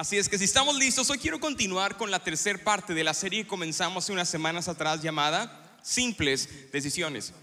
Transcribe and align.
Así 0.00 0.16
es 0.16 0.30
que 0.30 0.38
si 0.38 0.44
estamos 0.44 0.76
listos, 0.76 1.10
hoy 1.10 1.18
quiero 1.18 1.38
continuar 1.38 1.98
con 1.98 2.10
la 2.10 2.24
tercera 2.24 2.58
parte 2.58 2.94
de 2.94 3.04
la 3.04 3.12
serie 3.12 3.42
que 3.42 3.48
comenzamos 3.48 4.02
hace 4.02 4.12
unas 4.12 4.30
semanas 4.30 4.66
atrás 4.66 5.02
llamada 5.02 5.76
Simples 5.82 6.48
Decisiones. 6.72 7.34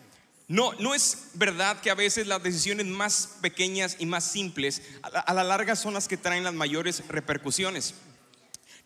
No, 0.48 0.74
no 0.80 0.96
es 0.96 1.25
verdad 1.35 1.80
que 1.82 1.92
a 1.92 1.93
veces 1.93 2.25
las 2.25 2.42
decisiones 2.42 2.88
más 2.88 3.30
pequeñas 3.42 3.98
y 4.00 4.08
más 4.08 4.24
simples 4.24 4.82
a 5.04 5.12
la, 5.12 5.20
a 5.20 5.33
la 5.35 5.43
larga 5.43 5.75
son 5.75 5.93
las 5.93 6.08
que 6.08 6.17
traen 6.17 6.43
las 6.43 6.56
mayores 6.56 7.08
repercusiones. 7.09 7.93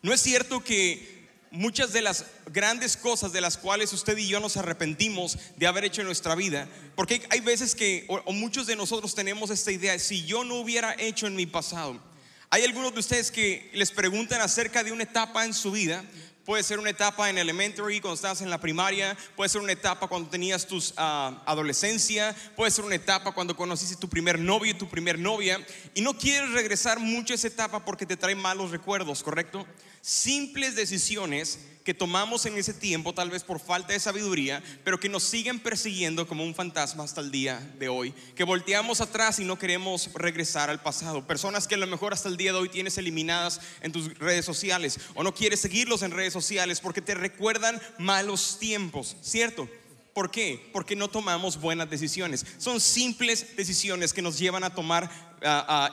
No 0.02 0.12
es 0.12 0.20
cierto 0.20 0.62
que 0.62 1.30
muchas 1.50 1.94
de 1.94 2.02
las 2.02 2.26
grandes 2.52 2.98
cosas 2.98 3.32
de 3.32 3.40
las 3.40 3.56
cuales 3.56 3.94
usted 3.94 4.18
y 4.18 4.28
yo 4.28 4.38
nos 4.38 4.58
arrepentimos 4.58 5.38
de 5.56 5.66
haber 5.66 5.84
hecho 5.84 6.02
en 6.02 6.08
nuestra 6.08 6.34
vida, 6.34 6.68
porque 6.94 7.22
hay 7.30 7.40
veces 7.40 7.74
que, 7.74 8.04
o, 8.10 8.16
o 8.16 8.32
muchos 8.34 8.66
de 8.66 8.76
nosotros 8.76 9.14
tenemos 9.14 9.48
esta 9.48 9.72
idea, 9.72 9.98
si 9.98 10.26
yo 10.26 10.44
no 10.44 10.56
hubiera 10.56 10.94
hecho 10.98 11.26
en 11.26 11.36
mi 11.36 11.46
pasado, 11.46 12.11
hay 12.52 12.64
algunos 12.64 12.92
de 12.92 13.00
ustedes 13.00 13.30
que 13.30 13.70
les 13.72 13.90
preguntan 13.90 14.42
acerca 14.42 14.84
de 14.84 14.92
una 14.92 15.04
etapa 15.04 15.46
en 15.46 15.54
su 15.54 15.72
vida, 15.72 16.04
Puede 16.44 16.64
ser 16.64 16.80
una 16.80 16.90
etapa 16.90 17.30
en 17.30 17.38
elementary, 17.38 18.00
cuando 18.00 18.16
estabas 18.16 18.40
en 18.40 18.50
la 18.50 18.58
primaria, 18.58 19.16
puede 19.36 19.48
ser 19.48 19.60
una 19.60 19.70
etapa 19.70 20.08
cuando 20.08 20.28
tenías 20.28 20.66
tu 20.66 20.82
adolescencia, 20.96 22.34
puede 22.56 22.72
ser 22.72 22.84
una 22.84 22.96
etapa 22.96 23.30
cuando 23.30 23.54
conociste 23.54 23.94
tu 23.94 24.08
primer 24.08 24.40
novio 24.40 24.72
y 24.72 24.74
tu 24.74 24.88
primer 24.88 25.20
novia, 25.20 25.64
y 25.94 26.00
no 26.00 26.18
quieres 26.18 26.50
regresar 26.50 26.98
mucho 26.98 27.32
a 27.32 27.36
esa 27.36 27.46
etapa 27.46 27.84
porque 27.84 28.06
te 28.06 28.16
trae 28.16 28.34
malos 28.34 28.72
recuerdos, 28.72 29.22
¿correcto? 29.22 29.64
Simples 30.02 30.74
decisiones 30.74 31.60
que 31.84 31.94
tomamos 31.94 32.46
en 32.46 32.56
ese 32.56 32.74
tiempo, 32.74 33.14
tal 33.14 33.30
vez 33.30 33.44
por 33.44 33.60
falta 33.60 33.92
de 33.92 34.00
sabiduría, 34.00 34.62
pero 34.84 34.98
que 34.98 35.08
nos 35.08 35.22
siguen 35.22 35.60
persiguiendo 35.60 36.26
como 36.26 36.44
un 36.44 36.54
fantasma 36.54 37.04
hasta 37.04 37.20
el 37.20 37.30
día 37.30 37.58
de 37.78 37.88
hoy. 37.88 38.12
Que 38.34 38.44
volteamos 38.44 39.00
atrás 39.00 39.38
y 39.38 39.44
no 39.44 39.58
queremos 39.58 40.12
regresar 40.14 40.70
al 40.70 40.82
pasado. 40.82 41.26
Personas 41.26 41.66
que 41.68 41.76
a 41.76 41.78
lo 41.78 41.86
mejor 41.86 42.12
hasta 42.12 42.28
el 42.28 42.36
día 42.36 42.52
de 42.52 42.58
hoy 42.58 42.68
tienes 42.68 42.98
eliminadas 42.98 43.60
en 43.80 43.92
tus 43.92 44.16
redes 44.18 44.44
sociales 44.44 44.98
o 45.14 45.22
no 45.22 45.34
quieres 45.34 45.60
seguirlos 45.60 46.02
en 46.02 46.10
redes 46.10 46.32
sociales 46.32 46.80
porque 46.80 47.00
te 47.00 47.14
recuerdan 47.14 47.80
malos 47.98 48.58
tiempos, 48.58 49.16
¿cierto? 49.22 49.68
¿Por 50.14 50.30
qué? 50.30 50.68
Porque 50.72 50.94
no 50.94 51.08
tomamos 51.08 51.60
buenas 51.60 51.88
decisiones. 51.88 52.44
Son 52.58 52.80
simples 52.80 53.56
decisiones 53.56 54.12
que 54.12 54.22
nos 54.22 54.38
llevan 54.38 54.64
a 54.64 54.74
tomar 54.74 55.10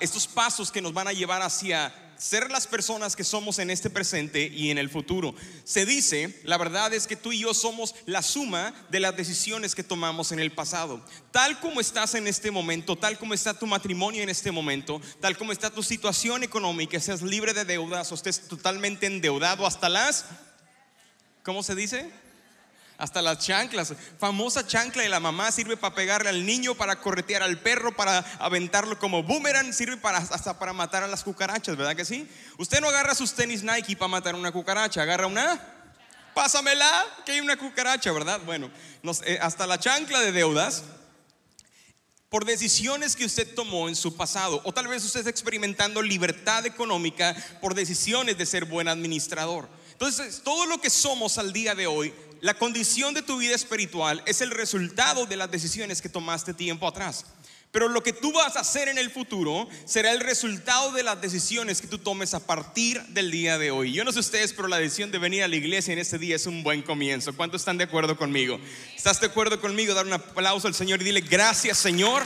estos 0.01 0.27
pasos 0.27 0.71
que 0.71 0.81
nos 0.81 0.93
van 0.93 1.07
a 1.07 1.13
llevar 1.13 1.41
hacia 1.41 1.93
ser 2.19 2.51
las 2.51 2.67
personas 2.67 3.15
que 3.15 3.23
somos 3.23 3.59
en 3.59 3.71
este 3.71 3.89
presente 3.89 4.45
y 4.45 4.69
en 4.69 4.77
el 4.77 4.89
futuro. 4.89 5.33
Se 5.63 5.85
dice, 5.85 6.39
la 6.43 6.57
verdad 6.57 6.93
es 6.93 7.07
que 7.07 7.15
tú 7.15 7.31
y 7.31 7.39
yo 7.39 7.53
somos 7.53 7.95
la 8.05 8.21
suma 8.21 8.73
de 8.89 8.99
las 8.99 9.15
decisiones 9.15 9.73
que 9.73 9.83
tomamos 9.83 10.33
en 10.33 10.39
el 10.39 10.51
pasado. 10.51 11.03
Tal 11.31 11.59
como 11.61 11.79
estás 11.79 12.15
en 12.15 12.27
este 12.27 12.51
momento, 12.51 12.97
tal 12.97 13.17
como 13.17 13.33
está 13.33 13.57
tu 13.57 13.65
matrimonio 13.65 14.21
en 14.21 14.29
este 14.29 14.51
momento, 14.51 15.01
tal 15.21 15.37
como 15.37 15.53
está 15.53 15.69
tu 15.69 15.81
situación 15.81 16.43
económica, 16.43 16.99
seas 16.99 17.21
libre 17.21 17.53
de 17.53 17.63
deudas 17.63 18.11
o 18.11 18.15
estés 18.15 18.47
totalmente 18.47 19.05
endeudado 19.05 19.65
hasta 19.65 19.87
las, 19.87 20.25
¿cómo 21.41 21.63
se 21.63 21.73
dice? 21.73 22.11
Hasta 22.99 23.23
las 23.23 23.39
chanclas. 23.39 23.93
Famosa 24.19 24.67
chancla 24.67 25.01
de 25.01 25.09
la 25.09 25.19
mamá 25.19 25.51
sirve 25.51 25.75
para 25.75 25.95
pegarle 25.95 26.29
al 26.29 26.45
niño, 26.45 26.75
para 26.75 26.97
corretear 26.97 27.41
al 27.41 27.57
perro, 27.57 27.95
para 27.95 28.19
aventarlo 28.37 28.99
como 28.99 29.23
boomerang, 29.23 29.73
sirve 29.73 29.97
para, 29.97 30.19
hasta 30.19 30.59
para 30.59 30.73
matar 30.73 31.01
a 31.03 31.07
las 31.07 31.23
cucarachas, 31.23 31.75
¿verdad 31.75 31.95
que 31.95 32.05
sí? 32.05 32.29
Usted 32.57 32.79
no 32.81 32.89
agarra 32.89 33.15
sus 33.15 33.33
tenis 33.33 33.63
Nike 33.63 33.95
para 33.95 34.09
matar 34.09 34.35
una 34.35 34.51
cucaracha, 34.51 35.01
agarra 35.01 35.25
una, 35.25 35.59
pásamela, 36.33 37.05
que 37.25 37.33
hay 37.33 37.41
una 37.41 37.57
cucaracha, 37.57 38.11
¿verdad? 38.11 38.39
Bueno, 38.45 38.71
eh, 39.25 39.39
hasta 39.41 39.67
la 39.67 39.77
chancla 39.77 40.21
de 40.21 40.31
deudas. 40.31 40.83
Por 42.29 42.45
decisiones 42.45 43.15
que 43.15 43.25
usted 43.25 43.55
tomó 43.55 43.89
en 43.89 43.95
su 43.95 44.15
pasado, 44.15 44.61
o 44.63 44.71
tal 44.71 44.87
vez 44.87 45.03
usted 45.03 45.21
está 45.21 45.31
experimentando 45.31 46.01
libertad 46.01 46.65
económica 46.65 47.35
por 47.59 47.73
decisiones 47.73 48.37
de 48.37 48.45
ser 48.45 48.65
buen 48.65 48.87
administrador. 48.87 49.67
Entonces, 49.93 50.41
todo 50.43 50.65
lo 50.67 50.79
que 50.79 50.89
somos 50.91 51.39
al 51.39 51.51
día 51.51 51.73
de 51.73 51.87
hoy 51.87 52.13
la 52.41 52.53
condición 52.53 53.13
de 53.13 53.21
tu 53.21 53.37
vida 53.37 53.55
espiritual 53.55 54.23
es 54.25 54.41
el 54.41 54.51
resultado 54.51 55.25
de 55.25 55.37
las 55.37 55.51
decisiones 55.51 56.01
que 56.01 56.09
tomaste 56.09 56.53
tiempo 56.53 56.87
atrás. 56.87 57.25
Pero 57.71 57.87
lo 57.87 58.01
que 58.01 58.13
tú 58.13 58.33
vas 58.33 58.55
a 58.55 58.61
hacer 58.61 58.87
en 58.87 58.97
el 58.97 59.11
futuro 59.11 59.67
será 59.85 60.11
el 60.11 60.21
resultado 60.21 60.91
de 60.91 61.03
las 61.03 61.21
decisiones 61.21 61.81
que 61.81 61.87
tú 61.87 61.99
tomes 61.99 62.33
a 62.33 62.39
partir 62.39 62.99
del 63.09 63.29
día 63.29 63.59
de 63.59 63.69
hoy. 63.69 63.93
Yo 63.93 64.03
no 64.03 64.11
sé 64.11 64.19
ustedes, 64.19 64.53
pero 64.53 64.67
la 64.67 64.79
decisión 64.79 65.11
de 65.11 65.19
venir 65.19 65.43
a 65.43 65.47
la 65.47 65.55
iglesia 65.55 65.93
en 65.93 65.99
este 65.99 66.17
día 66.17 66.35
es 66.35 66.47
un 66.47 66.63
buen 66.63 66.81
comienzo. 66.81 67.35
¿Cuántos 67.35 67.61
están 67.61 67.77
de 67.77 67.83
acuerdo 67.83 68.17
conmigo? 68.17 68.59
¿Estás 68.95 69.21
de 69.21 69.27
acuerdo 69.27 69.61
conmigo? 69.61 69.93
Dar 69.93 70.07
un 70.07 70.13
aplauso 70.13 70.67
al 70.67 70.73
Señor 70.73 71.01
y 71.01 71.05
dile 71.05 71.21
gracias 71.21 71.77
Señor 71.77 72.23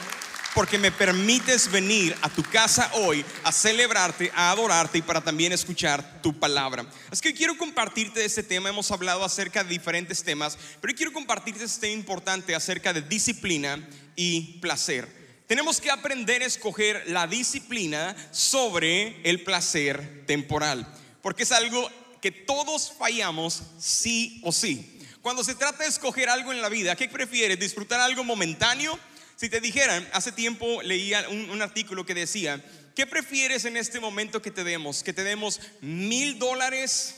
porque 0.53 0.78
me 0.78 0.91
permites 0.91 1.69
venir 1.72 2.16
a 2.22 2.30
tu 2.30 2.44
casa 2.44 2.91
hoy 2.94 3.25
a 3.44 3.52
celebrarte, 3.52 4.31
a 4.36 4.52
adorarte 4.52 5.00
y 5.00 5.02
para 5.02 5.22
también 5.22 5.52
escuchar 5.52 6.22
tu 6.22 6.38
palabra. 6.38 6.86
Es 7.12 7.22
que 7.22 7.34
quiero 7.34 7.58
compartirte 7.58 8.24
este 8.24 8.44
tema, 8.44 8.69
hemos 8.69 8.91
hablado 8.91 9.24
acerca 9.24 9.64
de 9.64 9.69
diferentes 9.69 10.24
temas, 10.24 10.58
pero 10.80 10.94
quiero 10.94 11.12
compartirte 11.12 11.64
este 11.64 11.88
tema 11.88 12.00
importante 12.00 12.56
acerca 12.56 12.94
de 12.94 13.02
disciplina 13.02 13.88
y 14.16 14.59
placer. 14.59 15.08
Tenemos 15.47 15.81
que 15.81 15.91
aprender 15.91 16.41
a 16.41 16.46
escoger 16.46 17.03
la 17.08 17.28
disciplina 17.28 18.16
sobre 18.31 19.22
el 19.30 19.44
placer 19.44 20.24
temporal, 20.25 20.88
porque 21.22 21.44
es 21.44 21.52
algo 21.52 21.90
que 22.22 22.31
todos 22.31 22.94
fallamos 22.97 23.64
sí 23.80 24.40
o 24.44 24.52
sí. 24.52 25.00
Cuando 25.22 25.44
se 25.44 25.56
trata 25.56 25.84
de 25.84 25.90
escoger 25.90 26.30
algo 26.30 26.52
en 26.52 26.62
la 26.62 26.70
vida, 26.70 26.96
¿qué 26.96 27.08
prefieres? 27.08 27.59
¿Disfrutar 27.59 28.00
algo 28.00 28.24
momentáneo? 28.24 29.00
Si 29.36 29.50
te 29.50 29.60
dijeran, 29.60 30.08
hace 30.14 30.32
tiempo 30.32 30.82
leía 30.82 31.28
un, 31.30 31.62
artículo 31.62 32.06
que 32.06 32.14
decía, 32.14 32.64
¿qué 32.96 33.06
prefieres 33.06 33.66
en 33.66 33.78
este 33.78 34.00
momento 34.00 34.42
que 34.42 34.52
te 34.52 34.64
demos? 34.64 35.04
¿Que 35.04 35.14
te 35.14 35.24
demos 35.24 35.60
mil 35.82 36.40
dólares 36.40 37.16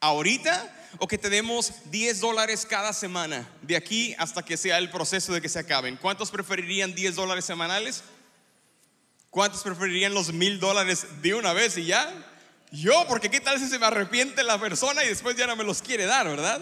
ahorita 0.00 0.72
o 0.98 1.08
que 1.08 1.18
te 1.18 1.30
demos 1.30 1.72
10 1.90 2.20
dólares 2.20 2.66
cada 2.66 2.92
semana 2.92 3.48
de 3.62 3.76
aquí 3.76 4.14
hasta 4.18 4.44
que 4.44 4.56
sea 4.56 4.78
el 4.78 4.90
proceso 4.90 5.32
de 5.32 5.40
que 5.40 5.48
se 5.48 5.58
acaben? 5.58 5.96
¿Cuántos 5.96 6.30
preferirían 6.30 6.94
10 6.94 7.14
dólares 7.16 7.44
semanales? 7.44 8.04
¿Cuántos 9.30 9.62
preferirían 9.62 10.14
los 10.14 10.32
mil 10.32 10.60
dólares 10.60 11.06
de 11.22 11.34
una 11.34 11.52
vez 11.52 11.76
y 11.78 11.86
ya? 11.86 12.12
Yo, 12.70 13.04
porque 13.08 13.30
qué 13.30 13.40
tal 13.40 13.58
si 13.58 13.68
se 13.68 13.78
me 13.78 13.86
arrepiente 13.86 14.42
la 14.42 14.60
persona 14.60 15.04
y 15.04 15.08
después 15.08 15.36
ya 15.36 15.46
no 15.46 15.56
me 15.56 15.64
los 15.64 15.80
quiere 15.80 16.06
dar, 16.06 16.28
¿verdad? 16.28 16.60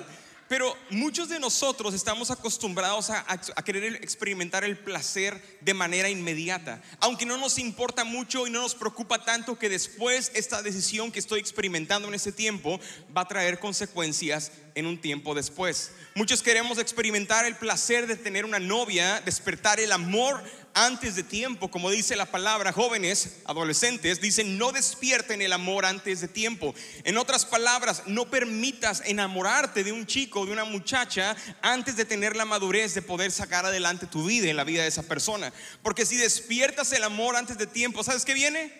Pero 0.52 0.76
muchos 0.90 1.30
de 1.30 1.40
nosotros 1.40 1.94
estamos 1.94 2.30
acostumbrados 2.30 3.08
a, 3.08 3.24
querer 3.64 3.94
experimentar 3.94 4.64
el 4.64 4.76
placer 4.76 5.42
de 5.62 5.72
manera 5.72 6.10
inmediata, 6.10 6.82
aunque 7.00 7.24
no 7.24 7.38
nos 7.38 7.58
importa 7.58 8.04
mucho 8.04 8.46
y 8.46 8.50
no 8.50 8.60
nos 8.60 8.74
preocupa 8.74 9.24
tanto 9.24 9.58
que 9.58 9.70
después 9.70 10.30
esta 10.34 10.60
decisión 10.60 11.10
que 11.10 11.20
estoy 11.20 11.40
experimentando 11.40 12.06
en 12.06 12.12
este 12.12 12.32
tiempo 12.32 12.78
va 13.16 13.22
a 13.22 13.28
traer 13.28 13.60
consecuencias 13.60 14.52
en 14.74 14.86
un 14.86 15.00
tiempo 15.00 15.34
después. 15.34 15.92
Muchos 16.14 16.42
queremos 16.42 16.78
experimentar 16.78 17.46
el 17.46 17.56
placer 17.56 18.06
de 18.06 18.16
tener 18.16 18.44
una 18.44 18.58
novia, 18.58 19.20
despertar 19.24 19.80
el 19.80 19.92
amor 19.92 20.42
antes 20.74 21.16
de 21.16 21.22
tiempo, 21.22 21.70
como 21.70 21.90
dice 21.90 22.16
la 22.16 22.26
palabra, 22.26 22.72
jóvenes, 22.72 23.40
adolescentes, 23.44 24.20
dicen 24.20 24.58
no 24.58 24.72
despierten 24.72 25.42
el 25.42 25.52
amor 25.52 25.84
antes 25.84 26.20
de 26.20 26.28
tiempo. 26.28 26.74
En 27.04 27.18
otras 27.18 27.44
palabras, 27.44 28.04
no 28.06 28.30
permitas 28.30 29.02
enamorarte 29.04 29.84
de 29.84 29.92
un 29.92 30.06
chico 30.06 30.46
de 30.46 30.52
una 30.52 30.64
muchacha 30.64 31.36
antes 31.60 31.96
de 31.96 32.04
tener 32.04 32.36
la 32.36 32.44
madurez 32.44 32.94
de 32.94 33.02
poder 33.02 33.30
sacar 33.30 33.66
adelante 33.66 34.06
tu 34.06 34.24
vida 34.24 34.48
en 34.48 34.56
la 34.56 34.64
vida 34.64 34.82
de 34.82 34.88
esa 34.88 35.02
persona. 35.02 35.52
Porque 35.82 36.06
si 36.06 36.16
despiertas 36.16 36.92
el 36.92 37.04
amor 37.04 37.36
antes 37.36 37.58
de 37.58 37.66
tiempo, 37.66 38.02
¿sabes 38.02 38.24
qué 38.24 38.34
viene? 38.34 38.72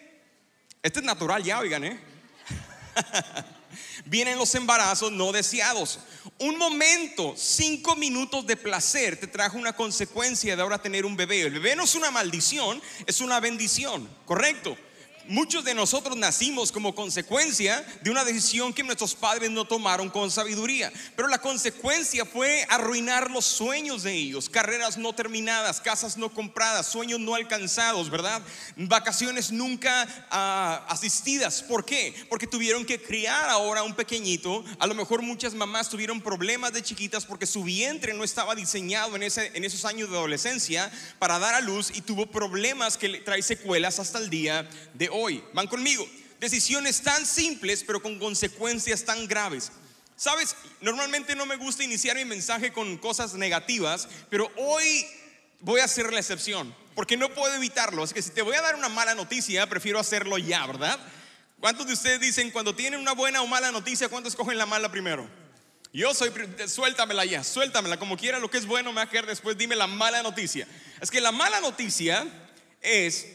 Este 0.82 1.00
es 1.00 1.04
natural 1.04 1.42
ya, 1.42 1.58
oigan, 1.58 1.84
¿eh? 1.84 2.00
Vienen 4.04 4.38
los 4.38 4.54
embarazos 4.54 5.12
no 5.12 5.32
deseados. 5.32 6.00
Un 6.38 6.58
momento, 6.58 7.34
cinco 7.36 7.96
minutos 7.96 8.46
de 8.46 8.56
placer 8.56 9.18
te 9.18 9.26
trajo 9.26 9.56
una 9.56 9.74
consecuencia 9.74 10.56
de 10.56 10.62
ahora 10.62 10.82
tener 10.82 11.04
un 11.06 11.16
bebé. 11.16 11.42
El 11.42 11.52
bebé 11.52 11.76
no 11.76 11.84
es 11.84 11.94
una 11.94 12.10
maldición, 12.10 12.82
es 13.06 13.20
una 13.20 13.40
bendición, 13.40 14.08
¿correcto? 14.24 14.76
Muchos 15.28 15.64
de 15.64 15.74
nosotros 15.74 16.16
nacimos 16.16 16.72
como 16.72 16.94
consecuencia 16.94 17.84
de 18.02 18.10
una 18.10 18.24
decisión 18.24 18.72
que 18.72 18.82
nuestros 18.82 19.14
padres 19.14 19.50
no 19.50 19.64
tomaron 19.64 20.10
con 20.10 20.30
sabiduría. 20.30 20.92
Pero 21.14 21.28
la 21.28 21.38
consecuencia 21.38 22.24
fue 22.24 22.66
arruinar 22.68 23.30
los 23.30 23.44
sueños 23.44 24.02
de 24.02 24.12
ellos, 24.12 24.48
carreras 24.48 24.98
no 24.98 25.14
terminadas, 25.14 25.80
casas 25.80 26.16
no 26.16 26.28
compradas, 26.28 26.86
sueños 26.88 27.20
no 27.20 27.34
alcanzados, 27.34 28.10
¿verdad? 28.10 28.42
Vacaciones 28.76 29.52
nunca 29.52 30.06
uh, 30.30 30.92
asistidas. 30.92 31.62
¿Por 31.62 31.84
qué? 31.84 32.14
Porque 32.28 32.46
tuvieron 32.46 32.84
que 32.84 33.00
criar 33.00 33.48
ahora 33.48 33.84
un 33.84 33.94
pequeñito. 33.94 34.64
A 34.78 34.86
lo 34.86 34.94
mejor 34.94 35.22
muchas 35.22 35.54
mamás 35.54 35.88
tuvieron 35.88 36.20
problemas 36.20 36.72
de 36.72 36.82
chiquitas 36.82 37.24
porque 37.24 37.46
su 37.46 37.62
vientre 37.62 38.12
no 38.12 38.24
estaba 38.24 38.54
diseñado 38.54 39.14
en, 39.14 39.22
ese, 39.22 39.52
en 39.54 39.64
esos 39.64 39.84
años 39.84 40.10
de 40.10 40.16
adolescencia 40.16 40.90
para 41.18 41.38
dar 41.38 41.54
a 41.54 41.60
luz 41.60 41.92
y 41.94 42.00
tuvo 42.00 42.26
problemas 42.26 42.96
que 42.96 43.20
trae 43.20 43.42
secuelas 43.42 43.98
hasta 44.00 44.18
el 44.18 44.28
día 44.28 44.68
de 44.94 45.11
hoy. 45.12 45.44
Van 45.52 45.66
conmigo. 45.66 46.08
Decisiones 46.40 47.02
tan 47.02 47.24
simples 47.24 47.84
pero 47.86 48.02
con 48.02 48.18
consecuencias 48.18 49.04
tan 49.04 49.28
graves. 49.28 49.70
Sabes, 50.16 50.56
normalmente 50.80 51.34
no 51.34 51.46
me 51.46 51.56
gusta 51.56 51.84
iniciar 51.84 52.16
mi 52.16 52.24
mensaje 52.24 52.72
con 52.72 52.96
cosas 52.98 53.34
negativas, 53.34 54.08
pero 54.30 54.50
hoy 54.56 55.06
voy 55.60 55.80
a 55.80 55.84
hacer 55.84 56.12
la 56.12 56.20
excepción, 56.20 56.74
porque 56.94 57.16
no 57.16 57.32
puedo 57.34 57.54
evitarlo. 57.54 58.04
Es 58.04 58.12
que 58.12 58.22
si 58.22 58.30
te 58.30 58.42
voy 58.42 58.56
a 58.56 58.60
dar 58.60 58.74
una 58.74 58.88
mala 58.88 59.14
noticia, 59.14 59.68
prefiero 59.68 59.98
hacerlo 59.98 60.38
ya, 60.38 60.66
¿verdad? 60.66 60.98
¿Cuántos 61.60 61.86
de 61.86 61.92
ustedes 61.92 62.20
dicen 62.20 62.50
cuando 62.50 62.74
tienen 62.74 63.00
una 63.00 63.12
buena 63.12 63.42
o 63.42 63.46
mala 63.46 63.70
noticia, 63.70 64.08
cuántos 64.08 64.32
escogen 64.32 64.58
la 64.58 64.66
mala 64.66 64.90
primero? 64.90 65.28
Yo 65.92 66.14
soy, 66.14 66.32
suéltamela 66.66 67.24
ya, 67.24 67.44
suéltamela, 67.44 67.98
como 67.98 68.16
quiera, 68.16 68.38
lo 68.38 68.50
que 68.50 68.58
es 68.58 68.66
bueno 68.66 68.90
me 68.92 68.96
va 68.96 69.02
a 69.02 69.10
quedar 69.10 69.26
después, 69.26 69.58
dime 69.58 69.76
la 69.76 69.86
mala 69.86 70.22
noticia. 70.22 70.66
Es 71.00 71.10
que 71.10 71.20
la 71.20 71.32
mala 71.32 71.60
noticia 71.60 72.26
es 72.80 73.26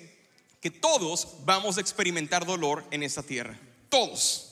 que 0.62 0.71
todos 0.71 1.38
vamos 1.45 1.77
a 1.77 1.81
experimentar 1.81 2.45
dolor 2.45 2.86
en 2.92 3.04
esta 3.04 3.24
tierra. 3.24 3.59
Todos. 3.89 4.44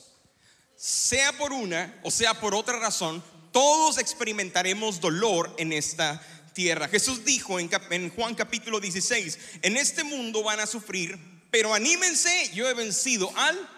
Sea 0.76 1.32
por 1.38 1.52
una 1.52 1.98
o 2.02 2.10
sea 2.10 2.34
por 2.34 2.54
otra 2.54 2.78
razón, 2.78 3.22
todos 3.52 3.98
experimentaremos 3.98 5.00
dolor 5.00 5.54
en 5.58 5.72
esta 5.72 6.22
tierra. 6.52 6.88
Jesús 6.88 7.24
dijo 7.24 7.58
en, 7.58 8.10
Juan 8.10 8.34
capítulo 8.34 8.80
16, 8.80 9.38
en 9.62 9.76
este 9.76 10.04
mundo 10.04 10.42
van 10.42 10.60
a 10.60 10.66
sufrir, 10.66 11.18
pero 11.50 11.74
anímense, 11.74 12.50
yo 12.54 12.68
he 12.68 12.74
vencido 12.74 13.32
al... 13.36 13.70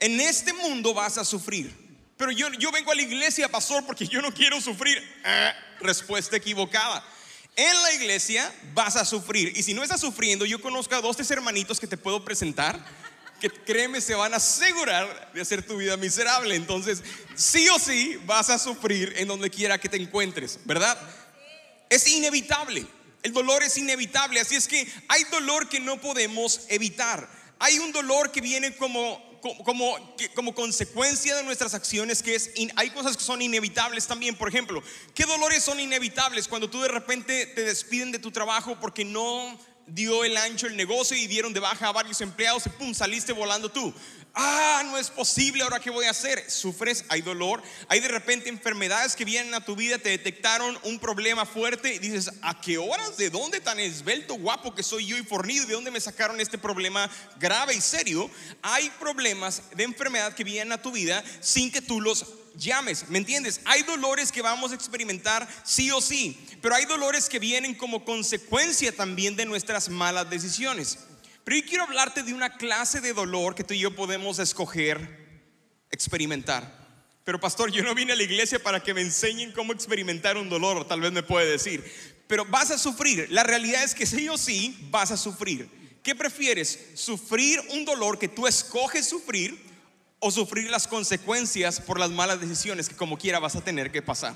En 0.00 0.18
este 0.18 0.54
mundo 0.54 0.94
vas 0.94 1.18
a 1.18 1.24
sufrir. 1.24 1.76
Pero 2.16 2.32
yo, 2.32 2.48
yo 2.54 2.72
vengo 2.72 2.90
a 2.90 2.94
la 2.94 3.02
iglesia, 3.02 3.48
pastor, 3.48 3.84
porque 3.84 4.06
yo 4.06 4.22
no 4.22 4.32
quiero 4.32 4.60
sufrir. 4.60 5.02
Ah, 5.24 5.52
respuesta 5.80 6.36
equivocada. 6.36 7.04
En 7.56 7.82
la 7.82 7.92
iglesia 7.92 8.52
vas 8.74 8.96
a 8.96 9.04
sufrir. 9.04 9.52
Y 9.56 9.62
si 9.62 9.74
no 9.74 9.82
estás 9.82 10.00
sufriendo, 10.00 10.46
yo 10.46 10.60
conozco 10.60 10.94
a 10.94 11.00
dos, 11.00 11.16
tres 11.16 11.30
hermanitos 11.30 11.80
que 11.80 11.86
te 11.86 11.96
puedo 11.96 12.24
presentar 12.24 12.84
que 13.40 13.50
créeme 13.50 14.00
se 14.00 14.14
van 14.14 14.34
a 14.34 14.36
asegurar 14.36 15.32
de 15.32 15.40
hacer 15.40 15.66
tu 15.66 15.78
vida 15.78 15.96
miserable. 15.96 16.54
Entonces, 16.54 17.02
sí 17.34 17.68
o 17.70 17.78
sí 17.78 18.20
vas 18.26 18.50
a 18.50 18.58
sufrir 18.58 19.14
en 19.16 19.26
donde 19.26 19.50
quiera 19.50 19.78
que 19.78 19.88
te 19.88 19.96
encuentres, 19.96 20.60
¿verdad? 20.64 20.96
Es 21.88 22.06
inevitable. 22.06 22.86
El 23.22 23.32
dolor 23.32 23.62
es 23.62 23.76
inevitable. 23.76 24.40
Así 24.40 24.54
es 24.54 24.68
que 24.68 24.86
hay 25.08 25.24
dolor 25.24 25.68
que 25.68 25.80
no 25.80 26.00
podemos 26.00 26.60
evitar. 26.68 27.28
Hay 27.58 27.78
un 27.78 27.92
dolor 27.92 28.30
que 28.30 28.40
viene 28.40 28.76
como 28.76 29.29
como, 29.40 29.96
como 30.34 30.54
consecuencia 30.54 31.36
de 31.36 31.42
nuestras 31.42 31.74
acciones 31.74 32.22
que 32.22 32.34
es, 32.34 32.50
hay 32.76 32.90
cosas 32.90 33.16
que 33.16 33.22
son 33.22 33.42
inevitables 33.42 34.06
también. 34.06 34.36
Por 34.36 34.48
ejemplo, 34.48 34.82
¿qué 35.14 35.24
dolores 35.24 35.62
son 35.62 35.80
inevitables 35.80 36.48
cuando 36.48 36.68
tú 36.68 36.80
de 36.82 36.88
repente 36.88 37.46
te 37.46 37.64
despiden 37.64 38.12
de 38.12 38.18
tu 38.18 38.30
trabajo 38.30 38.78
porque 38.80 39.04
no 39.04 39.58
dio 39.92 40.24
el 40.24 40.36
ancho 40.36 40.66
el 40.66 40.76
negocio 40.76 41.16
y 41.16 41.26
dieron 41.26 41.52
de 41.52 41.60
baja 41.60 41.88
a 41.88 41.92
varios 41.92 42.20
empleados 42.20 42.66
y 42.66 42.70
pum, 42.70 42.94
saliste 42.94 43.32
volando 43.32 43.70
tú. 43.70 43.92
Ah, 44.32 44.82
no 44.86 44.96
es 44.96 45.10
posible, 45.10 45.62
ahora 45.64 45.80
qué 45.80 45.90
voy 45.90 46.04
a 46.04 46.10
hacer. 46.10 46.48
Sufres, 46.48 47.04
hay 47.08 47.20
dolor, 47.20 47.62
hay 47.88 47.98
de 48.00 48.08
repente 48.08 48.48
enfermedades 48.48 49.16
que 49.16 49.24
vienen 49.24 49.54
a 49.54 49.64
tu 49.64 49.74
vida, 49.74 49.98
te 49.98 50.10
detectaron 50.10 50.78
un 50.84 51.00
problema 51.00 51.44
fuerte 51.46 51.94
y 51.94 51.98
dices, 51.98 52.30
¿a 52.42 52.60
qué 52.60 52.78
horas? 52.78 53.16
¿De 53.16 53.28
dónde 53.28 53.60
tan 53.60 53.80
esbelto, 53.80 54.34
guapo 54.34 54.74
que 54.74 54.84
soy 54.84 55.06
yo 55.06 55.18
y 55.18 55.24
fornido? 55.24 55.66
¿De 55.66 55.74
dónde 55.74 55.90
me 55.90 56.00
sacaron 56.00 56.40
este 56.40 56.58
problema 56.58 57.10
grave 57.40 57.74
y 57.74 57.80
serio? 57.80 58.30
Hay 58.62 58.90
problemas 59.00 59.62
de 59.74 59.82
enfermedad 59.82 60.34
que 60.34 60.44
vienen 60.44 60.72
a 60.72 60.82
tu 60.82 60.92
vida 60.92 61.24
sin 61.40 61.72
que 61.72 61.82
tú 61.82 62.00
los 62.00 62.24
llames, 62.60 63.08
¿me 63.08 63.18
entiendes? 63.18 63.60
Hay 63.64 63.82
dolores 63.82 64.30
que 64.30 64.42
vamos 64.42 64.70
a 64.70 64.74
experimentar 64.74 65.48
sí 65.64 65.90
o 65.90 66.00
sí, 66.00 66.38
pero 66.60 66.74
hay 66.74 66.84
dolores 66.84 67.28
que 67.28 67.38
vienen 67.38 67.74
como 67.74 68.04
consecuencia 68.04 68.94
también 68.94 69.34
de 69.34 69.46
nuestras 69.46 69.88
malas 69.88 70.30
decisiones. 70.30 70.98
Pero 71.42 71.56
yo 71.56 71.66
quiero 71.66 71.84
hablarte 71.84 72.22
de 72.22 72.34
una 72.34 72.56
clase 72.56 73.00
de 73.00 73.14
dolor 73.14 73.54
que 73.54 73.64
tú 73.64 73.74
y 73.74 73.80
yo 73.80 73.96
podemos 73.96 74.38
escoger 74.38 75.18
experimentar. 75.90 76.78
Pero 77.24 77.40
pastor, 77.40 77.70
yo 77.72 77.82
no 77.82 77.94
vine 77.94 78.12
a 78.12 78.16
la 78.16 78.22
iglesia 78.22 78.62
para 78.62 78.82
que 78.82 78.94
me 78.94 79.00
enseñen 79.00 79.52
cómo 79.52 79.72
experimentar 79.72 80.36
un 80.36 80.48
dolor, 80.48 80.86
tal 80.86 81.00
vez 81.00 81.12
me 81.12 81.22
puede 81.22 81.50
decir. 81.50 81.84
Pero 82.26 82.44
vas 82.44 82.70
a 82.70 82.78
sufrir. 82.78 83.26
La 83.30 83.42
realidad 83.42 83.82
es 83.82 83.94
que 83.94 84.06
sí 84.06 84.28
o 84.28 84.38
sí 84.38 84.88
vas 84.90 85.10
a 85.10 85.16
sufrir. 85.16 85.68
¿Qué 86.02 86.14
prefieres? 86.14 86.78
¿Sufrir 86.94 87.60
un 87.70 87.84
dolor 87.84 88.18
que 88.18 88.28
tú 88.28 88.46
escoges 88.46 89.08
sufrir 89.08 89.69
o 90.20 90.30
sufrir 90.30 90.70
las 90.70 90.86
consecuencias 90.86 91.80
por 91.80 91.98
las 91.98 92.10
malas 92.10 92.40
decisiones 92.40 92.88
que 92.88 92.96
como 92.96 93.18
quiera 93.18 93.38
vas 93.38 93.56
a 93.56 93.64
tener 93.64 93.90
que 93.90 94.02
pasar. 94.02 94.34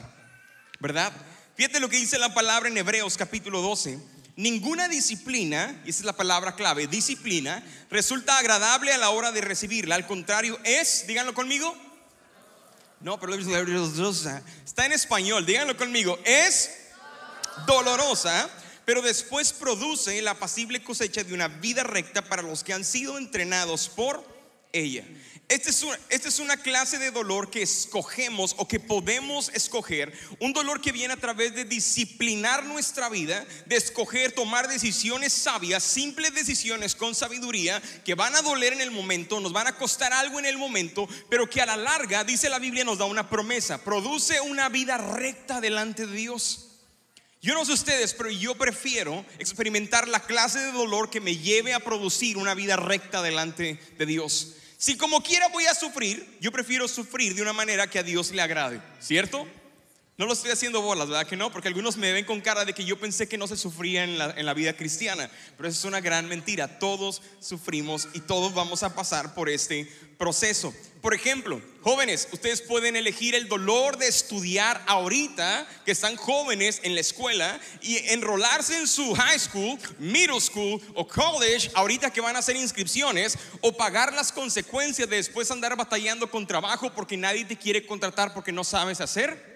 ¿Verdad? 0.80 1.12
Fíjate 1.56 1.78
lo 1.78 1.88
que 1.88 1.98
dice 1.98 2.18
la 2.18 2.34
palabra 2.34 2.68
en 2.68 2.76
Hebreos 2.76 3.16
capítulo 3.16 3.60
12. 3.60 3.98
Ninguna 4.36 4.88
disciplina, 4.88 5.80
y 5.84 5.90
esa 5.90 6.00
es 6.00 6.04
la 6.06 6.16
palabra 6.16 6.56
clave, 6.56 6.88
disciplina, 6.88 7.62
resulta 7.90 8.38
agradable 8.38 8.92
a 8.92 8.98
la 8.98 9.10
hora 9.10 9.30
de 9.30 9.42
recibirla. 9.42 9.94
Al 9.94 10.06
contrario, 10.06 10.58
es, 10.64 11.06
díganlo 11.06 11.34
conmigo. 11.34 11.76
No, 13.00 13.20
pero 13.20 13.34
está 13.34 14.86
en 14.86 14.92
español, 14.92 15.46
díganlo 15.46 15.76
conmigo. 15.76 16.18
Es 16.24 16.70
dolorosa, 17.66 18.48
pero 18.84 19.02
después 19.02 19.52
produce 19.52 20.20
la 20.22 20.34
pasible 20.34 20.82
cosecha 20.82 21.22
de 21.22 21.34
una 21.34 21.48
vida 21.48 21.84
recta 21.84 22.22
para 22.22 22.42
los 22.42 22.64
que 22.64 22.72
han 22.72 22.84
sido 22.84 23.18
entrenados 23.18 23.88
por 23.88 24.33
ella. 24.74 25.04
Esta 25.46 25.68
es, 25.68 25.82
una, 25.82 25.98
es, 26.08 26.38
una, 26.38 26.56
clase 26.56 26.98
de 26.98 27.10
dolor 27.10 27.50
que 27.50 27.60
escogemos 27.60 28.54
o 28.56 28.66
que 28.66 28.80
podemos 28.80 29.50
escoger. 29.50 30.10
Un 30.40 30.54
dolor 30.54 30.80
que 30.80 30.90
viene 30.90 31.12
a 31.12 31.18
través 31.18 31.54
de 31.54 31.66
disciplinar 31.66 32.64
nuestra 32.64 33.10
vida, 33.10 33.46
de 33.66 33.76
escoger, 33.76 34.32
tomar 34.32 34.68
decisiones 34.68 35.34
sabias, 35.34 35.82
simples 35.82 36.34
decisiones 36.34 36.94
con 36.94 37.14
sabiduría, 37.14 37.82
que 38.06 38.14
van 38.14 38.34
a 38.34 38.42
doler 38.42 38.72
en 38.72 38.80
el 38.80 38.90
momento, 38.90 39.38
nos 39.38 39.52
van 39.52 39.66
a 39.66 39.76
costar 39.76 40.14
algo 40.14 40.38
en 40.38 40.46
el 40.46 40.56
momento, 40.56 41.06
pero 41.28 41.48
que 41.48 41.60
a 41.60 41.66
la 41.66 41.76
larga, 41.76 42.24
dice 42.24 42.48
la 42.48 42.58
Biblia, 42.58 42.82
nos 42.82 42.96
da 42.96 43.04
una 43.04 43.28
promesa. 43.28 43.84
Produce 43.84 44.40
una 44.40 44.70
vida 44.70 44.96
recta 44.96 45.60
delante 45.60 46.06
de 46.06 46.16
Dios. 46.16 46.70
Yo 47.42 47.52
no 47.52 47.66
sé 47.66 47.74
ustedes, 47.74 48.14
pero 48.14 48.30
yo 48.30 48.54
prefiero 48.54 49.26
experimentar 49.38 50.08
la 50.08 50.20
clase 50.20 50.58
de 50.60 50.72
dolor 50.72 51.10
que 51.10 51.20
me 51.20 51.36
lleve 51.36 51.74
a 51.74 51.80
producir 51.80 52.38
una 52.38 52.54
vida 52.54 52.76
recta 52.76 53.20
delante 53.20 53.78
de 53.98 54.06
Dios. 54.06 54.54
Si 54.76 54.96
como 54.96 55.22
quiera 55.22 55.48
voy 55.48 55.66
a 55.66 55.74
sufrir, 55.74 56.38
yo 56.40 56.52
prefiero 56.52 56.88
sufrir 56.88 57.34
de 57.34 57.42
una 57.42 57.52
manera 57.52 57.86
que 57.88 57.98
a 57.98 58.02
Dios 58.02 58.32
le 58.32 58.42
agrade, 58.42 58.80
¿cierto? 59.00 59.46
No 60.16 60.26
lo 60.26 60.32
estoy 60.32 60.52
haciendo 60.52 60.80
bolas, 60.80 61.08
¿verdad 61.08 61.26
que 61.26 61.36
no? 61.36 61.50
Porque 61.50 61.66
algunos 61.66 61.96
me 61.96 62.12
ven 62.12 62.24
con 62.24 62.40
cara 62.40 62.64
de 62.64 62.72
que 62.72 62.84
yo 62.84 62.96
pensé 62.96 63.26
que 63.26 63.36
no 63.36 63.48
se 63.48 63.56
sufría 63.56 64.04
en 64.04 64.16
la, 64.16 64.30
en 64.36 64.46
la, 64.46 64.54
vida 64.54 64.72
cristiana, 64.72 65.28
pero 65.56 65.68
eso 65.68 65.76
es 65.80 65.84
una 65.86 66.00
gran 66.00 66.28
mentira. 66.28 66.78
Todos 66.78 67.20
sufrimos 67.40 68.06
y 68.14 68.20
todos 68.20 68.54
vamos 68.54 68.84
a 68.84 68.94
pasar 68.94 69.34
por 69.34 69.48
este 69.48 69.90
proceso. 70.16 70.72
Por 71.00 71.14
ejemplo, 71.14 71.60
jóvenes, 71.82 72.28
ustedes 72.30 72.62
pueden 72.62 72.94
elegir 72.94 73.34
el 73.34 73.48
dolor 73.48 73.98
de 73.98 74.06
estudiar 74.06 74.80
ahorita, 74.86 75.66
que 75.84 75.90
están 75.90 76.14
jóvenes 76.14 76.80
en 76.84 76.94
la 76.94 77.00
escuela, 77.00 77.60
y 77.82 77.96
enrolarse 78.12 78.78
en 78.78 78.86
su 78.86 79.14
high 79.14 79.38
school, 79.40 79.76
middle 79.98 80.40
school 80.40 80.80
o 80.94 81.08
college, 81.08 81.72
ahorita 81.74 82.12
que 82.12 82.20
van 82.20 82.36
a 82.36 82.38
hacer 82.38 82.54
inscripciones, 82.54 83.36
o 83.62 83.76
pagar 83.76 84.12
las 84.12 84.30
consecuencias 84.30 85.10
de 85.10 85.16
después 85.16 85.50
andar 85.50 85.76
batallando 85.76 86.30
con 86.30 86.46
trabajo 86.46 86.92
porque 86.94 87.16
nadie 87.16 87.44
te 87.44 87.58
quiere 87.58 87.84
contratar 87.84 88.32
porque 88.32 88.52
no 88.52 88.62
sabes 88.62 89.00
hacer. 89.00 89.53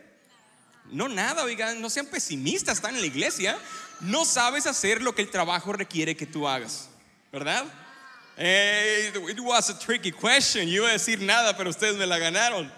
No, 0.91 1.09
nada, 1.09 1.45
oigan, 1.45 1.81
no 1.81 1.91
sean 1.91 2.07
pesimistas, 2.07 2.79
están 2.79 2.95
en 2.95 3.01
la 3.01 3.07
iglesia. 3.07 3.59
No 4.01 4.25
sabes 4.25 4.67
hacer 4.67 5.03
lo 5.03 5.15
que 5.15 5.23
el 5.23 5.31
trabajo 5.31 5.73
requiere 5.73 6.17
que 6.17 6.27
tú 6.27 6.47
hagas, 6.49 6.89
¿verdad? 7.33 7.65
Hey, 8.37 9.11
it 9.31 9.41
was 9.41 9.69
a 9.69 9.79
tricky 9.79 10.13
question. 10.13 10.69
Yo 10.69 10.83
iba 10.83 10.89
a 10.89 10.93
decir 10.93 11.21
nada, 11.21 11.57
pero 11.57 11.71
ustedes 11.71 11.97
me 11.97 12.07
la 12.07 12.19
ganaron. 12.19 12.73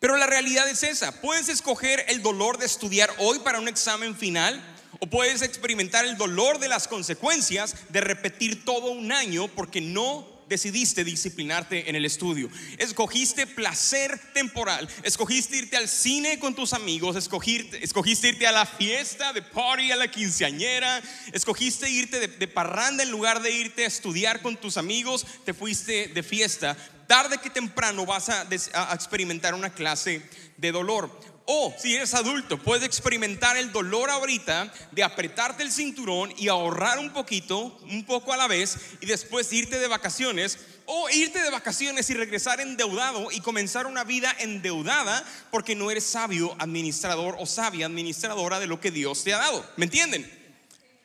Pero 0.00 0.16
la 0.16 0.26
realidad 0.26 0.68
es 0.68 0.82
esa. 0.82 1.20
Puedes 1.20 1.48
escoger 1.48 2.04
el 2.08 2.22
dolor 2.22 2.58
de 2.58 2.66
estudiar 2.66 3.12
hoy 3.18 3.38
para 3.40 3.58
un 3.58 3.68
examen 3.68 4.16
final 4.16 4.60
o 5.00 5.06
puedes 5.06 5.42
experimentar 5.42 6.04
el 6.04 6.16
dolor 6.16 6.58
de 6.58 6.68
las 6.68 6.88
consecuencias 6.88 7.76
de 7.88 8.00
repetir 8.00 8.64
todo 8.64 8.90
un 8.90 9.12
año 9.12 9.48
porque 9.48 9.80
no 9.80 10.37
decidiste 10.48 11.04
disciplinarte 11.04 11.88
en 11.88 11.96
el 11.96 12.04
estudio. 12.04 12.50
Escogiste 12.78 13.46
placer 13.46 14.18
temporal. 14.32 14.88
Escogiste 15.02 15.56
irte 15.56 15.76
al 15.76 15.88
cine 15.88 16.38
con 16.38 16.54
tus 16.54 16.72
amigos. 16.72 17.16
Escogiste, 17.16 17.82
escogiste 17.84 18.28
irte 18.28 18.46
a 18.46 18.52
la 18.52 18.66
fiesta, 18.66 19.32
de 19.32 19.42
party, 19.42 19.92
a 19.92 19.96
la 19.96 20.10
quinceañera. 20.10 21.02
Escogiste 21.32 21.90
irte 21.90 22.26
de, 22.28 22.48
parranda 22.48 23.02
en 23.02 23.10
lugar 23.10 23.42
de 23.42 23.52
irte 23.52 23.84
a 23.84 23.88
estudiar 23.88 24.42
con 24.42 24.56
tus 24.56 24.76
amigos. 24.76 25.26
Te 25.44 25.54
fuiste 25.54 26.08
de 26.08 26.22
fiesta. 26.22 26.76
Tarde 27.06 27.38
que 27.38 27.50
temprano 27.50 28.04
vas 28.04 28.28
a, 28.28 28.46
a 28.74 28.94
experimentar 28.94 29.54
una 29.54 29.70
clase 29.70 30.22
de 30.56 30.72
dolor. 30.72 31.27
O 31.50 31.74
si 31.78 31.96
eres 31.96 32.12
adulto, 32.12 32.58
puedes 32.58 32.84
experimentar 32.84 33.56
el 33.56 33.72
dolor 33.72 34.10
ahorita 34.10 34.70
de 34.92 35.02
apretarte 35.02 35.62
el 35.62 35.72
cinturón 35.72 36.30
y 36.36 36.48
ahorrar 36.48 36.98
un 36.98 37.10
poquito, 37.10 37.74
un 37.84 38.04
poco 38.04 38.34
a 38.34 38.36
la 38.36 38.46
vez, 38.46 38.76
y 39.00 39.06
después 39.06 39.50
irte 39.54 39.78
de 39.78 39.88
vacaciones. 39.88 40.58
O 40.84 41.08
irte 41.08 41.40
de 41.40 41.48
vacaciones 41.48 42.10
y 42.10 42.14
regresar 42.14 42.60
endeudado 42.60 43.30
y 43.32 43.40
comenzar 43.40 43.86
una 43.86 44.04
vida 44.04 44.30
endeudada 44.40 45.24
porque 45.50 45.74
no 45.74 45.90
eres 45.90 46.04
sabio 46.04 46.54
administrador 46.58 47.36
o 47.38 47.46
sabia 47.46 47.86
administradora 47.86 48.60
de 48.60 48.66
lo 48.66 48.78
que 48.78 48.90
Dios 48.90 49.24
te 49.24 49.32
ha 49.32 49.38
dado. 49.38 49.66
¿Me 49.78 49.86
entienden? 49.86 50.30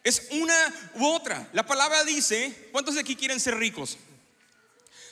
Es 0.04 0.28
una 0.32 0.92
u 0.96 1.06
otra. 1.06 1.48
La 1.54 1.66
palabra 1.66 2.04
dice, 2.04 2.70
¿cuántos 2.74 2.96
de 2.96 3.02
aquí 3.02 3.16
quieren 3.16 3.40
ser 3.40 3.56
ricos? 3.58 3.98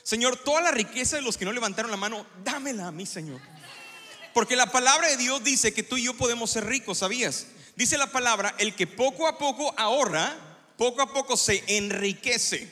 Señor, 0.04 0.36
toda 0.44 0.60
la 0.60 0.72
riqueza 0.72 1.16
de 1.16 1.22
los 1.22 1.38
que 1.38 1.46
no 1.46 1.54
levantaron 1.54 1.90
la 1.90 1.96
mano, 1.96 2.26
dámela 2.44 2.88
a 2.88 2.92
mí, 2.92 3.06
Señor. 3.06 3.40
Porque 4.34 4.56
la 4.56 4.72
palabra 4.72 5.08
de 5.10 5.18
Dios 5.18 5.44
dice 5.44 5.74
que 5.74 5.84
tú 5.84 5.98
y 5.98 6.04
yo 6.04 6.14
podemos 6.14 6.52
ser 6.52 6.66
ricos, 6.66 7.00
¿sabías? 7.00 7.48
Dice 7.76 7.98
la 7.98 8.12
palabra, 8.12 8.56
el 8.58 8.76
que 8.76 8.88
poco 8.88 9.28
a 9.28 9.38
poco 9.38 9.74
ahorra, 9.78 10.36
poco 10.78 11.02
a 11.02 11.12
poco 11.12 11.38
se 11.38 11.64
enriquece. 11.68 12.70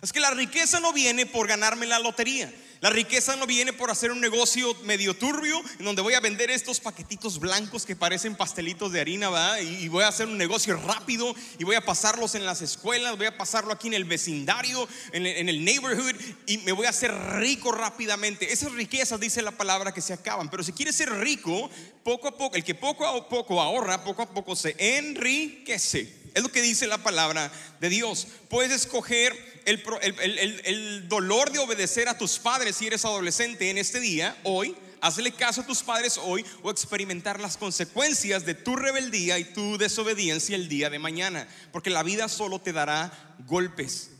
Es 0.00 0.12
que 0.12 0.20
la 0.20 0.30
riqueza 0.30 0.80
no 0.80 0.92
viene 0.92 1.26
por 1.26 1.48
ganarme 1.48 1.86
la 1.86 1.98
lotería. 1.98 2.52
La 2.80 2.90
riqueza 2.90 3.34
no 3.34 3.46
viene 3.46 3.72
por 3.72 3.90
hacer 3.90 4.12
un 4.12 4.20
negocio 4.20 4.72
medio 4.84 5.14
turbio 5.14 5.60
en 5.78 5.84
donde 5.84 6.02
voy 6.02 6.14
a 6.14 6.20
vender 6.20 6.50
estos 6.50 6.78
paquetitos 6.78 7.40
blancos 7.40 7.84
que 7.84 7.96
parecen 7.96 8.36
pastelitos 8.36 8.92
de 8.92 9.00
harina, 9.00 9.30
¿verdad? 9.30 9.58
Y 9.58 9.88
voy 9.88 10.04
a 10.04 10.08
hacer 10.08 10.28
un 10.28 10.38
negocio 10.38 10.76
rápido 10.76 11.34
y 11.58 11.64
voy 11.64 11.74
a 11.74 11.84
pasarlos 11.84 12.36
en 12.36 12.46
las 12.46 12.62
escuelas, 12.62 13.16
voy 13.16 13.26
a 13.26 13.36
pasarlo 13.36 13.72
aquí 13.72 13.88
en 13.88 13.94
el 13.94 14.04
vecindario, 14.04 14.88
en 15.12 15.26
en 15.26 15.48
el 15.48 15.64
neighborhood 15.64 16.14
y 16.46 16.58
me 16.58 16.72
voy 16.72 16.86
a 16.86 16.90
hacer 16.90 17.12
rico 17.36 17.72
rápidamente. 17.72 18.52
Esas 18.52 18.72
riquezas, 18.72 19.20
dice 19.20 19.42
la 19.42 19.52
palabra, 19.52 19.92
que 19.92 20.00
se 20.00 20.12
acaban. 20.12 20.48
Pero 20.48 20.62
si 20.62 20.72
quieres 20.72 20.94
ser 20.94 21.10
rico, 21.10 21.70
poco 22.02 22.28
a 22.28 22.36
poco, 22.36 22.56
el 22.56 22.64
que 22.64 22.74
poco 22.74 23.06
a 23.06 23.28
poco 23.28 23.60
ahorra, 23.60 24.04
poco 24.04 24.22
a 24.22 24.30
poco 24.30 24.56
se 24.56 24.76
enriquece. 24.78 26.12
Es 26.34 26.42
lo 26.42 26.52
que 26.52 26.62
dice 26.62 26.86
la 26.86 26.98
palabra 26.98 27.50
de 27.80 27.88
Dios. 27.88 28.28
Puedes 28.48 28.72
escoger 28.72 29.57
el, 29.68 31.08
dolor 31.08 31.52
de 31.52 31.58
obedecer 31.58 32.08
a 32.08 32.16
tus 32.16 32.38
padres 32.38 32.76
si 32.76 32.86
eres 32.86 33.04
adolescente 33.04 33.70
en 33.70 33.78
este 33.78 34.00
día, 34.00 34.36
hoy. 34.44 34.74
Hazle 35.00 35.30
caso 35.30 35.60
a 35.60 35.66
tus 35.66 35.84
padres 35.84 36.18
hoy 36.18 36.44
o 36.60 36.72
experimentar 36.72 37.38
las 37.38 37.56
consecuencias 37.56 38.44
de 38.44 38.54
tu 38.54 38.74
rebeldía 38.74 39.38
y 39.38 39.44
tu 39.44 39.78
desobediencia 39.78 40.56
el 40.56 40.68
día 40.68 40.90
de 40.90 40.98
mañana. 40.98 41.46
Porque 41.70 41.88
la 41.88 42.02
vida 42.02 42.28
solo 42.28 42.58
te 42.58 42.72
dará 42.72 43.36
golpes. 43.46 44.10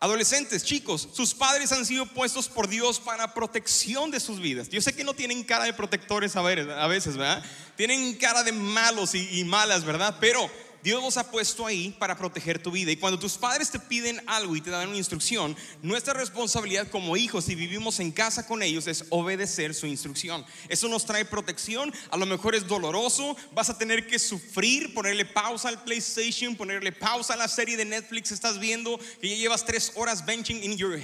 Adolescentes, 0.00 0.64
chicos, 0.64 1.08
sus 1.12 1.34
padres 1.34 1.72
han 1.72 1.86
sido 1.86 2.06
puestos 2.06 2.48
por 2.48 2.68
Dios 2.68 3.00
para 3.00 3.32
protección 3.34 4.10
de 4.10 4.20
sus 4.20 4.38
vidas. 4.38 4.68
Yo 4.68 4.80
sé 4.82 4.94
que 4.94 5.02
no 5.02 5.14
tienen 5.14 5.42
cara 5.42 5.64
de 5.64 5.72
protectores 5.72 6.36
a 6.36 6.42
veces, 6.42 7.16
¿verdad? 7.16 7.42
Tienen 7.74 8.14
cara 8.16 8.44
de 8.44 8.52
malos 8.52 9.14
y, 9.14 9.40
y 9.40 9.44
malas, 9.44 9.84
¿verdad? 9.84 10.16
Pero 10.20 10.48
Dios 10.82 11.02
los 11.02 11.16
ha 11.16 11.30
puesto 11.30 11.66
ahí 11.66 11.94
para 11.98 12.16
proteger 12.16 12.62
tu 12.62 12.70
vida. 12.70 12.90
Y 12.90 12.96
cuando 12.96 13.18
tus 13.18 13.36
padres 13.36 13.70
te 13.70 13.78
piden 13.78 14.22
algo 14.26 14.54
y 14.54 14.60
te 14.60 14.70
dan 14.70 14.88
una 14.88 14.96
instrucción, 14.96 15.56
nuestra 15.82 16.14
responsabilidad 16.14 16.88
como 16.88 17.16
hijos, 17.16 17.44
si 17.44 17.54
vivimos 17.54 18.00
en 18.00 18.12
casa 18.12 18.46
con 18.46 18.62
ellos, 18.62 18.86
es 18.86 19.04
obedecer 19.10 19.74
su 19.74 19.86
instrucción. 19.86 20.44
Eso 20.68 20.88
nos 20.88 21.04
trae 21.04 21.24
protección. 21.24 21.92
A 22.10 22.16
lo 22.16 22.26
mejor 22.26 22.54
es 22.54 22.66
doloroso. 22.66 23.36
Vas 23.52 23.70
a 23.70 23.78
tener 23.78 24.06
que 24.06 24.18
sufrir, 24.18 24.94
ponerle 24.94 25.24
pausa 25.24 25.68
al 25.68 25.82
PlayStation, 25.82 26.54
ponerle 26.54 26.92
pausa 26.92 27.34
a 27.34 27.36
la 27.36 27.48
serie 27.48 27.76
de 27.76 27.84
Netflix. 27.84 28.30
Estás 28.30 28.58
viendo 28.58 28.98
que 29.20 29.28
ya 29.28 29.36
llevas 29.36 29.64
tres 29.64 29.92
horas 29.96 30.24
benching 30.24 30.62
in 30.62 30.76
your 30.76 31.00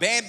bed, 0.00 0.24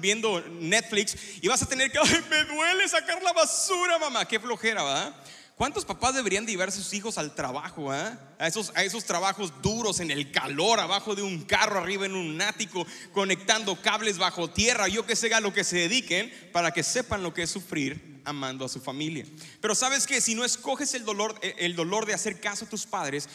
viendo 0.00 0.40
Netflix. 0.60 1.16
Y 1.40 1.48
vas 1.48 1.62
a 1.62 1.66
tener 1.66 1.90
que, 1.90 1.98
ay, 2.02 2.24
me 2.30 2.44
duele 2.44 2.88
sacar 2.88 3.22
la 3.22 3.32
basura, 3.32 3.98
mamá. 3.98 4.26
Qué 4.26 4.38
flojera, 4.38 4.82
¿verdad? 4.82 5.16
¿Cuántos 5.56 5.86
papás 5.86 6.14
deberían 6.14 6.44
de 6.44 6.52
llevar 6.52 6.68
a 6.68 6.72
sus 6.72 6.92
hijos 6.92 7.16
al 7.16 7.34
trabajo? 7.34 7.94
Eh? 7.94 8.18
A, 8.38 8.46
esos, 8.46 8.72
a 8.74 8.84
esos 8.84 9.06
trabajos 9.06 9.62
duros 9.62 10.00
en 10.00 10.10
el 10.10 10.30
calor, 10.30 10.78
abajo 10.78 11.14
de 11.14 11.22
un 11.22 11.44
carro, 11.44 11.78
arriba 11.78 12.04
en 12.04 12.14
un 12.14 12.42
ático, 12.42 12.86
conectando 13.12 13.80
cables 13.80 14.18
bajo 14.18 14.50
tierra, 14.50 14.86
yo 14.86 15.06
que 15.06 15.16
sé 15.16 15.32
a 15.32 15.40
lo 15.40 15.54
que 15.54 15.64
se 15.64 15.78
dediquen, 15.78 16.30
para 16.52 16.72
que 16.72 16.82
sepan 16.82 17.22
lo 17.22 17.32
que 17.32 17.44
es 17.44 17.50
sufrir 17.50 18.20
amando 18.26 18.66
a 18.66 18.68
su 18.68 18.82
familia. 18.82 19.24
Pero 19.62 19.74
sabes 19.74 20.06
que 20.06 20.20
si 20.20 20.34
no 20.34 20.44
escoges 20.44 20.92
el 20.92 21.06
dolor, 21.06 21.40
el 21.40 21.74
dolor 21.74 22.04
de 22.04 22.12
hacer 22.12 22.38
caso 22.38 22.66
a 22.66 22.68
tus 22.68 22.84
padres, 22.84 23.26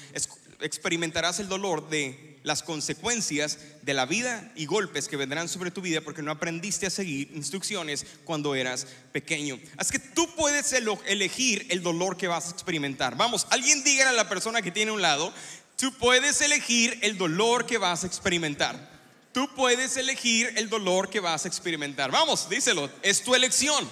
experimentarás 0.59 1.39
el 1.39 1.49
dolor 1.49 1.89
de 1.89 2.30
las 2.43 2.63
consecuencias 2.63 3.59
de 3.81 3.93
la 3.93 4.05
vida 4.05 4.51
y 4.55 4.65
golpes 4.65 5.07
que 5.07 5.17
vendrán 5.17 5.47
sobre 5.47 5.71
tu 5.71 5.81
vida 5.81 6.01
porque 6.01 6.21
no 6.21 6.31
aprendiste 6.31 6.87
a 6.87 6.89
seguir 6.89 7.31
instrucciones 7.33 8.05
cuando 8.23 8.55
eras 8.55 8.87
pequeño. 9.11 9.59
Así 9.77 9.91
que 9.91 9.99
tú 9.99 10.27
puedes 10.35 10.73
elegir 10.73 11.67
el 11.69 11.83
dolor 11.83 12.17
que 12.17 12.27
vas 12.27 12.47
a 12.47 12.51
experimentar. 12.51 13.15
Vamos, 13.15 13.47
alguien 13.49 13.83
diga 13.83 14.09
a 14.09 14.13
la 14.13 14.29
persona 14.29 14.61
que 14.61 14.71
tiene 14.71 14.91
un 14.91 15.01
lado, 15.01 15.33
tú 15.77 15.93
puedes 15.97 16.41
elegir 16.41 16.97
el 17.01 17.17
dolor 17.17 17.65
que 17.65 17.77
vas 17.77 18.03
a 18.03 18.07
experimentar. 18.07 18.89
Tú 19.33 19.47
puedes 19.55 19.95
elegir 19.95 20.51
el 20.57 20.69
dolor 20.69 21.09
que 21.09 21.21
vas 21.21 21.45
a 21.45 21.47
experimentar. 21.47 22.11
Vamos, 22.11 22.49
díselo, 22.49 22.89
es 23.01 23.23
tu 23.23 23.33
elección. 23.33 23.89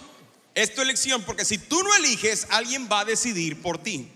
Es 0.56 0.74
tu 0.74 0.82
elección 0.82 1.22
porque 1.24 1.46
si 1.46 1.58
tú 1.58 1.82
no 1.82 1.96
eliges, 1.96 2.48
alguien 2.50 2.90
va 2.92 3.02
a 3.02 3.06
decidir 3.06 3.62
por 3.62 3.82
ti. 3.82 4.12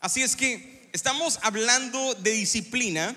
Así 0.00 0.22
es 0.22 0.34
que 0.34 0.88
estamos 0.92 1.38
hablando 1.42 2.14
de 2.14 2.30
disciplina 2.30 3.14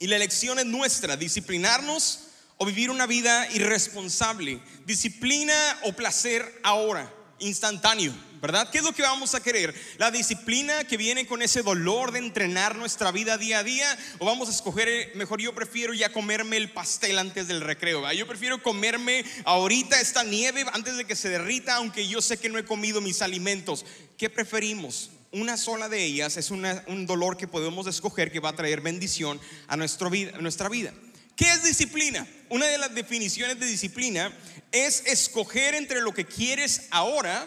y 0.00 0.06
la 0.06 0.16
elección 0.16 0.58
es 0.58 0.64
nuestra, 0.64 1.16
disciplinarnos 1.16 2.20
o 2.56 2.64
vivir 2.64 2.90
una 2.90 3.06
vida 3.06 3.46
irresponsable. 3.52 4.58
Disciplina 4.86 5.54
o 5.82 5.92
placer 5.92 6.58
ahora, 6.62 7.12
instantáneo, 7.38 8.14
¿verdad? 8.40 8.70
¿Qué 8.70 8.78
es 8.78 8.84
lo 8.84 8.94
que 8.94 9.02
vamos 9.02 9.34
a 9.34 9.42
querer? 9.42 9.74
La 9.98 10.10
disciplina 10.10 10.84
que 10.84 10.96
viene 10.96 11.26
con 11.26 11.42
ese 11.42 11.62
dolor 11.62 12.12
de 12.12 12.20
entrenar 12.20 12.76
nuestra 12.76 13.12
vida 13.12 13.36
día 13.36 13.58
a 13.58 13.62
día 13.62 13.98
o 14.18 14.24
vamos 14.24 14.48
a 14.48 14.52
escoger, 14.52 14.88
eh, 14.88 15.12
mejor 15.16 15.42
yo 15.42 15.54
prefiero 15.54 15.92
ya 15.92 16.10
comerme 16.10 16.56
el 16.56 16.72
pastel 16.72 17.18
antes 17.18 17.46
del 17.46 17.60
recreo. 17.60 18.10
Yo 18.14 18.26
prefiero 18.26 18.62
comerme 18.62 19.26
ahorita 19.44 20.00
esta 20.00 20.24
nieve 20.24 20.64
antes 20.72 20.96
de 20.96 21.04
que 21.04 21.14
se 21.14 21.28
derrita, 21.28 21.74
aunque 21.74 22.08
yo 22.08 22.22
sé 22.22 22.38
que 22.38 22.48
no 22.48 22.58
he 22.58 22.64
comido 22.64 23.02
mis 23.02 23.20
alimentos. 23.20 23.84
¿Qué 24.16 24.30
preferimos? 24.30 25.10
Una 25.32 25.56
sola 25.56 25.88
de 25.88 26.04
ellas 26.04 26.36
es 26.36 26.50
un 26.50 27.06
dolor 27.06 27.36
que 27.36 27.46
podemos 27.46 27.86
escoger 27.86 28.32
que 28.32 28.40
va 28.40 28.50
a 28.50 28.56
traer 28.56 28.80
bendición 28.80 29.40
a, 29.68 29.74
a 29.74 29.76
nuestra 29.76 30.68
vida. 30.68 30.94
¿Qué 31.36 31.50
es 31.50 31.62
disciplina? 31.62 32.26
Una 32.48 32.66
de 32.66 32.78
las 32.78 32.94
definiciones 32.94 33.58
de 33.58 33.66
disciplina 33.66 34.36
es 34.72 35.04
escoger 35.06 35.74
entre 35.74 36.00
lo 36.00 36.12
que 36.12 36.26
quieres 36.26 36.88
ahora 36.90 37.46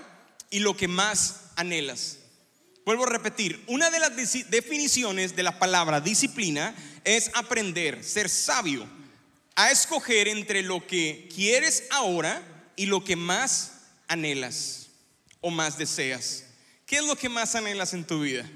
y 0.49 0.59
lo 0.59 0.75
que 0.75 0.87
más 0.87 1.41
anhelas. 1.55 2.17
Vuelvo 2.85 3.05
a 3.05 3.09
repetir, 3.09 3.63
una 3.67 3.89
de 3.89 3.99
las 3.99 4.15
definiciones 4.49 5.35
de 5.35 5.43
la 5.43 5.59
palabra 5.59 6.01
disciplina 6.01 6.75
es 7.03 7.31
aprender, 7.33 8.03
ser 8.03 8.29
sabio, 8.29 8.87
a 9.55 9.71
escoger 9.71 10.27
entre 10.27 10.63
lo 10.63 10.85
que 10.85 11.29
quieres 11.33 11.83
ahora 11.91 12.41
y 12.75 12.87
lo 12.87 13.03
que 13.03 13.15
más 13.15 13.73
anhelas 14.07 14.87
o 15.39 15.49
más 15.49 15.77
deseas. 15.77 16.45
¿Qué 16.85 16.97
es 16.97 17.05
lo 17.05 17.15
que 17.15 17.29
más 17.29 17.55
anhelas 17.55 17.93
en 17.93 18.05
tu 18.05 18.21
vida? 18.21 18.49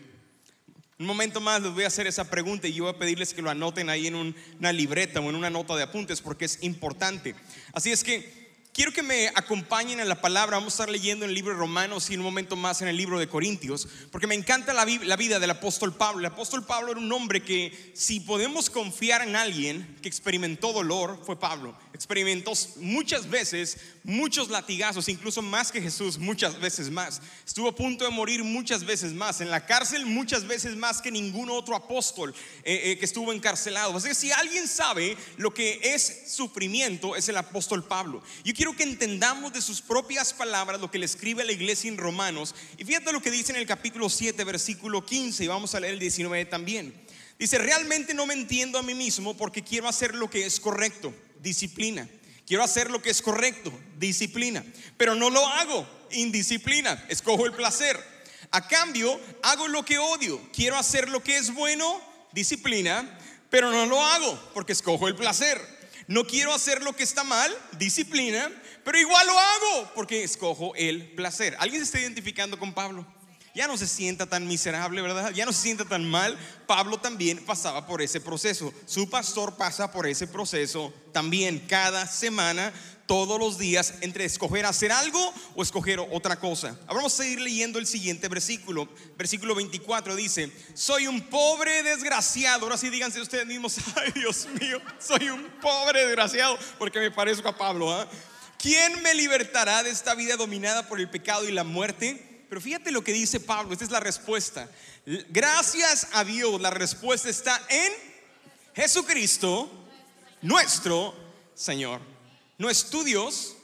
Un 0.99 1.05
momento 1.05 1.39
más 1.39 1.61
les 1.61 1.73
voy 1.73 1.83
a 1.83 1.87
hacer 1.87 2.07
esa 2.07 2.29
pregunta 2.29 2.67
y 2.67 2.73
yo 2.73 2.85
voy 2.85 2.93
a 2.93 2.97
pedirles 2.97 3.33
que 3.33 3.41
lo 3.41 3.49
anoten 3.49 3.89
ahí 3.89 4.07
en 4.07 4.15
una 4.15 4.73
libreta 4.73 5.19
o 5.19 5.29
en 5.29 5.35
una 5.35 5.49
nota 5.49 5.75
de 5.75 5.83
apuntes 5.83 6.21
porque 6.21 6.45
es 6.45 6.63
importante. 6.63 7.35
Así 7.71 7.91
es 7.91 8.03
que 8.03 8.36
Quiero 8.77 8.93
que 8.93 9.01
me 9.01 9.29
acompañen 9.29 9.99
en 9.99 10.07
la 10.07 10.21
palabra. 10.21 10.57
Vamos 10.57 10.73
a 10.73 10.75
estar 10.75 10.89
leyendo 10.91 11.25
en 11.25 11.29
el 11.29 11.33
libro 11.33 11.51
de 11.51 11.57
Romanos 11.57 12.11
y 12.11 12.13
en 12.13 12.19
un 12.19 12.25
momento 12.25 12.55
más 12.55 12.79
en 12.83 12.87
el 12.87 12.95
libro 12.95 13.17
de 13.17 13.27
Corintios, 13.27 13.87
porque 14.11 14.27
me 14.27 14.35
encanta 14.35 14.71
la, 14.71 14.85
vida 14.85 15.39
del 15.39 15.49
apóstol 15.49 15.95
Pablo. 15.95 16.19
El 16.19 16.27
apóstol 16.27 16.63
Pablo 16.63 16.91
era 16.91 16.99
un 16.99 17.11
hombre 17.11 17.41
que, 17.41 17.91
si 17.95 18.19
podemos 18.19 18.69
confiar 18.69 19.23
en 19.23 19.35
alguien 19.35 19.97
que 20.03 20.07
experimentó 20.07 20.73
dolor, 20.73 21.19
fue 21.25 21.39
Pablo. 21.39 21.75
Experimentó 21.91 22.51
muchas 22.75 23.27
veces 23.27 23.79
muchos 24.03 24.51
latigazos, 24.51 25.09
incluso 25.09 25.41
más 25.41 25.71
que 25.71 25.81
Jesús, 25.81 26.19
muchas 26.19 26.59
veces 26.59 26.91
más. 26.91 27.19
Estuvo 27.47 27.69
a 27.69 27.75
punto 27.75 28.05
de 28.05 28.11
morir 28.11 28.43
muchas 28.43 28.83
veces 28.83 29.11
más. 29.11 29.41
En 29.41 29.49
la 29.49 29.65
cárcel, 29.65 30.05
muchas 30.05 30.45
veces 30.45 30.75
más 30.75 31.01
que 31.01 31.09
ningún 31.09 31.49
otro 31.49 31.75
apóstol 31.75 32.31
eh, 32.63 32.91
eh, 32.91 32.97
que 32.99 33.05
estuvo 33.05 33.33
encarcelado. 33.33 33.97
Así 33.97 34.09
que 34.09 34.13
si 34.13 34.31
alguien 34.31 34.67
sabe 34.67 35.17
lo 35.37 35.51
que 35.51 35.79
es 35.81 36.25
sufrimiento, 36.27 37.15
es 37.15 37.27
el 37.27 37.37
apóstol 37.37 37.83
Pablo. 37.83 38.21
Yo 38.43 38.53
quiero 38.53 38.66
que 38.75 38.83
entendamos 38.83 39.53
de 39.53 39.61
sus 39.61 39.81
propias 39.81 40.33
palabras 40.33 40.81
lo 40.81 40.91
que 40.91 40.99
le 40.99 41.05
escribe 41.05 41.43
a 41.43 41.45
la 41.45 41.51
iglesia 41.51 41.89
en 41.89 41.97
Romanos. 41.97 42.55
Y 42.77 42.85
fíjate 42.85 43.11
lo 43.11 43.21
que 43.21 43.31
dice 43.31 43.51
en 43.51 43.57
el 43.57 43.65
capítulo 43.65 44.09
7, 44.09 44.43
versículo 44.43 45.05
15, 45.05 45.43
y 45.43 45.47
vamos 45.47 45.75
a 45.75 45.79
leer 45.79 45.93
el 45.93 45.99
19 45.99 46.45
también. 46.45 46.93
Dice, 47.39 47.57
realmente 47.57 48.13
no 48.13 48.25
me 48.25 48.33
entiendo 48.33 48.79
a 48.79 48.83
mí 48.83 48.93
mismo 48.93 49.37
porque 49.37 49.63
quiero 49.63 49.87
hacer 49.87 50.15
lo 50.15 50.29
que 50.29 50.45
es 50.45 50.59
correcto, 50.59 51.13
disciplina. 51.39 52.09
Quiero 52.47 52.63
hacer 52.63 52.89
lo 52.89 53.01
que 53.01 53.09
es 53.09 53.21
correcto, 53.21 53.71
disciplina. 53.97 54.63
Pero 54.97 55.15
no 55.15 55.29
lo 55.29 55.45
hago, 55.45 55.87
indisciplina. 56.11 57.05
Escojo 57.09 57.45
el 57.45 57.53
placer. 57.53 58.01
A 58.51 58.67
cambio, 58.67 59.19
hago 59.43 59.67
lo 59.67 59.83
que 59.83 59.97
odio. 59.97 60.41
Quiero 60.53 60.77
hacer 60.77 61.09
lo 61.09 61.21
que 61.21 61.37
es 61.37 61.53
bueno, 61.53 62.01
disciplina. 62.31 63.19
Pero 63.49 63.71
no 63.71 63.85
lo 63.85 64.01
hago 64.01 64.51
porque 64.53 64.71
escojo 64.71 65.07
el 65.07 65.15
placer. 65.15 65.76
No 66.07 66.25
quiero 66.25 66.53
hacer 66.53 66.81
lo 66.83 66.95
que 66.95 67.03
está 67.03 67.25
mal, 67.25 67.53
disciplina, 67.77 68.49
pero 68.85 68.97
igual 68.97 69.27
lo 69.27 69.37
hago 69.37 69.91
porque 69.93 70.23
escojo 70.23 70.73
el 70.75 71.11
placer. 71.15 71.55
¿Alguien 71.59 71.81
se 71.81 71.85
está 71.85 71.99
identificando 71.99 72.57
con 72.57 72.73
Pablo? 72.73 73.05
Ya 73.53 73.67
no 73.67 73.75
se 73.75 73.87
sienta 73.87 74.25
tan 74.27 74.47
miserable, 74.47 75.01
¿verdad? 75.01 75.31
Ya 75.31 75.45
no 75.45 75.51
se 75.51 75.63
sienta 75.63 75.83
tan 75.83 76.07
mal. 76.09 76.37
Pablo 76.65 76.99
también 76.99 77.43
pasaba 77.43 77.85
por 77.87 78.01
ese 78.01 78.21
proceso. 78.21 78.73
Su 78.85 79.09
pastor 79.09 79.57
pasa 79.57 79.91
por 79.91 80.07
ese 80.07 80.27
proceso 80.27 80.93
también 81.11 81.59
cada 81.67 82.07
semana 82.07 82.71
todos 83.07 83.39
los 83.39 83.57
días 83.57 83.95
entre 84.01 84.25
escoger 84.25 84.65
hacer 84.65 84.91
algo 84.91 85.33
o 85.55 85.63
escoger 85.63 85.99
otra 85.99 86.39
cosa. 86.39 86.77
vamos 86.87 87.13
a 87.13 87.23
seguir 87.23 87.39
leyendo 87.39 87.79
el 87.79 87.87
siguiente 87.87 88.27
versículo. 88.27 88.87
Versículo 89.17 89.55
24 89.55 90.15
dice, 90.15 90.51
soy 90.73 91.07
un 91.07 91.21
pobre 91.21 91.81
desgraciado. 91.81 92.65
Ahora 92.65 92.77
sí 92.77 92.89
díganse 92.89 93.21
ustedes 93.21 93.47
mismos, 93.47 93.77
ay 93.95 94.11
Dios 94.11 94.47
mío, 94.59 94.79
soy 94.99 95.29
un 95.29 95.43
pobre 95.61 96.05
desgraciado 96.05 96.59
porque 96.77 96.99
me 96.99 97.09
parezco 97.09 97.47
a 97.47 97.57
Pablo. 97.57 97.91
¿ah? 97.91 98.07
¿Quién 98.59 99.01
me 99.01 99.13
libertará 99.13 99.81
de 99.83 99.89
esta 99.89 100.13
vida 100.13 100.35
dominada 100.35 100.87
por 100.87 100.99
el 100.99 101.09
pecado 101.09 101.47
y 101.47 101.51
la 101.51 101.63
muerte? 101.63 102.45
Pero 102.49 102.61
fíjate 102.61 102.91
lo 102.91 103.03
que 103.03 103.13
dice 103.13 103.39
Pablo, 103.39 103.73
esta 103.73 103.85
es 103.85 103.91
la 103.91 103.99
respuesta. 103.99 104.69
Gracias 105.29 106.09
a 106.11 106.23
Dios, 106.23 106.59
la 106.59 106.69
respuesta 106.69 107.29
está 107.29 107.61
en 107.69 107.93
Jesucristo 108.75 109.69
nuestro 110.41 111.13
Señor. 111.55 112.16
No 112.57 112.69
es 112.69 112.89
tu 112.89 113.03
Dios, 113.03 113.55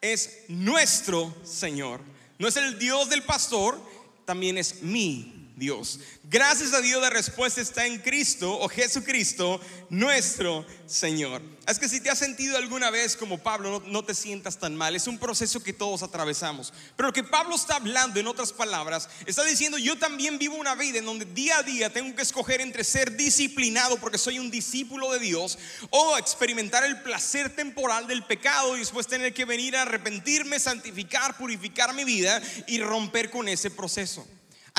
es 0.00 0.44
nuestro 0.48 1.34
Señor. 1.44 2.00
No 2.38 2.48
es 2.48 2.56
el 2.56 2.78
Dios 2.78 3.08
del 3.08 3.22
pastor, 3.22 3.80
también 4.24 4.58
es 4.58 4.82
mi 4.82 5.39
Dios. 5.60 6.00
Gracias 6.24 6.72
a 6.72 6.80
Dios 6.80 7.02
la 7.02 7.10
respuesta 7.10 7.60
está 7.60 7.86
en 7.86 7.98
Cristo 7.98 8.58
o 8.60 8.68
Jesucristo, 8.68 9.60
nuestro 9.90 10.66
Señor. 10.86 11.42
Es 11.68 11.78
que 11.78 11.86
si 11.86 12.00
te 12.00 12.08
has 12.08 12.18
sentido 12.18 12.56
alguna 12.56 12.90
vez 12.90 13.14
como 13.14 13.36
Pablo, 13.36 13.82
no, 13.86 14.02
te 14.02 14.14
sientas 14.14 14.58
tan 14.58 14.74
mal. 14.74 14.96
Es 14.96 15.06
un 15.06 15.18
proceso 15.18 15.62
que 15.62 15.74
todos 15.74 16.02
atravesamos. 16.02 16.72
Pero 16.96 17.10
lo 17.10 17.12
que 17.12 17.22
Pablo 17.22 17.54
está 17.54 17.76
hablando, 17.76 18.18
en 18.18 18.26
otras 18.26 18.54
palabras, 18.54 19.10
está 19.26 19.44
diciendo, 19.44 19.76
yo 19.76 19.98
también 19.98 20.38
vivo 20.38 20.56
una 20.56 20.74
vida 20.74 20.98
en 20.98 21.04
donde 21.04 21.26
día 21.26 21.58
a 21.58 21.62
día 21.62 21.92
tengo 21.92 22.16
que 22.16 22.22
escoger 22.22 22.62
entre 22.62 22.82
ser 22.82 23.14
disciplinado 23.14 23.98
porque 23.98 24.16
soy 24.16 24.38
un 24.38 24.50
discípulo 24.50 25.12
de 25.12 25.18
Dios 25.18 25.58
o 25.90 26.16
experimentar 26.16 26.84
el 26.84 27.02
placer 27.02 27.54
temporal 27.54 28.06
del 28.06 28.24
pecado 28.24 28.76
y 28.76 28.80
después 28.80 29.06
tener 29.06 29.34
que 29.34 29.44
venir 29.44 29.76
a 29.76 29.82
arrepentirme, 29.82 30.58
santificar, 30.58 31.36
purificar 31.36 31.94
mi 31.94 32.04
vida 32.04 32.40
y 32.66 32.80
romper 32.80 33.30
con 33.30 33.46
ese 33.46 33.70
proceso. 33.70 34.26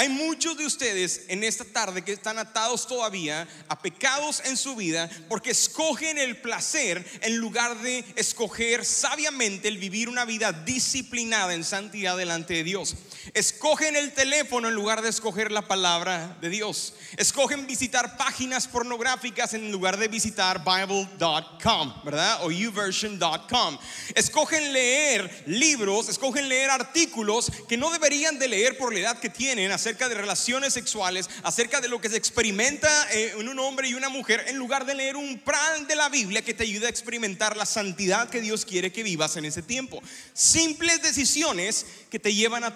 Hay 0.01 0.09
muchos 0.09 0.57
de 0.57 0.65
ustedes 0.65 1.25
en 1.27 1.43
esta 1.43 1.63
tarde 1.63 2.01
que 2.01 2.11
están 2.11 2.39
atados 2.39 2.87
todavía 2.87 3.47
a 3.67 3.79
pecados 3.83 4.41
en 4.45 4.57
su 4.57 4.75
vida 4.75 5.07
porque 5.29 5.51
escogen 5.51 6.17
el 6.17 6.37
placer 6.37 7.05
en 7.21 7.37
lugar 7.37 7.79
de 7.83 8.03
escoger 8.15 8.83
sabiamente 8.83 9.67
el 9.67 9.77
vivir 9.77 10.09
una 10.09 10.25
vida 10.25 10.53
disciplinada 10.53 11.53
en 11.53 11.63
santidad 11.63 12.17
delante 12.17 12.55
de 12.55 12.63
Dios. 12.63 12.95
Escogen 13.35 13.95
el 13.95 14.11
teléfono 14.13 14.69
en 14.69 14.73
lugar 14.73 15.03
de 15.03 15.09
escoger 15.09 15.51
la 15.51 15.67
palabra 15.67 16.35
de 16.41 16.49
Dios. 16.49 16.95
Escogen 17.17 17.67
visitar 17.67 18.17
páginas 18.17 18.67
pornográficas 18.67 19.53
en 19.53 19.71
lugar 19.71 19.97
de 19.97 20.07
visitar 20.07 20.63
bible.com, 20.63 22.03
¿verdad? 22.03 22.43
O 22.43 22.47
uversion.com. 22.47 23.77
Escogen 24.15 24.73
leer 24.73 25.43
libros, 25.45 26.09
escogen 26.09 26.49
leer 26.49 26.71
artículos 26.71 27.51
que 27.69 27.77
no 27.77 27.91
deberían 27.91 28.39
de 28.39 28.47
leer 28.47 28.79
por 28.79 28.91
la 28.91 29.01
edad 29.01 29.19
que 29.19 29.29
tienen 29.29 29.71
de 29.97 30.15
relaciones 30.15 30.73
sexuales, 30.73 31.29
acerca 31.43 31.81
de 31.81 31.87
lo 31.87 31.99
que 32.01 32.09
se 32.09 32.17
experimenta 32.17 32.89
eh, 33.11 33.33
en 33.37 33.47
un 33.47 33.59
hombre 33.59 33.87
y 33.87 33.93
una 33.93 34.09
mujer, 34.09 34.45
en 34.47 34.57
lugar 34.57 34.85
de 34.85 34.95
leer 34.95 35.15
un 35.15 35.39
plan 35.39 35.87
de 35.87 35.95
la 35.95 36.09
Biblia 36.09 36.41
que 36.41 36.53
te 36.53 36.63
ayude 36.63 36.87
a 36.87 36.89
experimentar 36.89 37.57
la 37.57 37.65
santidad 37.65 38.29
que 38.29 38.41
Dios 38.41 38.65
quiere 38.65 38.91
que 38.91 39.03
vivas 39.03 39.37
en 39.37 39.45
ese 39.45 39.61
tiempo. 39.61 40.01
Simples 40.33 41.01
decisiones 41.01 41.85
que 42.09 42.19
te 42.19 42.33
llevan 42.33 42.63
a, 42.63 42.71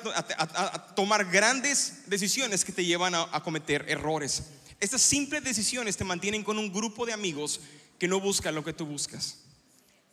tomar 0.96 1.26
grandes 1.26 2.08
decisiones 2.08 2.66
que 2.66 2.72
te 2.72 2.86
llevan 2.86 3.16
a 3.16 3.44
cometer 3.44 3.86
errores. 3.88 4.44
Estas 4.80 5.02
simples 5.02 5.44
decisiones 5.44 5.98
te 5.98 6.04
mantienen 6.04 6.44
con 6.44 6.60
un 6.60 6.72
grupo 6.72 7.06
de 7.06 7.14
amigos 7.14 7.62
que 7.98 8.08
no 8.08 8.20
buscan 8.20 8.56
lo 8.56 8.64
que 8.64 8.74
tú 8.74 8.86
buscas 8.86 9.45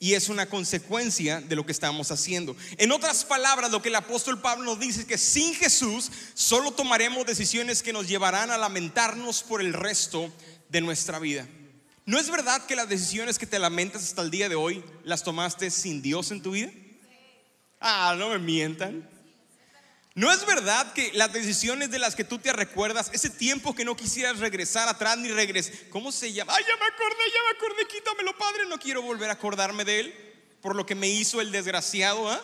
y 0.03 0.15
es 0.15 0.29
una 0.29 0.47
consecuencia 0.47 1.41
de 1.41 1.55
lo 1.55 1.65
que 1.65 1.71
estamos 1.71 2.11
haciendo. 2.11 2.57
En 2.77 2.91
otras 2.91 3.25
palabras, 3.25 3.71
lo 3.71 3.81
que 3.81 3.89
el 3.89 3.95
apóstol 3.95 4.41
Pablo 4.41 4.65
nos 4.65 4.81
dice 4.81 5.03
es 5.03 5.07
que 5.07 5.17
sin 5.17 5.55
Jesús 5.55 6.11
solo 6.35 6.73
tomaremos 6.73 7.25
decisiones 7.25 7.85
que 7.85 7.93
nos 7.93 8.09
llevarán 8.09 8.51
a 8.51 8.59
lamentarnos 8.59 9.45
por 9.45 9.61
el 9.61 9.73
resto 9.73 10.29
de 10.71 10.81
nuestra 10.81 11.21
vida. 11.21 11.47
¿No 12.05 12.19
es 12.19 12.29
verdad 12.29 12.67
que 12.67 12.75
las 12.75 12.89
decisiones 12.89 13.39
que 13.39 13.47
te 13.47 13.61
lamentas 13.61 14.03
hasta 14.03 14.23
el 14.23 14.33
día 14.33 14.49
de 14.49 14.57
hoy 14.57 14.83
las 15.05 15.23
tomaste 15.23 15.71
sin 15.71 16.03
Dios 16.03 16.33
en 16.33 16.43
tu 16.43 16.51
vida? 16.51 16.73
Ah, 17.79 18.17
no 18.19 18.31
me 18.31 18.41
mientan. 18.41 19.09
¿No 20.15 20.31
es 20.31 20.45
verdad 20.45 20.93
que 20.93 21.11
las 21.15 21.33
decisiones 21.33 21.91
de 21.91 21.99
las 21.99 22.15
que 22.15 22.25
tú 22.25 22.39
te 22.39 22.53
recuerdas, 22.53 23.11
ese 23.15 23.31
tiempo 23.31 23.75
que 23.75 23.85
no 23.85 23.97
quisieras 23.97 24.39
regresar 24.41 24.89
atrás 24.89 25.17
ni 25.17 25.31
regresar, 25.31 25.73
¿cómo 25.89 26.13
se 26.13 26.33
llama? 26.33 26.53
Ay, 26.55 26.65
ya 26.69 26.77
me 26.77 26.87
acordé, 26.87 27.25
ya 27.33 27.41
me 27.45 27.57
acordé, 27.57 27.87
quítamelo, 27.89 28.37
Padre, 28.37 28.67
no 28.69 28.79
quiero 28.79 29.01
volver 29.01 29.31
a 29.31 29.35
acordarme 29.35 29.85
de 29.85 30.01
él 30.01 30.15
por 30.61 30.77
lo 30.77 30.85
que 30.85 30.95
me 30.95 31.09
hizo 31.09 31.41
el 31.41 31.51
desgraciado. 31.51 32.31
¿ah? 32.31 32.43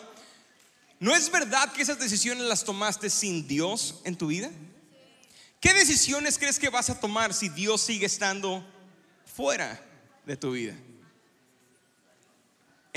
¿No 0.99 1.15
es 1.15 1.31
verdad 1.31 1.71
que 1.71 1.81
esas 1.81 1.99
decisiones 1.99 2.43
las 2.43 2.63
tomaste 2.63 3.09
sin 3.09 3.47
Dios 3.47 4.01
en 4.03 4.17
tu 4.17 4.27
vida? 4.27 4.49
¿Qué 5.59 5.73
decisiones 5.73 6.37
crees 6.37 6.57
que 6.57 6.69
vas 6.69 6.89
a 6.89 6.99
tomar 6.99 7.33
si 7.33 7.49
Dios 7.49 7.81
sigue 7.81 8.05
estando 8.05 8.65
fuera 9.25 9.79
de 10.25 10.37
tu 10.37 10.51
vida? 10.51 10.75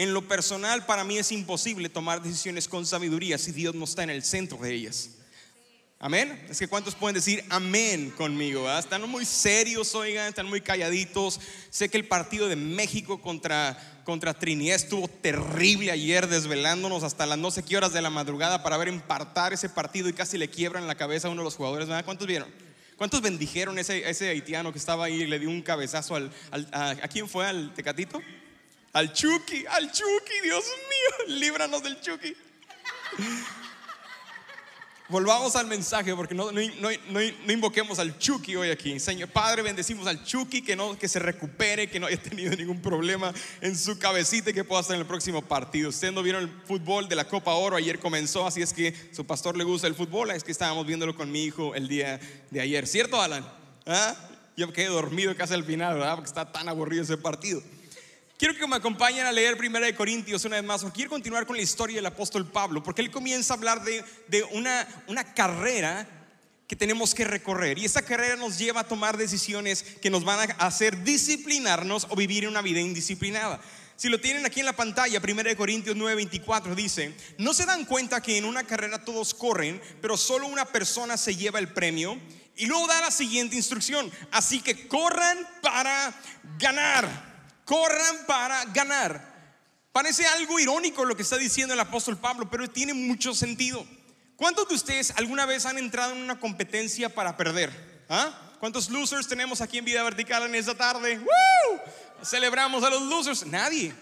En 0.03 0.13
lo 0.15 0.27
personal, 0.27 0.85
para 0.85 1.05
mí 1.05 1.17
es 1.17 1.31
imposible 1.31 1.89
tomar 1.89 2.21
decisiones 2.21 2.67
con 2.67 2.85
sabiduría 2.85 3.39
si 3.39 3.53
Dios 3.53 3.73
no 3.73 3.85
está 3.85 4.03
en 4.03 4.11
el 4.11 4.25
centro 4.25 4.59
de 4.59 4.75
ellas. 4.75 5.11
Amén. 6.01 6.45
Es 6.51 6.59
que 6.59 6.67
cuántos 6.67 6.97
pueden 6.97 7.15
decir 7.15 7.45
amén 7.51 8.13
conmigo. 8.17 8.69
Están 8.77 9.09
muy 9.09 9.25
serios, 9.25 9.95
oigan, 9.95 10.27
están 10.27 10.49
muy 10.49 10.61
calladitos. 10.61 11.39
Sé 11.71 11.89
que 11.89 11.99
el 11.99 12.09
partido 12.09 12.49
de 12.49 12.57
México 12.57 13.23
contra, 13.23 14.03
contra 14.03 14.35
Trinidad 14.35 14.75
estuvo 14.75 15.07
terrible 15.07 15.93
ayer, 15.93 16.27
desvelándonos 16.27 17.05
hasta 17.05 17.25
las 17.25 17.39
no 17.39 17.53
sé 17.53 17.63
qué 17.63 17.77
horas 17.77 17.93
de 17.93 18.03
la 18.03 18.11
madrugada 18.11 18.65
para 18.65 18.79
ver 18.79 18.89
empartar 18.89 19.53
ese 19.53 19.69
partido 19.69 20.09
y 20.09 20.15
casi 20.15 20.37
le 20.37 20.51
quiebran 20.51 20.89
la 20.89 20.97
cabeza 20.97 21.29
a 21.29 21.31
uno 21.31 21.43
de 21.43 21.45
los 21.45 21.55
jugadores. 21.55 21.87
¿Cuántos 22.05 22.27
vieron? 22.27 22.49
¿Cuántos 22.97 23.21
bendijeron 23.21 23.79
ese, 23.79 24.11
ese 24.11 24.31
haitiano 24.31 24.73
que 24.73 24.81
estaba 24.81 25.05
ahí 25.05 25.23
y 25.23 25.27
le 25.29 25.39
dio 25.39 25.49
un 25.49 25.63
cabezazo 25.63 26.17
al, 26.17 26.33
a, 26.51 26.91
¿a 26.91 27.07
quién 27.07 27.29
fue? 27.29 27.47
¿Al 27.47 27.73
Tecatito? 27.73 28.21
Al 28.93 29.11
Chucky, 29.13 29.65
al 29.67 29.91
Chucky, 29.91 30.41
Dios 30.43 30.65
mío, 30.65 31.39
líbranos 31.39 31.83
del 31.83 31.99
Chucky. 32.01 32.37
Volvamos 35.09 35.57
al 35.57 35.67
mensaje 35.67 36.15
porque 36.15 36.35
no, 36.35 36.51
no, 36.53 37.53
invoquemos 37.53 37.99
al 37.99 38.19
Chucky 38.19 38.55
hoy 38.55 38.71
aquí. 38.71 39.01
Señor 39.01 39.31
Padre, 39.31 39.63
bendecimos 39.63 40.07
al 40.07 40.23
Chucky 40.25 40.61
que, 40.61 40.77
no, 40.77 40.99
que 40.99 41.09
se 41.09 41.19
recupere, 41.19 41.89
que 41.89 41.99
no 41.99 42.07
haya 42.07 42.17
tenido 42.23 42.55
ningún 42.55 42.83
problema 42.83 43.33
en 43.63 43.79
su 43.79 43.99
cabecita 43.99 44.51
y 44.51 44.55
que 44.55 44.63
pueda 44.63 44.83
estar 44.83 44.95
en 44.95 45.01
el 45.01 45.07
próximo 45.07 45.41
partido. 45.41 45.89
Ustedes 45.89 46.13
no 46.13 46.23
vieron 46.23 46.43
el 46.43 46.51
fútbol 46.67 47.09
de 47.09 47.17
la 47.17 47.27
Copa 47.27 47.55
Oro, 47.55 47.77
ayer 47.77 47.99
comenzó, 47.99 48.47
así 48.47 48.61
es 48.61 48.75
que 48.75 48.95
su 49.13 49.25
pastor 49.25 49.57
le 49.57 49.65
gusta 49.65 49.87
el 49.87 49.95
fútbol, 49.95 50.31
es 50.33 50.45
que 50.45 50.53
estábamos 50.53 50.87
viéndolo 50.87 51.17
con 51.17 51.33
mi 51.33 51.45
hijo 51.45 51.75
el 51.75 51.89
día 51.89 52.21
de 52.51 52.61
ayer. 52.61 52.87
¿Cierto, 52.87 53.23
Alan? 53.23 53.47
¿Ah? 53.87 54.15
Yo 54.55 54.67
me 54.67 54.73
quedé 54.75 54.89
dormido 54.89 55.35
casi 55.35 55.55
al 55.55 55.65
final, 55.65 55.95
¿verdad? 55.95 56.15
Porque 56.15 56.29
está 56.29 56.53
tan 56.53 56.69
aburrido 56.69 57.03
ese 57.03 57.17
partido. 57.17 57.63
Quiero 58.43 58.57
que 58.59 58.67
me 58.67 58.75
acompañen 58.75 59.25
a 59.25 59.31
leer 59.31 59.57
Primera 59.57 59.87
de 59.87 59.95
Corintios 59.95 60.45
una 60.45 60.57
vez 60.57 60.65
más. 60.65 60.85
quiero 60.93 61.11
continuar 61.11 61.47
con 61.47 61.55
la 61.55 61.63
historia 61.63 61.95
del 61.95 62.07
apóstol 62.07 62.45
Pablo, 62.45 62.83
porque 62.83 63.01
él 63.01 63.09
comienza 63.09 63.55
a 63.55 63.57
hablar 63.57 63.85
de, 63.85 64.05
de 64.27 64.43
una, 64.43 64.85
una 65.07 65.33
carrera 65.33 66.09
que 66.67 66.75
tenemos 66.75 67.15
que 67.15 67.23
recorrer. 67.23 67.79
Y 67.79 67.85
esa 67.85 68.03
carrera 68.03 68.35
nos 68.35 68.59
lleva 68.59 68.81
a 68.81 68.89
tomar 68.89 69.17
decisiones 69.17 69.85
que 69.85 70.11
nos 70.11 70.25
van 70.25 70.51
a 70.51 70.67
hacer 70.67 71.05
disciplinarnos 71.05 72.09
o 72.11 72.17
vivir 72.17 72.49
una 72.49 72.63
vida 72.63 72.81
indisciplinada. 72.81 73.61
Si 73.95 74.09
lo 74.09 74.21
tienen 74.21 74.45
aquí 74.45 74.59
en 74.59 74.67
la 74.67 74.73
pantalla, 74.73 75.21
1 75.23 75.57
Corintios 75.57 75.97
9:24 75.97 76.75
dice, 76.75 77.15
no 77.39 77.55
se 77.55 77.65
dan 77.65 77.85
cuenta 77.85 78.21
que 78.21 78.39
en 78.39 78.45
una 78.45 78.65
carrera 78.65 79.05
todos 79.05 79.35
corren, 79.35 79.81
pero 80.01 80.17
solo 80.17 80.49
una 80.49 80.65
persona 80.65 81.17
se 81.17 81.37
lleva 81.37 81.61
el 81.61 81.69
premio. 81.69 82.19
Y 82.57 82.67
luego 82.67 82.89
da 82.89 83.03
la 83.03 83.13
siguiente 83.13 83.55
instrucción, 83.55 84.11
así 84.33 84.61
que 84.61 84.89
corran 84.89 85.39
para 85.63 86.13
ganar 86.59 87.32
corran 87.65 88.27
para 88.27 88.65
ganar. 88.67 89.33
Parece 89.93 90.27
algo 90.27 90.59
irónico 90.59 91.05
lo 91.05 91.17
que 91.17 91.23
está 91.23 91.37
diciendo 91.37 91.75
el 91.75 91.81
apóstol 91.81 92.17
Pablo, 92.17 92.49
pero 92.51 92.69
tiene 92.69 92.95
mucho 92.95 93.35
sentido. 93.35 93.87
¿Cuántos 94.37 94.69
de 94.69 94.75
ustedes 94.75 95.13
alguna 95.17 95.47
vez 95.47 95.67
han 95.67 95.79
entrado 95.79 96.13
en 96.13 96.23
una 96.23 96.41
competencia 96.41 97.09
para 97.09 97.37
perder? 97.37 98.05
¿Ah? 98.09 98.31
¿Cuántos 98.59 98.91
losers 98.91 99.29
tenemos 99.29 99.61
aquí 99.61 99.79
en 99.79 99.85
Vida 99.85 100.03
Vertical 100.03 100.45
en 100.45 100.55
esta 100.55 100.75
tarde? 100.75 101.21
Celebramos 102.23 102.83
a 102.85 102.91
los 102.91 103.03
losers. 103.03 103.47
Nadie. 103.47 103.95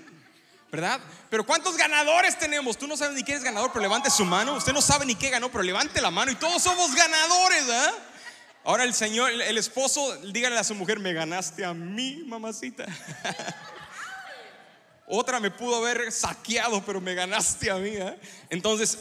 ¿Verdad? 0.71 1.01
Pero 1.29 1.45
¿cuántos 1.45 1.77
ganadores 1.77 2.39
tenemos? 2.39 2.79
Tú 2.79 2.87
no 2.87 2.97
sabes 2.97 3.17
ni 3.17 3.25
qué 3.25 3.33
eres 3.33 3.43
ganador, 3.43 3.71
pero 3.73 3.83
levante 3.83 4.09
su 4.09 4.25
mano. 4.25 4.55
Usted 4.55 4.73
no 4.73 4.81
sabe 4.81 5.05
ni 5.05 5.17
qué 5.17 5.29
ganó, 5.29 5.51
pero 5.51 5.65
levante 5.65 6.01
la 6.01 6.11
mano 6.11 6.31
y 6.31 6.37
todos 6.37 6.63
somos 6.63 6.95
ganadores. 6.95 7.65
¿ah? 7.71 7.93
Ahora 8.63 8.85
el 8.85 8.93
Señor, 8.93 9.31
el 9.31 9.57
esposo, 9.57 10.17
dígale 10.33 10.59
a 10.59 10.65
su 10.65 10.75
mujer, 10.75 10.99
me 10.99 11.15
ganaste 11.15 11.65
a 11.65 11.73
mí, 11.73 12.25
mamacita. 12.27 12.85
Otra 15.07 15.41
me 15.41 15.51
pudo 15.51 15.77
haber 15.77 16.13
saqueado, 16.13 16.85
pero 16.85 17.01
me 17.01 17.15
ganaste 17.15 17.71
a 17.71 17.77
mí. 17.77 17.91
¿eh? 17.91 18.19
Entonces, 18.51 18.99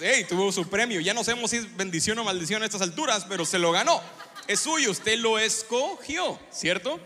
hey, 0.00 0.24
tuvo 0.28 0.50
su 0.50 0.68
premio. 0.68 0.98
Ya 1.00 1.12
no 1.12 1.24
sabemos 1.24 1.50
si 1.50 1.58
es 1.58 1.76
bendición 1.76 2.18
o 2.18 2.24
maldición 2.24 2.62
a 2.62 2.64
estas 2.64 2.80
alturas, 2.80 3.26
pero 3.28 3.44
se 3.44 3.58
lo 3.58 3.70
ganó. 3.70 4.00
Es 4.48 4.60
suyo, 4.60 4.90
usted 4.90 5.18
lo 5.18 5.38
escogió, 5.38 6.40
¿cierto? 6.50 6.98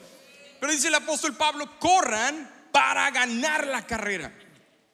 Pero 0.60 0.72
dice 0.72 0.88
el 0.88 0.94
apóstol 0.94 1.36
Pablo, 1.36 1.78
corran 1.78 2.50
para 2.72 3.10
ganar 3.10 3.66
la 3.66 3.86
carrera. 3.86 4.32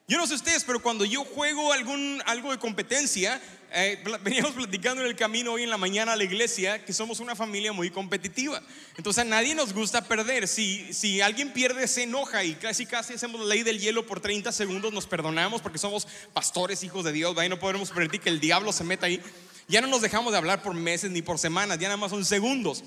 Yo 0.08 0.18
no 0.18 0.26
sé 0.26 0.34
ustedes, 0.34 0.64
pero 0.64 0.82
cuando 0.82 1.04
yo 1.04 1.24
juego 1.24 1.72
algún, 1.72 2.20
algo 2.26 2.50
de 2.50 2.58
competencia, 2.58 3.40
eh, 3.74 4.02
veníamos 4.22 4.52
platicando 4.52 5.02
en 5.02 5.08
el 5.08 5.16
camino 5.16 5.52
hoy 5.52 5.62
en 5.62 5.70
la 5.70 5.76
mañana 5.76 6.12
a 6.12 6.16
la 6.16 6.24
iglesia 6.24 6.84
que 6.84 6.92
somos 6.92 7.20
una 7.20 7.34
familia 7.34 7.72
muy 7.72 7.90
competitiva. 7.90 8.62
Entonces 8.96 9.22
a 9.22 9.24
nadie 9.24 9.54
nos 9.54 9.72
gusta 9.72 10.04
perder. 10.04 10.46
Si, 10.48 10.92
si 10.92 11.20
alguien 11.20 11.52
pierde, 11.52 11.88
se 11.88 12.04
enoja 12.04 12.44
y 12.44 12.54
casi 12.54 12.86
casi 12.86 13.14
hacemos 13.14 13.40
la 13.40 13.46
ley 13.46 13.62
del 13.62 13.80
hielo 13.80 14.06
por 14.06 14.20
30 14.20 14.52
segundos, 14.52 14.92
nos 14.92 15.06
perdonamos 15.06 15.62
porque 15.62 15.78
somos 15.78 16.06
pastores, 16.32 16.82
hijos 16.82 17.04
de 17.04 17.12
Dios, 17.12 17.36
ahí 17.38 17.48
no 17.48 17.58
podemos 17.58 17.90
permitir 17.90 18.20
que 18.20 18.28
el 18.28 18.40
diablo 18.40 18.72
se 18.72 18.84
meta 18.84 19.06
ahí. 19.06 19.20
Ya 19.68 19.80
no 19.80 19.86
nos 19.86 20.02
dejamos 20.02 20.32
de 20.32 20.38
hablar 20.38 20.62
por 20.62 20.74
meses 20.74 21.10
ni 21.10 21.22
por 21.22 21.38
semanas, 21.38 21.78
ya 21.78 21.88
nada 21.88 21.96
más 21.96 22.10
son 22.10 22.24
segundos. 22.24 22.84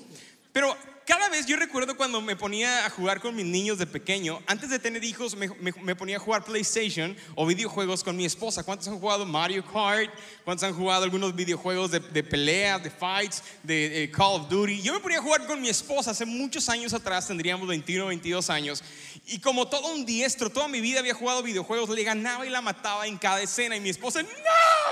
Pero 0.52 0.76
cada 1.06 1.28
vez 1.28 1.46
yo 1.46 1.56
recuerdo 1.56 1.96
cuando 1.96 2.20
me 2.20 2.34
ponía 2.36 2.84
a 2.84 2.90
jugar 2.90 3.20
con 3.20 3.34
mis 3.36 3.46
niños 3.46 3.78
de 3.78 3.86
pequeño, 3.86 4.42
antes 4.46 4.70
de 4.70 4.78
tener 4.78 5.04
hijos 5.04 5.36
me, 5.36 5.48
me- 5.60 5.72
me 5.72 5.94
ponía 5.94 6.16
a 6.16 6.20
jugar 6.20 6.44
PlayStation 6.44 7.16
o 7.36 7.46
videojuegos 7.46 8.02
con 8.02 8.16
mi 8.16 8.24
esposa. 8.24 8.64
¿Cuántos 8.64 8.88
han 8.88 8.98
jugado 8.98 9.24
Mario 9.24 9.64
Kart? 9.64 10.12
¿Cuántos 10.44 10.64
han 10.68 10.74
jugado 10.74 11.04
algunos 11.04 11.34
videojuegos 11.34 11.90
de, 11.92 12.00
de 12.00 12.24
pelea, 12.24 12.78
de 12.78 12.90
fights, 12.90 13.42
de, 13.62 14.04
eh, 14.04 14.10
Call 14.10 14.40
of 14.40 14.48
Duty? 14.48 14.82
Yo 14.82 14.92
me 14.94 15.00
ponía 15.00 15.18
a 15.18 15.22
jugar 15.22 15.46
con 15.46 15.60
mi 15.60 15.68
esposa 15.68 16.10
hace 16.10 16.26
muchos 16.26 16.68
años 16.68 16.92
atrás, 16.92 17.28
tendríamos 17.28 17.68
21, 17.68 18.06
22 18.06 18.50
años. 18.50 18.82
Y 19.26 19.38
como 19.40 19.68
todo 19.68 19.88
un 19.94 20.04
diestro, 20.06 20.50
toda 20.50 20.68
mi 20.68 20.80
vida 20.80 21.00
había 21.00 21.14
jugado 21.14 21.42
videojuegos, 21.42 21.88
le 21.90 22.02
ganaba 22.04 22.46
y 22.46 22.50
la 22.50 22.60
mataba 22.60 23.06
en 23.06 23.16
cada 23.18 23.40
escena. 23.40 23.76
Y 23.76 23.80
mi 23.80 23.90
esposa, 23.90 24.22
no, 24.22 24.28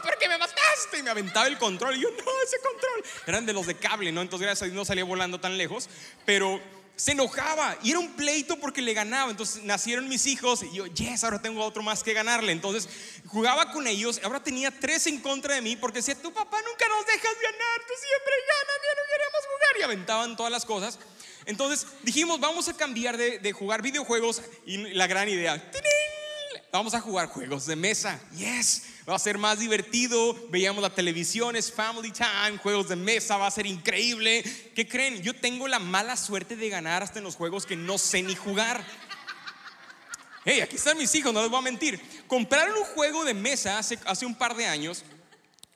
¿por 0.02 0.16
qué 0.18 0.28
me 0.28 0.38
mataste? 0.38 0.98
Y 0.98 1.02
me 1.02 1.10
aventaba 1.10 1.46
el 1.46 1.58
control. 1.58 1.96
Y 1.96 2.00
yo, 2.02 2.08
no, 2.10 2.16
ese 2.46 2.56
control. 2.60 3.04
Eran 3.26 3.46
de 3.46 3.52
los 3.52 3.66
de 3.66 3.76
cable, 3.76 4.10
¿no? 4.12 4.22
Entonces, 4.22 4.46
gracias 4.46 4.62
a 4.62 4.64
Dios 4.66 4.76
no 4.76 4.84
salía 4.84 5.04
volando 5.04 5.38
tan 5.40 5.56
lejos. 5.56 5.88
Pero 6.24 6.60
se 6.96 7.12
enojaba 7.12 7.76
y 7.82 7.90
era 7.90 7.98
un 7.98 8.14
pleito 8.14 8.56
porque 8.58 8.80
le 8.80 8.94
ganaba. 8.94 9.30
Entonces 9.30 9.62
nacieron 9.64 10.08
mis 10.08 10.26
hijos 10.26 10.62
y 10.62 10.72
yo, 10.76 10.86
yes, 10.86 11.24
ahora 11.24 11.42
tengo 11.42 11.64
otro 11.64 11.82
más 11.82 12.02
que 12.02 12.12
ganarle. 12.12 12.52
Entonces 12.52 12.88
jugaba 13.26 13.72
con 13.72 13.86
ellos. 13.86 14.20
Ahora 14.22 14.42
tenía 14.42 14.70
tres 14.70 15.06
en 15.06 15.20
contra 15.20 15.54
de 15.54 15.60
mí 15.60 15.76
porque 15.76 15.98
decía, 15.98 16.14
tu 16.14 16.32
papá 16.32 16.58
nunca 16.62 16.88
nos 16.88 17.06
dejas 17.06 17.34
ganar, 17.42 17.80
tú 17.86 17.94
siempre 18.00 18.32
ganas, 18.48 18.76
ya 18.82 18.94
no 18.94 19.02
queremos 19.10 19.40
jugar. 19.46 19.80
Y 19.80 19.82
aventaban 19.82 20.36
todas 20.36 20.52
las 20.52 20.64
cosas. 20.64 20.98
Entonces 21.46 21.86
dijimos, 22.02 22.40
vamos 22.40 22.68
a 22.68 22.76
cambiar 22.76 23.16
de, 23.16 23.52
jugar 23.52 23.82
videojuegos 23.82 24.42
y 24.64 24.78
la 24.94 25.06
gran 25.06 25.28
idea. 25.28 25.62
Vamos 26.72 26.94
a 26.94 27.00
jugar 27.00 27.28
juegos 27.28 27.66
de 27.66 27.76
mesa. 27.76 28.20
Yes. 28.36 28.93
Va 29.08 29.16
a 29.16 29.18
ser 29.18 29.36
más 29.36 29.58
divertido. 29.58 30.34
Veíamos 30.48 30.82
la 30.82 30.94
televisión, 30.94 31.56
es 31.56 31.70
family 31.70 32.10
time, 32.10 32.58
juegos 32.62 32.88
de 32.88 32.96
mesa, 32.96 33.36
va 33.36 33.46
a 33.46 33.50
ser 33.50 33.66
increíble. 33.66 34.42
¿Qué 34.74 34.88
creen? 34.88 35.22
Yo 35.22 35.34
tengo 35.34 35.68
la 35.68 35.78
mala 35.78 36.16
suerte 36.16 36.56
de 36.56 36.68
ganar 36.70 37.02
hasta 37.02 37.18
en 37.18 37.24
los 37.24 37.36
juegos 37.36 37.66
que 37.66 37.76
no 37.76 37.98
sé 37.98 38.22
ni 38.22 38.34
jugar. 38.34 38.84
Hey, 40.46 40.60
aquí 40.60 40.76
están 40.76 40.96
mis 40.96 41.14
hijos, 41.14 41.32
no 41.32 41.40
les 41.42 41.50
voy 41.50 41.58
a 41.58 41.62
mentir. 41.62 42.00
Compraron 42.26 42.76
un 42.76 42.84
juego 42.84 43.24
de 43.24 43.34
mesa 43.34 43.78
hace, 43.78 43.98
hace 44.06 44.24
un 44.24 44.34
par 44.34 44.56
de 44.56 44.66
años. 44.66 45.04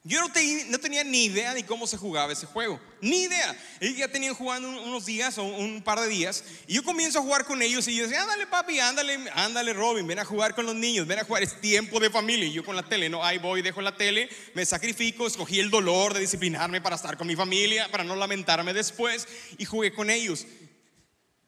Yo 0.04 0.20
no, 0.20 0.32
te- 0.32 0.64
no 0.68 0.78
tenía 0.78 1.04
ni 1.04 1.24
idea 1.24 1.52
de 1.52 1.66
cómo 1.66 1.86
se 1.86 1.96
jugaba 1.98 2.32
ese 2.32 2.46
juego. 2.46 2.80
Ni 3.00 3.22
idea. 3.24 3.54
Ellos 3.80 3.98
ya 3.98 4.08
tenían 4.08 4.32
jugando 4.34 4.68
un- 4.68 4.76
unos 4.78 5.04
días 5.04 5.36
o 5.38 5.42
un 5.42 5.82
par 5.82 6.00
de 6.00 6.08
días. 6.08 6.44
Y 6.66 6.74
yo 6.74 6.84
comienzo 6.84 7.18
a 7.18 7.22
jugar 7.22 7.44
con 7.44 7.60
ellos 7.60 7.86
y 7.88 7.96
yo 7.96 8.04
decía, 8.04 8.22
ándale 8.22 8.46
papi, 8.46 8.78
ándale, 8.78 9.18
ándale 9.34 9.72
Robin, 9.72 10.06
ven 10.06 10.18
a 10.20 10.24
jugar 10.24 10.54
con 10.54 10.64
los 10.66 10.74
niños, 10.76 11.06
ven 11.06 11.18
a 11.18 11.24
jugar, 11.24 11.42
es 11.42 11.60
tiempo 11.60 12.00
de 12.00 12.10
familia. 12.10 12.46
Y 12.46 12.52
yo 12.52 12.64
con 12.64 12.76
la 12.76 12.84
tele, 12.84 13.08
no, 13.10 13.24
ahí 13.24 13.38
voy, 13.38 13.60
dejo 13.60 13.82
la 13.82 13.96
tele, 13.96 14.28
me 14.54 14.64
sacrifico, 14.64 15.26
escogí 15.26 15.58
el 15.58 15.68
dolor 15.68 16.14
de 16.14 16.20
disciplinarme 16.20 16.80
para 16.80 16.96
estar 16.96 17.18
con 17.18 17.26
mi 17.26 17.36
familia, 17.36 17.90
para 17.90 18.04
no 18.04 18.16
lamentarme 18.16 18.72
después 18.72 19.26
y 19.58 19.64
jugué 19.64 19.92
con 19.92 20.10
ellos. 20.10 20.46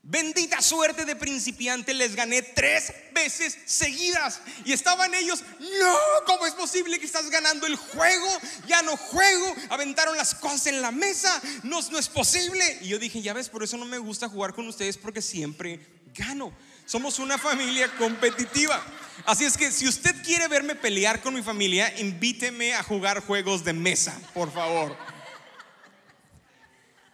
Bendita 0.02 0.62
suerte 0.62 1.04
de 1.04 1.14
principiante, 1.14 1.92
les 1.92 2.16
gané 2.16 2.40
tres 2.40 2.92
veces 3.14 3.58
seguidas. 3.66 4.40
Y 4.64 4.72
estaban 4.72 5.12
ellos, 5.14 5.44
no, 5.60 5.96
¿cómo 6.26 6.46
es 6.46 6.54
posible 6.54 6.98
que 6.98 7.04
estás 7.04 7.28
ganando 7.28 7.66
el 7.66 7.76
juego? 7.76 8.26
Ya 8.66 8.80
no 8.80 8.96
juego, 8.96 9.54
aventaron 9.68 10.16
las 10.16 10.34
cosas 10.34 10.68
en 10.68 10.80
la 10.80 10.90
mesa, 10.90 11.40
no, 11.64 11.80
no 11.90 11.98
es 11.98 12.08
posible. 12.08 12.78
Y 12.80 12.88
yo 12.88 12.98
dije, 12.98 13.20
ya 13.20 13.34
ves, 13.34 13.50
por 13.50 13.62
eso 13.62 13.76
no 13.76 13.84
me 13.84 13.98
gusta 13.98 14.28
jugar 14.28 14.54
con 14.54 14.66
ustedes 14.66 14.96
porque 14.96 15.20
siempre 15.20 15.78
gano. 16.14 16.50
Somos 16.86 17.18
una 17.18 17.38
familia 17.38 17.94
competitiva. 17.98 18.82
Así 19.26 19.44
es 19.44 19.56
que 19.56 19.70
si 19.70 19.86
usted 19.86 20.14
quiere 20.24 20.48
verme 20.48 20.74
pelear 20.74 21.20
con 21.20 21.34
mi 21.34 21.42
familia, 21.42 21.92
invíteme 22.00 22.74
a 22.74 22.82
jugar 22.82 23.20
juegos 23.20 23.64
de 23.64 23.74
mesa, 23.74 24.18
por 24.34 24.50
favor. 24.50 24.96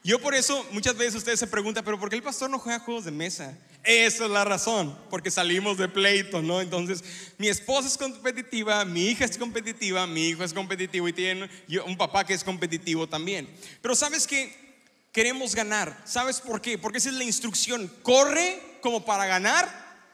Yo 0.06 0.20
por 0.20 0.36
eso 0.36 0.64
muchas 0.70 0.96
veces 0.96 1.16
ustedes 1.16 1.40
se 1.40 1.48
preguntan, 1.48 1.84
pero 1.84 1.98
¿por 1.98 2.08
qué 2.08 2.14
el 2.14 2.22
pastor 2.22 2.48
no 2.48 2.60
juega 2.60 2.78
juegos 2.78 3.06
de 3.06 3.10
mesa? 3.10 3.58
Esa 3.82 4.26
es 4.26 4.30
la 4.30 4.44
razón, 4.44 4.96
porque 5.10 5.32
salimos 5.32 5.78
de 5.78 5.88
pleito, 5.88 6.40
¿no? 6.42 6.60
Entonces, 6.60 7.02
mi 7.38 7.48
esposa 7.48 7.88
es 7.88 7.98
competitiva, 7.98 8.84
mi 8.84 9.06
hija 9.06 9.24
es 9.24 9.36
competitiva, 9.36 10.06
mi 10.06 10.28
hijo 10.28 10.44
es 10.44 10.54
competitivo 10.54 11.08
y 11.08 11.12
tiene 11.12 11.50
un 11.84 11.96
papá 11.96 12.24
que 12.24 12.34
es 12.34 12.44
competitivo 12.44 13.08
también. 13.08 13.52
Pero 13.82 13.96
¿sabes 13.96 14.28
qué? 14.28 14.84
Queremos 15.10 15.56
ganar. 15.56 16.00
¿Sabes 16.04 16.40
por 16.40 16.60
qué? 16.60 16.78
Porque 16.78 16.98
esa 16.98 17.08
es 17.08 17.16
la 17.16 17.24
instrucción. 17.24 17.92
Corre 18.04 18.78
como 18.82 19.04
para 19.04 19.26
ganar 19.26 19.68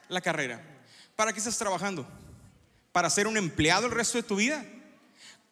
la 0.08 0.22
carrera. 0.22 0.64
¿Para 1.16 1.34
qué 1.34 1.38
estás 1.38 1.58
trabajando? 1.58 2.08
¿Para 2.92 3.10
ser 3.10 3.26
un 3.26 3.36
empleado 3.36 3.88
el 3.88 3.92
resto 3.92 4.16
de 4.16 4.22
tu 4.22 4.36
vida? 4.36 4.64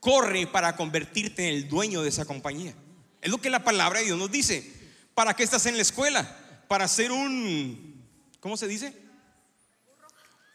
Corre 0.01 0.47
para 0.47 0.77
convertirte 0.77 1.47
en 1.47 1.57
el 1.57 1.69
dueño 1.69 2.01
de 2.01 2.09
esa 2.09 2.25
compañía. 2.25 2.75
Es 3.21 3.31
lo 3.31 3.39
que 3.39 3.51
la 3.51 3.65
palabra 3.65 4.01
de 4.01 4.07
Dios 4.07 4.19
nos 4.19 4.31
dice. 4.31 4.73
¿Para 5.15 5.35
qué 5.35 5.43
estás 5.43 5.67
en 5.67 5.77
la 5.77 5.83
escuela? 5.83 6.37
Para 6.69 6.89
ser 6.89 7.13
un, 7.13 8.07
¿cómo 8.41 8.57
se 8.57 8.69
dice? 8.69 8.95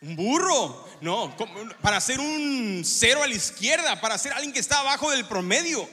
Un 0.01 0.15
burro. 0.15 0.88
No, 1.01 1.36
para 1.82 1.99
ser 2.01 2.19
un 2.19 2.84
cero 2.86 3.23
a 3.23 3.28
la 3.28 3.36
izquierda, 3.36 3.99
para 4.01 4.17
ser 4.17 4.34
alguien 4.34 4.54
que 4.54 4.60
está 4.60 4.80
abajo 4.80 5.12
del 5.12 5.25
promedio. 5.25 5.88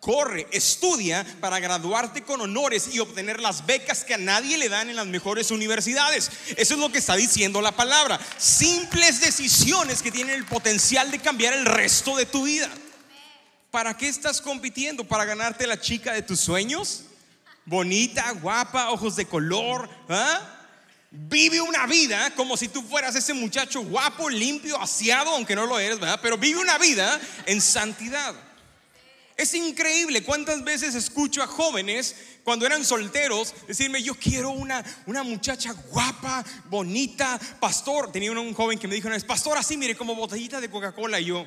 Corre, 0.00 0.48
estudia 0.50 1.24
para 1.40 1.60
graduarte 1.60 2.24
con 2.24 2.40
honores 2.40 2.92
y 2.92 2.98
obtener 2.98 3.38
las 3.38 3.64
becas 3.66 4.02
que 4.02 4.14
a 4.14 4.18
nadie 4.18 4.58
le 4.58 4.68
dan 4.68 4.90
en 4.90 4.96
las 4.96 5.06
mejores 5.06 5.52
universidades. 5.52 6.28
Eso 6.56 6.74
es 6.74 6.80
lo 6.80 6.90
que 6.90 6.98
está 6.98 7.14
diciendo 7.14 7.62
la 7.62 7.70
palabra. 7.70 8.18
Simples 8.36 9.20
decisiones 9.20 10.02
que 10.02 10.10
tienen 10.10 10.34
el 10.34 10.44
potencial 10.44 11.12
de 11.12 11.20
cambiar 11.20 11.52
el 11.54 11.66
resto 11.66 12.16
de 12.16 12.26
tu 12.26 12.42
vida. 12.42 12.68
¿Para 13.72 13.96
qué 13.96 14.06
estás 14.06 14.42
compitiendo? 14.42 15.02
¿Para 15.02 15.24
ganarte 15.24 15.66
la 15.66 15.80
chica 15.80 16.12
de 16.12 16.20
tus 16.20 16.38
sueños? 16.38 17.04
Bonita, 17.64 18.30
guapa, 18.32 18.90
ojos 18.90 19.16
de 19.16 19.24
color. 19.24 19.88
¿ah? 20.10 20.66
Vive 21.10 21.58
una 21.62 21.86
vida 21.86 22.34
como 22.34 22.58
si 22.58 22.68
tú 22.68 22.82
fueras 22.82 23.16
ese 23.16 23.32
muchacho 23.32 23.80
guapo, 23.80 24.28
limpio, 24.28 24.78
aseado, 24.78 25.30
aunque 25.30 25.56
no 25.56 25.64
lo 25.64 25.78
eres, 25.78 25.98
¿verdad? 25.98 26.20
Pero 26.22 26.36
vive 26.36 26.60
una 26.60 26.76
vida 26.76 27.18
en 27.46 27.62
santidad. 27.62 28.34
Es 29.38 29.54
increíble 29.54 30.22
cuántas 30.22 30.62
veces 30.62 30.94
escucho 30.94 31.42
a 31.42 31.46
jóvenes 31.46 32.14
cuando 32.44 32.66
eran 32.66 32.84
solteros 32.84 33.54
decirme, 33.66 34.02
yo 34.02 34.14
quiero 34.16 34.50
una, 34.50 34.84
una 35.06 35.22
muchacha 35.22 35.72
guapa, 35.72 36.44
bonita, 36.68 37.40
pastor. 37.58 38.12
Tenía 38.12 38.32
un, 38.32 38.52
joven 38.52 38.78
que 38.78 38.86
me 38.86 38.96
dijo 38.96 39.06
una 39.06 39.16
vez, 39.16 39.24
pastor, 39.24 39.56
así 39.56 39.78
mire, 39.78 39.96
como 39.96 40.14
botellita 40.14 40.60
de 40.60 40.70
Coca-Cola. 40.70 41.18
Y 41.20 41.24
yo, 41.24 41.46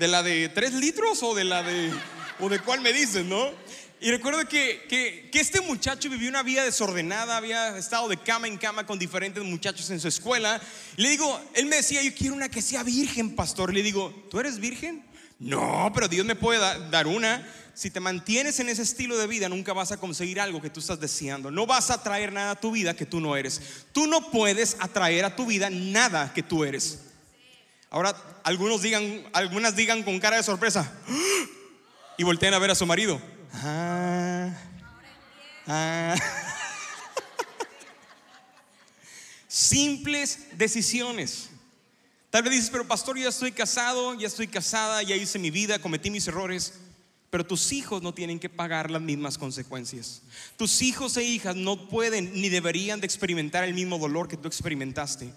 ¿de 0.00 0.08
la 0.08 0.22
de 0.24 0.48
tres 0.48 0.72
litros 0.72 1.22
o 1.22 1.34
de 1.34 1.44
la 1.44 1.62
de, 1.62 1.92
o 2.40 2.48
de 2.48 2.58
cuál 2.58 2.80
me 2.80 2.92
dices, 2.92 3.24
no? 3.24 3.50
Y 4.00 4.10
recuerdo 4.10 4.48
que, 4.48 4.86
que, 4.88 5.28
que 5.30 5.40
este 5.40 5.60
muchacho 5.60 6.08
vivió 6.08 6.30
una 6.30 6.42
vida 6.42 6.64
desordenada, 6.64 7.36
había 7.36 7.76
estado 7.76 8.08
de 8.08 8.16
cama 8.16 8.48
en 8.48 8.56
cama 8.56 8.86
con 8.86 8.98
diferentes 8.98 9.44
muchachos 9.44 9.90
en 9.90 10.00
su 10.00 10.08
escuela. 10.08 10.58
Le 10.96 11.10
digo, 11.10 11.38
él 11.52 11.66
me 11.66 11.76
decía, 11.76 12.02
yo 12.02 12.14
quiero 12.14 12.34
una 12.34 12.48
que 12.48 12.62
sea 12.62 12.82
virgen, 12.82 13.36
pastor. 13.36 13.74
Le 13.74 13.82
digo, 13.82 14.10
¿tú 14.30 14.40
eres 14.40 14.58
virgen? 14.58 15.04
No, 15.38 15.90
pero 15.94 16.08
Dios 16.08 16.24
me 16.24 16.34
puede 16.34 16.58
da- 16.60 16.78
dar 16.88 17.06
una. 17.06 17.46
Si 17.74 17.90
te 17.90 18.00
mantienes 18.00 18.58
en 18.58 18.70
ese 18.70 18.82
estilo 18.82 19.18
de 19.18 19.26
vida, 19.26 19.50
nunca 19.50 19.74
vas 19.74 19.92
a 19.92 19.98
conseguir 19.98 20.40
algo 20.40 20.62
que 20.62 20.70
tú 20.70 20.80
estás 20.80 20.98
deseando. 20.98 21.50
No 21.50 21.66
vas 21.66 21.90
a 21.90 22.02
traer 22.02 22.32
nada 22.32 22.52
a 22.52 22.60
tu 22.60 22.70
vida 22.72 22.96
que 22.96 23.04
tú 23.04 23.20
no 23.20 23.36
eres. 23.36 23.60
Tú 23.92 24.06
no 24.06 24.30
puedes 24.30 24.76
atraer 24.80 25.26
a 25.26 25.36
tu 25.36 25.44
vida 25.44 25.68
nada 25.68 26.32
que 26.32 26.42
tú 26.42 26.64
eres. 26.64 27.00
Ahora, 27.90 28.16
algunos 28.44 28.82
digan, 28.82 29.24
algunas 29.32 29.74
digan 29.74 30.04
con 30.04 30.20
cara 30.20 30.36
de 30.36 30.44
sorpresa 30.44 30.92
y 32.16 32.22
voltean 32.22 32.54
a 32.54 32.60
ver 32.60 32.70
a 32.70 32.76
su 32.76 32.86
marido. 32.86 33.20
Ah, 33.52 34.54
ah. 35.66 36.14
Simples 39.48 40.46
decisiones. 40.56 41.50
Tal 42.30 42.44
vez 42.44 42.52
dices, 42.52 42.70
pero 42.70 42.86
pastor, 42.86 43.18
ya 43.18 43.28
estoy 43.28 43.50
casado, 43.50 44.14
ya 44.14 44.28
estoy 44.28 44.46
casada, 44.46 45.02
ya 45.02 45.16
hice 45.16 45.40
mi 45.40 45.50
vida, 45.50 45.80
cometí 45.80 46.10
mis 46.10 46.28
errores. 46.28 46.74
Pero 47.30 47.44
tus 47.44 47.72
hijos 47.72 48.02
no 48.02 48.14
tienen 48.14 48.38
que 48.38 48.48
pagar 48.48 48.90
las 48.90 49.02
mismas 49.02 49.36
consecuencias. 49.36 50.22
Tus 50.56 50.82
hijos 50.82 51.16
e 51.16 51.24
hijas 51.24 51.56
no 51.56 51.88
pueden 51.88 52.32
ni 52.34 52.48
deberían 52.48 53.00
de 53.00 53.06
experimentar 53.06 53.64
el 53.64 53.74
mismo 53.74 53.98
dolor 53.98 54.28
que 54.28 54.36
tú 54.36 54.46
experimentaste. 54.46 55.32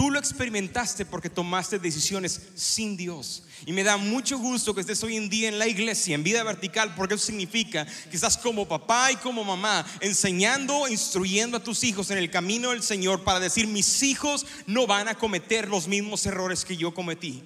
Tú 0.00 0.10
lo 0.10 0.18
experimentaste 0.18 1.04
porque 1.04 1.28
tomaste 1.28 1.78
decisiones 1.78 2.40
sin 2.54 2.96
Dios. 2.96 3.42
Y 3.66 3.72
me 3.74 3.84
da 3.84 3.98
mucho 3.98 4.38
gusto 4.38 4.74
que 4.74 4.80
estés 4.80 5.02
hoy 5.04 5.18
en 5.18 5.28
día 5.28 5.50
en 5.50 5.58
la 5.58 5.68
iglesia, 5.68 6.14
en 6.14 6.22
vida 6.22 6.42
vertical, 6.42 6.94
porque 6.94 7.16
eso 7.16 7.26
significa 7.26 7.84
que 7.84 8.16
estás 8.16 8.38
como 8.38 8.66
papá 8.66 9.12
y 9.12 9.16
como 9.16 9.44
mamá, 9.44 9.84
enseñando, 10.00 10.88
instruyendo 10.88 11.58
a 11.58 11.62
tus 11.62 11.84
hijos 11.84 12.10
en 12.10 12.16
el 12.16 12.30
camino 12.30 12.70
del 12.70 12.82
Señor 12.82 13.24
para 13.24 13.40
decir, 13.40 13.66
mis 13.66 14.02
hijos 14.02 14.46
no 14.64 14.86
van 14.86 15.06
a 15.06 15.16
cometer 15.16 15.68
los 15.68 15.86
mismos 15.86 16.24
errores 16.24 16.64
que 16.64 16.78
yo 16.78 16.94
cometí. 16.94 17.44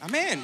Amén. 0.00 0.42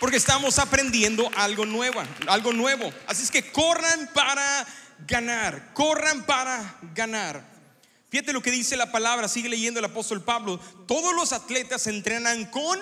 Porque 0.00 0.18
estamos 0.18 0.58
aprendiendo 0.58 1.30
algo 1.34 1.64
nuevo, 1.64 2.02
algo 2.26 2.52
nuevo. 2.52 2.92
Así 3.06 3.22
es 3.22 3.30
que 3.30 3.50
corran 3.50 4.10
para 4.12 4.66
ganar, 5.06 5.72
corran 5.72 6.26
para 6.26 6.78
ganar. 6.94 7.51
Fíjate 8.12 8.34
lo 8.34 8.42
que 8.42 8.50
dice 8.50 8.76
la 8.76 8.92
palabra, 8.92 9.26
sigue 9.26 9.48
leyendo 9.48 9.80
el 9.80 9.86
apóstol 9.86 10.22
Pablo. 10.22 10.60
Todos 10.86 11.14
los 11.14 11.32
atletas 11.32 11.86
entrenan 11.86 12.44
con 12.44 12.78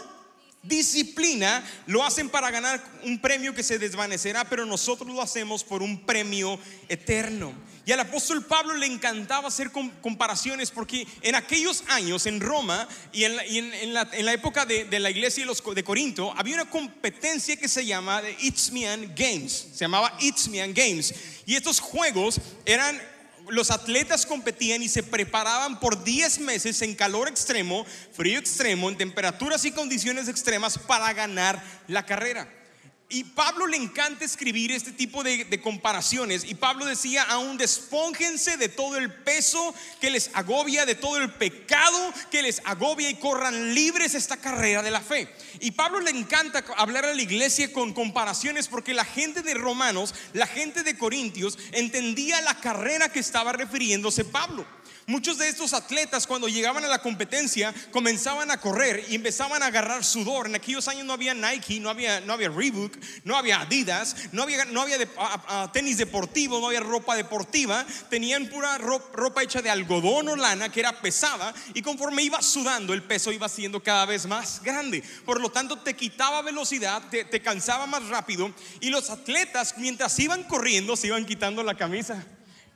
disciplina 0.62 1.64
lo 1.87 2.05
hacen 2.05 2.29
para 2.29 2.51
ganar 2.51 2.83
un 3.05 3.21
premio 3.21 3.55
que 3.55 3.62
se 3.62 3.79
desvanecerá, 3.79 4.45
pero 4.49 4.66
nosotros 4.66 5.09
lo 5.09 5.23
hacemos 5.23 5.62
por 5.62 5.85
un 5.85 6.05
premio 6.05 6.59
eterno. 6.88 7.55
Y 7.87 7.93
al 7.93 8.01
apóstol 8.01 8.45
Pablo 8.45 8.75
le 8.75 8.87
encantaba 8.87 9.47
hacer 9.47 9.71
comparaciones 9.71 10.73
porque 10.73 11.07
en 11.23 11.37
aquellos 11.37 11.85
años 11.87 12.27
en 12.27 12.40
Roma 12.40 12.88
y 13.12 13.23
en 13.23 13.95
la, 13.95 14.33
época 14.33 14.66
de, 14.66 14.99
la 14.99 15.11
iglesia 15.11 15.45
de, 15.45 15.47
los, 15.47 15.62
de 15.64 15.85
Corinto 15.85 16.35
había 16.37 16.57
una 16.57 16.69
competencia 16.69 17.57
que 17.57 17.69
se 17.69 17.87
llama 17.87 18.21
Itzmian 18.40 19.14
Games, 19.14 19.69
se 19.73 19.85
llamaba 19.85 20.12
Itzmian 20.19 20.75
Games. 20.75 21.14
Y 21.47 21.55
estos 21.55 21.79
juegos 21.79 22.40
eran 22.66 23.01
los 23.51 23.71
atletas 23.71 24.27
competían 24.27 24.83
y 24.83 24.89
se 24.89 25.03
preparaban 25.03 25.81
por 25.81 26.03
10 26.03 26.41
meses 26.41 26.83
en 26.83 26.95
calor 26.95 27.29
extremo, 27.29 27.85
frío 28.13 28.39
extremo, 28.39 28.89
en 28.89 28.97
temperaturas 28.97 29.65
y 29.65 29.73
condiciones 29.73 30.29
extremas 30.29 30.79
para 30.79 31.13
ganar 31.13 31.63
la 31.87 32.07
carrera. 32.07 32.60
Y 33.12 33.25
Pablo 33.25 33.66
le 33.66 33.77
encanta 33.77 34.25
escribir 34.25 34.70
este 34.70 34.92
tipo 34.92 35.25
de, 35.25 35.61
comparaciones. 35.61 36.44
Y 36.44 36.55
Pablo 36.55 36.87
decía, 36.87 37.25
aún 37.25 37.59
despóngense 37.59 38.57
de 38.57 38.68
todo 38.68 38.96
el 38.96 39.12
peso 39.12 39.75
que 40.01 40.11
les 40.11 40.31
agobia, 40.33 40.87
de 40.87 40.94
todo 40.94 41.16
el 41.16 41.33
pecado 41.33 42.14
que 42.31 42.40
les 42.40 42.62
agobia 42.64 43.11
y 43.11 43.16
corran 43.16 43.75
libres 43.75 44.14
esta 44.14 44.37
carrera 44.37 44.81
de 44.83 44.92
la 44.92 45.01
fe. 45.01 45.29
Y 45.59 45.73
Pablo 45.73 45.99
le 45.99 46.12
encanta 46.12 46.64
hablar 46.77 47.05
a 47.05 47.12
la 47.12 47.20
iglesia 47.20 47.73
con 47.73 47.92
comparaciones 47.92 48.68
porque 48.68 48.94
la 48.94 49.05
gente 49.05 49.42
de 49.42 49.55
Romanos, 49.55 50.14
la 50.33 50.46
gente 50.46 50.85
de 50.85 50.96
Corintios, 50.96 51.59
entendía 51.73 52.40
la 52.42 52.61
carrera 52.61 53.09
que 53.09 53.18
estaba 53.18 53.53
refiriéndose 53.53 54.25
Pablo. 54.25 54.64
Muchos 55.11 55.38
de 55.38 55.49
estos 55.49 55.73
atletas 55.73 56.25
cuando 56.25 56.46
llegaban 56.46 56.85
a 56.85 56.88
la 56.88 57.03
competencia 57.03 57.75
comenzaban 57.90 58.49
a 58.53 58.61
correr 58.61 59.05
y 59.09 59.16
empezaban 59.16 59.61
a 59.61 59.66
agarrar 59.66 60.05
sudor. 60.05 60.46
En 60.46 60.55
aquellos 60.55 60.87
años 60.87 61.05
no 61.05 61.12
había 61.12 61.35
Nike, 61.35 61.81
no 61.81 61.90
había, 61.90 62.20
no 62.20 62.33
había 62.33 62.49
Reebok, 62.49 62.96
no 63.25 63.37
había 63.37 63.61
Adidas, 63.61 64.14
no 64.31 64.44
había, 64.44 64.66
no 64.66 64.83
había 64.83 64.99
tenis 65.73 65.99
deportivo, 65.99 66.61
no 66.61 66.68
había 66.68 66.79
ropa 66.79 67.16
deportiva. 67.16 67.85
Tenían 68.09 68.46
pura 68.46 68.79
ropa, 68.79 69.42
hecha 69.42 69.61
de 69.61 69.68
algodón 69.68 70.29
o 70.29 70.37
lana 70.37 70.70
que 70.70 70.79
era 70.79 71.01
pesada 71.01 71.53
y 71.75 71.83
conforme 71.83 72.23
iba 72.23 72.40
sudando 72.40 72.94
el 72.94 73.03
peso 73.03 73.33
iba 73.33 73.49
siendo 73.49 73.83
cada 73.83 74.07
vez 74.07 74.27
más 74.27 74.62
grande. 74.62 75.03
Por 75.25 75.40
lo 75.40 75.51
tanto 75.51 75.81
te 75.81 75.96
quitaba 75.96 76.40
velocidad, 76.42 77.03
te, 77.11 77.25
te 77.25 77.42
cansaba 77.42 77.85
más 77.87 78.07
rápido 78.07 78.55
y 78.79 78.90
los 78.90 79.11
atletas 79.11 79.75
mientras 79.77 80.16
iban 80.20 80.44
corriendo 80.44 80.94
se 80.94 81.09
iban 81.09 81.27
quitando 81.27 81.64
la 81.64 81.75
camisa. 81.75 82.25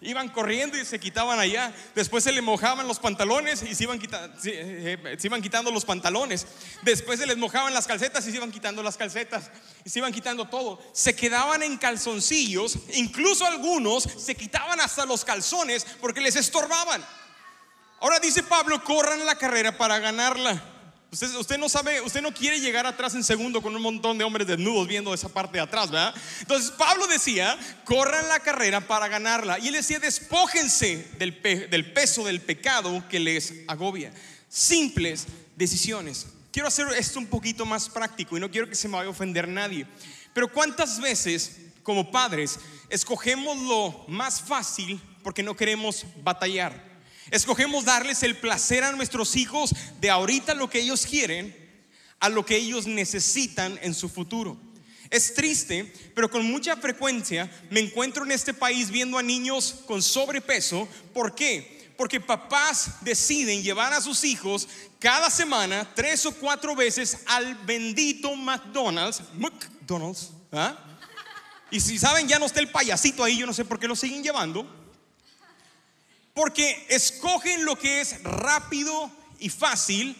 Iban 0.04 0.28
corriendo 0.28 0.78
y 0.78 0.84
se 0.84 1.00
quitaban 1.00 1.38
allá. 1.38 1.74
Después 1.94 2.22
se 2.24 2.32
les 2.32 2.42
mojaban 2.42 2.86
los 2.86 2.98
pantalones 2.98 3.62
y 3.62 3.74
se 3.74 3.84
iban, 3.84 3.98
quitando, 3.98 4.36
eh, 4.44 4.98
eh, 5.02 5.16
se, 5.18 5.26
iban 5.28 5.40
quitando 5.40 5.70
los 5.70 5.84
pantalones. 5.84 6.46
Después 6.82 7.18
se 7.18 7.26
les 7.26 7.38
mojaban 7.38 7.72
las 7.72 7.86
calcetas 7.86 8.26
y 8.26 8.30
se 8.30 8.36
iban 8.36 8.52
quitando 8.52 8.82
las 8.82 8.96
calcetas. 8.98 9.50
Y 9.84 9.88
se 9.88 10.00
iban 10.00 10.12
quitando 10.12 10.46
todo. 10.46 10.78
Se 10.92 11.16
quedaban 11.16 11.62
en 11.62 11.78
calzoncillos. 11.78 12.76
Incluso 12.94 13.46
algunos 13.46 14.02
se 14.02 14.34
quitaban 14.34 14.80
hasta 14.80 15.06
los 15.06 15.24
calzones 15.24 15.86
porque 16.00 16.20
les 16.20 16.36
estorbaban. 16.36 17.04
Ahora 18.00 18.18
dice 18.18 18.42
Pablo, 18.42 18.84
corran 18.84 19.24
la 19.24 19.36
carrera 19.36 19.78
para 19.78 19.98
ganarla. 19.98 20.73
Usted, 21.14 21.58
no 21.58 21.68
sabe, 21.68 22.00
usted 22.00 22.20
no 22.20 22.34
quiere 22.34 22.58
llegar 22.58 22.86
atrás 22.86 23.14
en 23.14 23.22
segundo 23.22 23.62
con 23.62 23.76
un 23.76 23.80
montón 23.80 24.18
de 24.18 24.24
hombres 24.24 24.48
desnudos 24.48 24.88
viendo 24.88 25.14
esa 25.14 25.28
parte 25.28 25.58
de 25.58 25.62
atrás, 25.62 25.88
¿verdad? 25.88 26.12
Entonces 26.40 26.72
Pablo 26.72 27.06
decía, 27.06 27.56
corran 27.84 28.28
la 28.28 28.40
carrera 28.40 28.80
para 28.80 29.06
ganarla. 29.06 29.60
Y 29.60 29.68
él 29.68 29.74
decía, 29.74 30.00
despójense 30.00 31.08
del, 31.16 31.40
del 31.70 31.92
peso 31.92 32.24
del 32.24 32.40
pecado 32.40 33.04
que 33.08 33.20
les 33.20 33.54
agobia. 33.68 34.12
Simples 34.48 35.26
decisiones. 35.54 36.26
Quiero 36.50 36.66
hacer 36.66 36.88
esto 36.98 37.20
un 37.20 37.28
poquito 37.28 37.64
más 37.64 37.88
práctico 37.88 38.36
y 38.36 38.40
no 38.40 38.50
quiero 38.50 38.68
que 38.68 38.74
se 38.74 38.88
me 38.88 38.96
vaya 38.96 39.06
a 39.06 39.10
ofender 39.10 39.46
nadie. 39.46 39.86
Pero 40.32 40.50
¿cuántas 40.50 41.00
veces 41.00 41.60
como 41.84 42.10
padres 42.10 42.58
escogemos 42.88 43.56
lo 43.58 44.04
más 44.08 44.40
fácil 44.40 45.00
porque 45.22 45.44
no 45.44 45.54
queremos 45.54 46.04
batallar? 46.24 46.93
Escogemos 47.34 47.84
darles 47.84 48.22
el 48.22 48.36
placer 48.36 48.84
a 48.84 48.92
nuestros 48.92 49.34
hijos 49.34 49.74
de 50.00 50.08
ahorita 50.08 50.54
lo 50.54 50.70
que 50.70 50.78
ellos 50.78 51.04
quieren 51.04 51.52
a 52.20 52.28
lo 52.28 52.46
que 52.46 52.54
ellos 52.54 52.86
necesitan 52.86 53.76
en 53.82 53.92
su 53.92 54.08
futuro. 54.08 54.56
Es 55.10 55.34
triste, 55.34 55.92
pero 56.14 56.30
con 56.30 56.46
mucha 56.46 56.76
frecuencia 56.76 57.50
me 57.70 57.80
encuentro 57.80 58.24
en 58.24 58.30
este 58.30 58.54
país 58.54 58.88
viendo 58.88 59.18
a 59.18 59.22
niños 59.24 59.82
con 59.84 60.00
sobrepeso. 60.00 60.86
¿Por 61.12 61.34
qué? 61.34 61.92
Porque 61.96 62.20
papás 62.20 62.98
deciden 63.00 63.64
llevar 63.64 63.92
a 63.92 64.00
sus 64.00 64.22
hijos 64.22 64.68
cada 65.00 65.28
semana, 65.28 65.92
tres 65.92 66.24
o 66.26 66.32
cuatro 66.36 66.76
veces, 66.76 67.18
al 67.26 67.56
bendito 67.64 68.36
McDonald's. 68.36 69.22
McDonald's. 69.34 70.30
¿ah? 70.52 70.78
Y 71.72 71.80
si 71.80 71.98
saben, 71.98 72.28
ya 72.28 72.38
no 72.38 72.46
está 72.46 72.60
el 72.60 72.70
payasito 72.70 73.24
ahí, 73.24 73.38
yo 73.38 73.46
no 73.46 73.52
sé 73.52 73.64
por 73.64 73.80
qué 73.80 73.88
lo 73.88 73.96
siguen 73.96 74.22
llevando. 74.22 74.83
Porque 76.34 76.86
escogen 76.90 77.64
lo 77.64 77.78
que 77.78 78.00
es 78.00 78.22
rápido 78.22 79.10
y 79.38 79.48
fácil. 79.48 80.16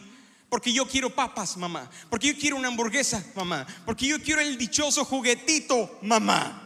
Porque 0.49 0.73
yo 0.73 0.87
quiero 0.87 1.15
papas, 1.15 1.57
mamá. 1.57 1.91
Porque 2.09 2.29
yo 2.29 2.39
quiero 2.39 2.57
una 2.57 2.69
hamburguesa, 2.69 3.25
mamá. 3.35 3.67
Porque 3.85 4.07
yo 4.07 4.23
quiero 4.23 4.41
el 4.41 4.57
dichoso 4.57 5.05
juguetito, 5.05 5.99
mamá. 6.03 6.61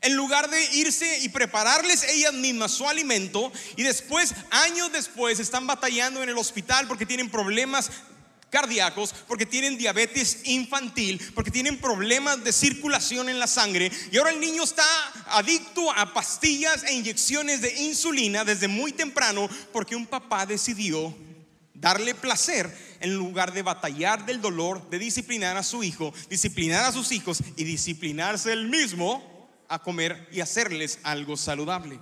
En 0.00 0.16
lugar 0.16 0.50
de 0.50 0.60
irse 0.74 1.20
y 1.20 1.28
prepararles 1.28 2.02
ellas 2.02 2.34
mismas 2.34 2.72
su 2.72 2.88
alimento 2.88 3.52
y 3.76 3.84
después, 3.84 4.34
años 4.50 4.90
después, 4.90 5.38
están 5.38 5.68
batallando 5.68 6.20
en 6.20 6.28
el 6.28 6.36
hospital 6.36 6.88
porque 6.88 7.06
tienen 7.06 7.30
problemas 7.30 7.92
cardíacos, 8.52 9.14
porque 9.26 9.46
tienen 9.46 9.78
diabetes 9.78 10.40
infantil, 10.44 11.20
porque 11.34 11.50
tienen 11.50 11.78
problemas 11.78 12.44
de 12.44 12.52
circulación 12.52 13.30
en 13.30 13.40
la 13.40 13.46
sangre. 13.46 13.90
Y 14.12 14.18
ahora 14.18 14.30
el 14.30 14.40
niño 14.40 14.62
está 14.62 14.84
adicto 15.30 15.90
a 15.90 16.12
pastillas 16.12 16.84
e 16.84 16.92
inyecciones 16.92 17.62
de 17.62 17.74
insulina 17.82 18.44
desde 18.44 18.68
muy 18.68 18.92
temprano 18.92 19.48
porque 19.72 19.96
un 19.96 20.06
papá 20.06 20.44
decidió 20.44 21.16
darle 21.72 22.14
placer 22.14 22.70
en 23.00 23.14
lugar 23.14 23.52
de 23.52 23.62
batallar 23.62 24.26
del 24.26 24.40
dolor, 24.40 24.88
de 24.90 24.98
disciplinar 24.98 25.56
a 25.56 25.62
su 25.62 25.82
hijo, 25.82 26.12
disciplinar 26.28 26.84
a 26.84 26.92
sus 26.92 27.10
hijos 27.10 27.42
y 27.56 27.64
disciplinarse 27.64 28.52
él 28.52 28.68
mismo 28.68 29.48
a 29.68 29.78
comer 29.80 30.28
y 30.30 30.40
hacerles 30.40 30.98
algo 31.02 31.36
saludable. 31.38 31.98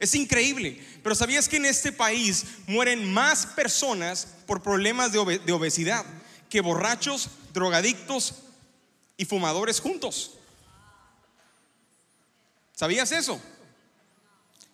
Es 0.00 0.14
increíble, 0.14 0.82
pero 1.02 1.14
¿sabías 1.14 1.48
que 1.48 1.56
en 1.56 1.66
este 1.66 1.92
país 1.92 2.44
mueren 2.66 3.12
más 3.12 3.46
personas 3.46 4.26
por 4.46 4.62
problemas 4.62 5.12
de, 5.12 5.18
obesidad 5.18 6.04
que 6.48 6.60
borrachos, 6.60 7.28
drogadictos 7.52 8.34
y 9.16 9.24
fumadores 9.24 9.80
juntos? 9.80 10.32
¿Sabías 12.74 13.12
eso? 13.12 13.40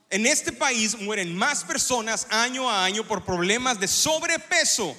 En 0.08 0.26
este 0.26 0.52
país 0.52 0.98
mueren 0.98 1.36
más 1.36 1.64
personas 1.64 2.26
año 2.30 2.68
a 2.68 2.84
año 2.84 3.06
por 3.06 3.24
problemas 3.24 3.78
de 3.78 3.86
sobrepeso 3.86 4.96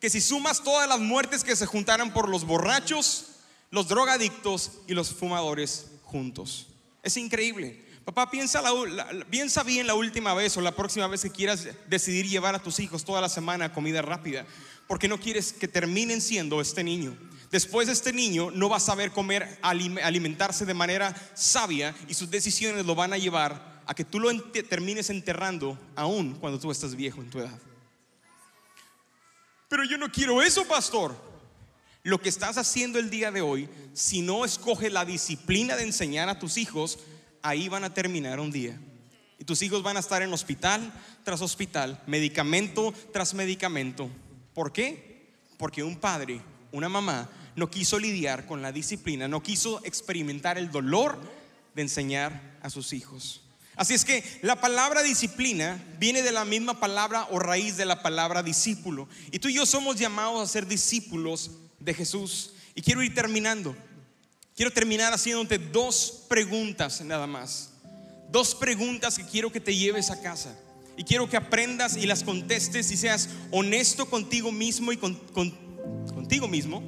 que 0.00 0.10
si 0.10 0.20
sumas 0.20 0.62
todas 0.62 0.88
las 0.88 0.98
muertes 0.98 1.44
que 1.44 1.56
se 1.56 1.66
juntaran 1.66 2.12
por 2.12 2.28
los 2.28 2.44
borrachos, 2.44 3.28
los 3.70 3.88
drogadictos 3.88 4.72
y 4.86 4.92
los 4.92 5.14
fumadores 5.14 5.86
juntos. 6.02 6.66
Es 7.02 7.16
increíble. 7.16 7.85
Papá, 8.06 8.30
piensa, 8.30 8.62
bien 9.64 9.84
la 9.84 9.94
última 9.96 10.32
vez 10.32 10.56
o 10.56 10.60
la 10.60 10.70
próxima 10.70 11.08
vez 11.08 11.22
que 11.22 11.30
quieras 11.30 11.66
decidir 11.88 12.28
llevar 12.28 12.54
a 12.54 12.62
tus 12.62 12.78
hijos 12.78 13.04
toda 13.04 13.20
la 13.20 13.28
semana 13.28 13.72
comida 13.72 14.00
rápida, 14.00 14.46
porque 14.86 15.08
no 15.08 15.18
quieres 15.18 15.52
que 15.52 15.66
terminen 15.66 16.20
siendo 16.20 16.60
este 16.60 16.84
niño. 16.84 17.18
Después 17.50 17.88
de 17.88 17.94
este 17.94 18.12
niño 18.12 18.52
no 18.52 18.68
va 18.68 18.76
a 18.76 18.80
saber 18.80 19.10
comer, 19.10 19.58
alimentarse 19.60 20.64
de 20.64 20.72
manera 20.72 21.16
sabia 21.34 21.96
y 22.06 22.14
sus 22.14 22.30
decisiones 22.30 22.86
lo 22.86 22.94
van 22.94 23.12
a 23.12 23.18
llevar 23.18 23.82
a 23.86 23.92
que 23.92 24.04
tú 24.04 24.20
lo 24.20 24.30
termines 24.52 25.10
enterrando 25.10 25.76
aún 25.96 26.34
cuando 26.34 26.60
tú 26.60 26.70
estás 26.70 26.94
viejo 26.94 27.20
en 27.20 27.30
tu 27.30 27.40
edad. 27.40 27.58
Pero 29.68 29.82
yo 29.82 29.98
no 29.98 30.12
quiero 30.12 30.42
eso, 30.42 30.64
pastor. 30.68 31.16
Lo 32.04 32.20
que 32.20 32.28
estás 32.28 32.56
haciendo 32.56 33.00
el 33.00 33.10
día 33.10 33.32
de 33.32 33.40
hoy, 33.40 33.68
si 33.94 34.22
no 34.22 34.44
escoges 34.44 34.92
la 34.92 35.04
disciplina 35.04 35.74
de 35.74 35.82
enseñar 35.82 36.28
a 36.28 36.38
tus 36.38 36.56
hijos, 36.56 37.00
ahí 37.48 37.68
van 37.68 37.84
a 37.84 37.94
terminar 37.94 38.40
un 38.40 38.50
día. 38.50 38.78
Y 39.38 39.44
tus 39.44 39.62
hijos 39.62 39.82
van 39.82 39.96
a 39.96 40.00
estar 40.00 40.22
en 40.22 40.32
hospital 40.32 40.92
tras 41.24 41.42
hospital, 41.42 42.02
medicamento 42.06 42.92
tras 43.12 43.34
medicamento. 43.34 44.08
¿Por 44.54 44.72
qué? 44.72 45.30
Porque 45.58 45.82
un 45.82 45.96
padre, 45.96 46.40
una 46.72 46.88
mamá, 46.88 47.28
no 47.54 47.70
quiso 47.70 47.98
lidiar 47.98 48.46
con 48.46 48.62
la 48.62 48.72
disciplina, 48.72 49.28
no 49.28 49.42
quiso 49.42 49.84
experimentar 49.84 50.58
el 50.58 50.70
dolor 50.70 51.18
de 51.74 51.82
enseñar 51.82 52.58
a 52.62 52.70
sus 52.70 52.92
hijos. 52.92 53.42
Así 53.76 53.92
es 53.92 54.06
que 54.06 54.24
la 54.40 54.58
palabra 54.58 55.02
disciplina 55.02 55.82
viene 55.98 56.22
de 56.22 56.32
la 56.32 56.46
misma 56.46 56.80
palabra 56.80 57.28
o 57.30 57.38
raíz 57.38 57.76
de 57.76 57.84
la 57.84 58.02
palabra 58.02 58.42
discípulo. 58.42 59.06
Y 59.30 59.38
tú 59.38 59.48
y 59.48 59.54
yo 59.54 59.66
somos 59.66 59.96
llamados 59.96 60.42
a 60.42 60.50
ser 60.50 60.66
discípulos 60.66 61.50
de 61.78 61.92
Jesús. 61.92 62.54
Y 62.74 62.80
quiero 62.80 63.02
ir 63.02 63.14
terminando. 63.14 63.76
Quiero 64.56 64.72
terminar 64.72 65.12
haciéndote 65.12 65.58
dos 65.58 66.24
preguntas 66.28 67.02
nada 67.02 67.26
más. 67.26 67.70
Dos 68.30 68.54
preguntas 68.54 69.18
que 69.18 69.26
quiero 69.26 69.52
que 69.52 69.60
te 69.60 69.76
lleves 69.76 70.10
a 70.10 70.22
casa. 70.22 70.58
Y 70.96 71.04
quiero 71.04 71.28
que 71.28 71.36
aprendas 71.36 71.94
y 71.98 72.06
las 72.06 72.24
contestes 72.24 72.90
y 72.90 72.96
seas 72.96 73.28
honesto 73.50 74.06
contigo 74.06 74.50
mismo 74.50 74.92
y 74.92 74.96
con, 74.96 75.14
contigo 76.14 76.48
mismo 76.48 76.82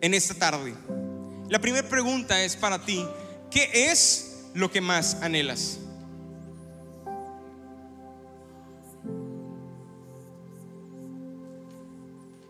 en 0.00 0.14
esta 0.14 0.34
tarde. 0.34 0.74
La 1.48 1.60
primera 1.60 1.88
pregunta 1.88 2.42
es 2.42 2.56
para 2.56 2.84
ti, 2.84 3.06
¿qué 3.48 3.92
es 3.92 4.46
lo 4.54 4.68
que 4.68 4.80
más 4.80 5.14
anhelas? 5.22 5.78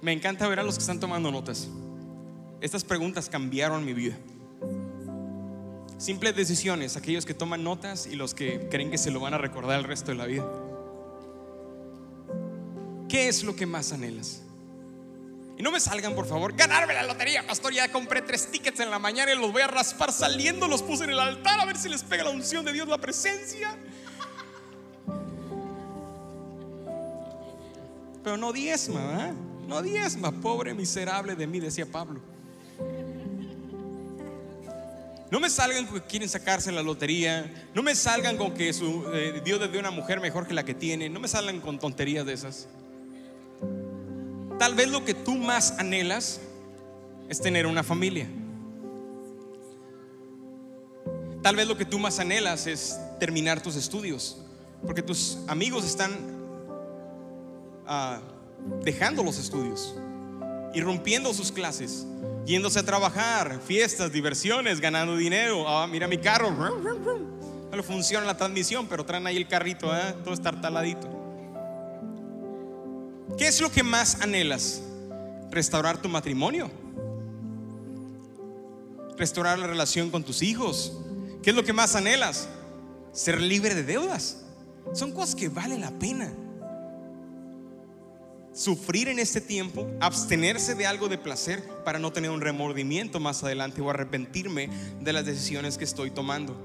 Me 0.00 0.12
encanta 0.12 0.48
ver 0.48 0.60
a 0.60 0.62
los 0.62 0.76
que 0.76 0.80
están 0.80 0.98
tomando 0.98 1.30
notas. 1.30 1.68
Estas 2.62 2.84
preguntas 2.84 3.28
cambiaron 3.28 3.84
mi 3.84 3.92
vida. 3.92 4.16
Simples 5.98 6.36
decisiones, 6.36 6.96
aquellos 6.96 7.26
que 7.26 7.34
toman 7.34 7.64
notas 7.64 8.06
y 8.06 8.14
los 8.14 8.34
que 8.34 8.68
creen 8.70 8.88
que 8.88 8.98
se 8.98 9.10
lo 9.10 9.18
van 9.18 9.34
a 9.34 9.38
recordar 9.38 9.80
el 9.80 9.84
resto 9.84 10.12
de 10.12 10.16
la 10.16 10.26
vida. 10.26 10.48
¿Qué 13.08 13.26
es 13.26 13.42
lo 13.42 13.56
que 13.56 13.66
más 13.66 13.92
anhelas? 13.92 14.42
Y 15.58 15.62
no 15.64 15.72
me 15.72 15.80
salgan, 15.80 16.14
por 16.14 16.26
favor, 16.26 16.54
ganarme 16.54 16.94
la 16.94 17.02
lotería, 17.02 17.44
pastor. 17.44 17.72
Ya 17.72 17.90
compré 17.90 18.22
tres 18.22 18.48
tickets 18.48 18.78
en 18.78 18.90
la 18.90 19.00
mañana 19.00 19.32
y 19.32 19.36
los 19.36 19.50
voy 19.50 19.62
a 19.62 19.66
raspar 19.66 20.12
saliendo. 20.12 20.68
Los 20.68 20.84
puse 20.84 21.02
en 21.02 21.10
el 21.10 21.18
altar 21.18 21.58
a 21.58 21.64
ver 21.64 21.76
si 21.76 21.88
les 21.88 22.04
pega 22.04 22.22
la 22.22 22.30
unción 22.30 22.64
de 22.64 22.72
Dios, 22.72 22.86
la 22.86 22.98
presencia. 22.98 23.76
Pero 28.22 28.36
no 28.36 28.52
diezma. 28.52 29.34
No 29.66 29.82
diezma, 29.82 30.30
pobre 30.30 30.74
miserable 30.74 31.34
de 31.34 31.48
mí, 31.48 31.58
decía 31.58 31.86
Pablo. 31.86 32.31
No 35.32 35.40
me 35.40 35.48
salgan 35.48 35.86
con 35.86 35.98
que 35.98 36.06
quieren 36.06 36.28
sacarse 36.28 36.70
la 36.70 36.82
lotería. 36.82 37.50
No 37.74 37.82
me 37.82 37.94
salgan 37.94 38.36
con 38.36 38.52
que 38.52 38.70
su, 38.74 39.06
eh, 39.14 39.40
Dios 39.42 39.58
le 39.58 39.68
dio 39.68 39.80
una 39.80 39.90
mujer 39.90 40.20
mejor 40.20 40.46
que 40.46 40.52
la 40.52 40.62
que 40.62 40.74
tiene. 40.74 41.08
No 41.08 41.20
me 41.20 41.26
salgan 41.26 41.58
con 41.62 41.78
tonterías 41.78 42.26
de 42.26 42.34
esas. 42.34 42.68
Tal 44.58 44.74
vez 44.74 44.90
lo 44.90 45.06
que 45.06 45.14
tú 45.14 45.36
más 45.36 45.78
anhelas 45.78 46.38
es 47.30 47.40
tener 47.40 47.66
una 47.66 47.82
familia. 47.82 48.28
Tal 51.40 51.56
vez 51.56 51.66
lo 51.66 51.78
que 51.78 51.86
tú 51.86 51.98
más 51.98 52.18
anhelas 52.18 52.66
es 52.66 52.98
terminar 53.18 53.62
tus 53.62 53.74
estudios. 53.76 54.36
Porque 54.84 55.00
tus 55.00 55.38
amigos 55.48 55.86
están 55.86 56.12
ah, 57.86 58.20
dejando 58.84 59.22
los 59.22 59.38
estudios, 59.38 59.94
irrumpiendo 60.74 61.32
sus 61.32 61.50
clases, 61.50 62.06
yéndose 62.44 62.78
a 62.78 62.82
trabajar, 62.82 63.60
fiestas, 63.66 64.12
diversiones, 64.12 64.80
ganando 64.80 65.16
dinero. 65.16 65.68
Ah, 65.68 65.86
mira 65.86 66.08
mi 66.08 66.18
carro. 66.18 66.50
No 66.50 67.82
funciona 67.82 68.26
la 68.26 68.36
transmisión, 68.36 68.86
pero 68.86 69.04
traen 69.04 69.26
ahí 69.26 69.36
el 69.36 69.48
carrito, 69.48 69.96
¿eh? 69.96 70.14
todo 70.22 70.36
taladito 70.36 71.08
¿Qué 73.38 73.46
es 73.46 73.60
lo 73.60 73.70
que 73.70 73.82
más 73.82 74.20
anhelas? 74.20 74.82
Restaurar 75.50 75.96
tu 75.96 76.08
matrimonio. 76.08 76.70
Restaurar 79.16 79.58
la 79.58 79.66
relación 79.66 80.10
con 80.10 80.22
tus 80.22 80.42
hijos. 80.42 80.98
¿Qué 81.42 81.50
es 81.50 81.56
lo 81.56 81.64
que 81.64 81.72
más 81.72 81.94
anhelas? 81.94 82.48
Ser 83.12 83.40
libre 83.40 83.74
de 83.74 83.84
deudas. 83.84 84.42
Son 84.92 85.12
cosas 85.12 85.34
que 85.34 85.48
valen 85.48 85.80
la 85.80 85.90
pena 85.92 86.32
sufrir 88.54 89.08
en 89.08 89.18
este 89.18 89.40
tiempo, 89.40 89.90
abstenerse 90.00 90.74
de 90.74 90.86
algo 90.86 91.08
de 91.08 91.18
placer 91.18 91.62
para 91.84 91.98
no 91.98 92.12
tener 92.12 92.30
un 92.30 92.40
remordimiento 92.40 93.20
más 93.20 93.42
adelante 93.42 93.80
o 93.80 93.90
arrepentirme 93.90 94.68
de 95.00 95.12
las 95.12 95.24
decisiones 95.24 95.78
que 95.78 95.84
estoy 95.84 96.10
tomando. 96.10 96.56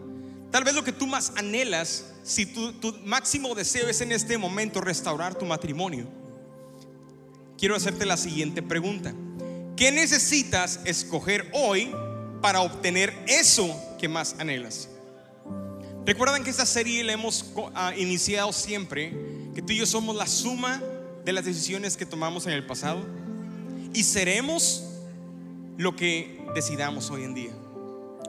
Tal 0.52 0.64
vez 0.64 0.76
lo 0.76 0.84
que 0.84 0.92
tú 0.92 1.08
más 1.08 1.34
anhelas, 1.36 2.06
si 2.24 2.46
tu, 2.46 2.74
máximo 3.04 3.56
deseo 3.56 3.90
es 3.90 4.02
en 4.02 4.12
este 4.12 4.38
momento 4.38 4.82
restaurar 4.82 5.36
tu 5.36 5.46
matrimonio, 5.46 6.08
quiero 7.58 7.76
hacerte 7.76 8.06
la 8.06 8.18
siguiente 8.18 8.62
pregunta. 8.62 9.14
¿Qué 9.76 9.92
necesitas 9.92 10.80
escoger 10.86 11.50
hoy 11.54 11.92
para 12.42 12.62
obtener 12.62 13.14
eso 13.28 13.76
que 14.00 14.08
más 14.08 14.36
anhelas? 14.40 14.90
Recuerdan 16.06 16.44
que 16.44 16.50
esta 16.50 16.66
serie 16.66 17.04
la 17.04 17.14
hemos 17.14 17.54
ah, 17.76 17.94
iniciado 17.96 18.54
siempre, 18.54 19.14
que 19.54 19.62
tú 19.62 19.74
y 19.74 19.78
yo 19.78 19.86
somos 19.86 20.16
la 20.16 20.26
suma 20.26 20.82
de 21.28 21.34
las 21.34 21.44
decisiones 21.44 21.98
que 21.98 22.06
tomamos 22.06 22.48
en 22.48 22.54
el 22.54 22.66
pasado 22.66 23.06
y 23.94 24.04
seremos 24.06 24.86
lo 25.78 25.94
que 25.94 26.40
decidamos 26.56 27.12
hoy 27.12 27.26
en 27.26 27.34
día. 27.34 27.52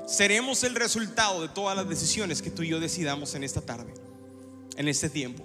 Seremos 0.08 0.64
el 0.64 0.74
resultado 0.74 1.40
de 1.40 1.48
todas 1.48 1.76
las 1.76 1.88
decisiones 1.88 2.42
que 2.42 2.50
tú 2.50 2.64
y 2.64 2.70
yo 2.70 2.80
decidamos 2.80 3.36
en 3.36 3.44
esta 3.44 3.60
tarde, 3.60 3.94
en 4.76 4.88
este 4.88 5.08
tiempo. 5.08 5.44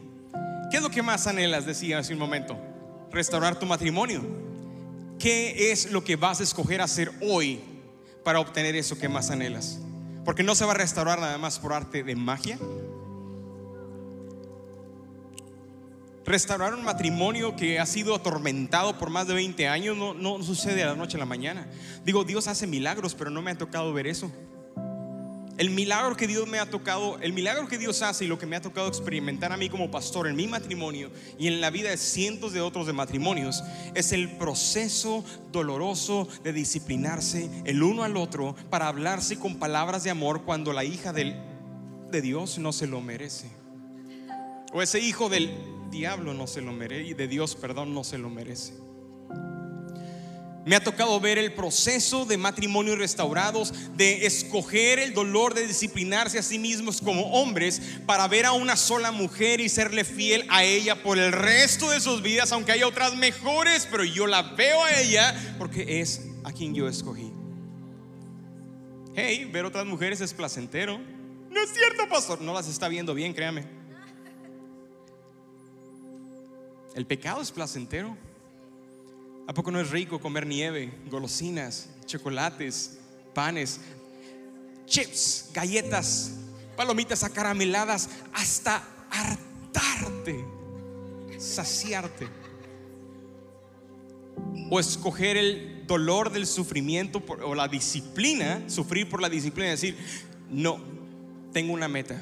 ¿Qué 0.71 0.77
es 0.77 0.83
lo 0.83 0.89
que 0.89 1.03
más 1.03 1.27
anhelas? 1.27 1.67
Decía 1.67 1.99
hace 1.99 2.13
un 2.13 2.19
momento. 2.19 2.57
Restaurar 3.11 3.59
tu 3.59 3.67
matrimonio. 3.67 4.23
¿Qué 5.19 5.71
es 5.71 5.91
lo 5.91 6.03
que 6.03 6.15
vas 6.15 6.39
a 6.39 6.43
escoger 6.43 6.81
hacer 6.81 7.11
hoy 7.21 7.59
para 8.23 8.39
obtener 8.39 8.75
eso 8.75 8.97
que 8.97 9.09
más 9.09 9.29
anhelas? 9.29 9.77
Porque 10.25 10.41
no 10.41 10.55
se 10.55 10.65
va 10.65 10.71
a 10.71 10.77
restaurar 10.77 11.19
nada 11.19 11.37
más 11.37 11.59
por 11.59 11.73
arte 11.73 12.03
de 12.03 12.15
magia, 12.15 12.57
Restaurar 16.25 16.73
un 16.73 16.83
matrimonio 16.83 17.55
que 17.55 17.79
ha 17.79 17.85
sido 17.85 18.15
atormentado 18.15 18.97
por 18.97 19.09
más 19.09 19.27
de 19.27 19.33
20 19.33 19.67
años 19.67 19.97
no, 19.97 20.13
no 20.13 20.41
sucede 20.41 20.75
de 20.75 20.85
la 20.85 20.95
noche 20.95 21.17
a 21.17 21.19
la 21.19 21.25
mañana. 21.25 21.67
Digo, 22.05 22.23
Dios 22.23 22.47
hace 22.47 22.65
milagros, 22.65 23.13
pero 23.13 23.29
no 23.29 23.41
me 23.41 23.51
ha 23.51 23.57
tocado 23.57 23.91
ver 23.91 24.07
eso. 24.07 24.31
El 25.57 25.69
milagro 25.69 26.15
que 26.15 26.25
Dios 26.25 26.47
me 26.47 26.57
ha 26.57 26.67
tocado, 26.67 27.19
el 27.19 27.31
milagro 27.31 27.67
que 27.67 27.77
Dios 27.77 28.01
hace 28.01 28.25
y 28.25 28.27
lo 28.27 28.39
que 28.39 28.47
me 28.47 28.55
ha 28.55 28.61
tocado 28.61 28.87
experimentar 28.87 29.51
a 29.51 29.57
mí 29.57 29.69
como 29.69 29.91
pastor 29.91 30.27
en 30.27 30.35
mi 30.35 30.47
matrimonio 30.47 31.11
y 31.37 31.45
en 31.45 31.61
la 31.61 31.69
vida 31.69 31.91
de 31.91 31.97
cientos 31.97 32.53
de 32.53 32.61
otros 32.61 32.87
de 32.87 32.93
matrimonios 32.93 33.63
es 33.93 34.13
el 34.13 34.31
proceso 34.37 35.23
doloroso 35.51 36.27
de 36.43 36.53
disciplinarse 36.53 37.51
el 37.65 37.83
uno 37.83 38.03
al 38.03 38.17
otro 38.17 38.55
para 38.71 38.87
hablarse 38.87 39.37
con 39.37 39.59
palabras 39.59 40.03
de 40.03 40.09
amor 40.09 40.41
cuando 40.41 40.73
la 40.73 40.85
hija 40.85 41.13
del, 41.13 41.35
de 42.09 42.21
Dios 42.23 42.57
no 42.57 42.73
se 42.73 42.87
lo 42.87 42.99
merece. 43.01 43.47
O 44.73 44.81
ese 44.81 44.99
hijo 45.01 45.29
del 45.29 45.51
diablo 45.93 46.33
no 46.33 46.47
se 46.47 46.61
lo 46.61 46.73
merece 46.73 47.11
y 47.11 47.13
de 47.13 47.29
Dios, 47.29 47.55
perdón, 47.55 47.93
no 47.93 48.03
se 48.03 48.17
lo 48.17 48.29
merece. 48.29 48.73
Me 50.65 50.77
ha 50.77 50.83
tocado 50.83 51.19
ver 51.19 51.37
el 51.37 51.53
proceso 51.53 52.25
de 52.25 52.37
matrimonios 52.37 52.97
restaurados, 52.97 53.73
de 53.95 54.25
escoger 54.25 54.97
el 54.97 55.13
dolor 55.13 55.53
de 55.53 55.67
disciplinarse 55.67 56.39
a 56.39 56.43
sí 56.43 56.57
mismos 56.57 57.01
como 57.01 57.33
hombres 57.33 57.81
para 58.05 58.27
ver 58.29 58.45
a 58.45 58.53
una 58.53 58.77
sola 58.77 59.11
mujer 59.11 59.59
y 59.59 59.67
serle 59.67 60.05
fiel 60.05 60.45
a 60.49 60.63
ella 60.63 61.03
por 61.03 61.19
el 61.19 61.33
resto 61.33 61.89
de 61.89 61.99
sus 61.99 62.21
vidas, 62.21 62.53
aunque 62.53 62.71
haya 62.71 62.87
otras 62.87 63.15
mejores, 63.15 63.87
pero 63.91 64.05
yo 64.05 64.25
la 64.25 64.41
veo 64.41 64.83
a 64.83 65.01
ella 65.01 65.55
porque 65.57 65.99
es 65.99 66.21
a 66.45 66.53
quien 66.53 66.73
yo 66.73 66.87
escogí. 66.87 67.31
Hey, 69.15 69.49
ver 69.51 69.65
otras 69.65 69.85
mujeres 69.85 70.21
es 70.21 70.33
placentero. 70.33 70.97
No 71.49 71.61
es 71.61 71.71
cierto, 71.71 72.07
pastor. 72.09 72.41
No 72.41 72.53
las 72.53 72.67
está 72.67 72.87
viendo 72.87 73.13
bien, 73.13 73.33
créame. 73.33 73.82
El 76.95 77.05
pecado 77.05 77.41
es 77.41 77.51
placentero. 77.51 78.15
¿A 79.47 79.53
poco 79.53 79.71
no 79.71 79.79
es 79.79 79.89
rico 79.89 80.19
comer 80.19 80.45
nieve, 80.45 80.93
golosinas, 81.09 81.89
chocolates, 82.05 82.99
panes, 83.33 83.79
chips, 84.85 85.49
galletas, 85.53 86.35
palomitas 86.77 87.23
acarameladas, 87.23 88.09
hasta 88.31 88.83
hartarte, 89.09 90.45
saciarte? 91.37 92.27
O 94.69 94.79
escoger 94.79 95.35
el 95.35 95.83
dolor 95.87 96.31
del 96.31 96.47
sufrimiento 96.47 97.21
o 97.43 97.53
la 97.53 97.67
disciplina, 97.67 98.63
sufrir 98.67 99.09
por 99.09 99.21
la 99.21 99.29
disciplina 99.29 99.67
y 99.67 99.71
decir, 99.71 99.97
no, 100.49 100.79
tengo 101.51 101.73
una 101.73 101.89
meta, 101.89 102.21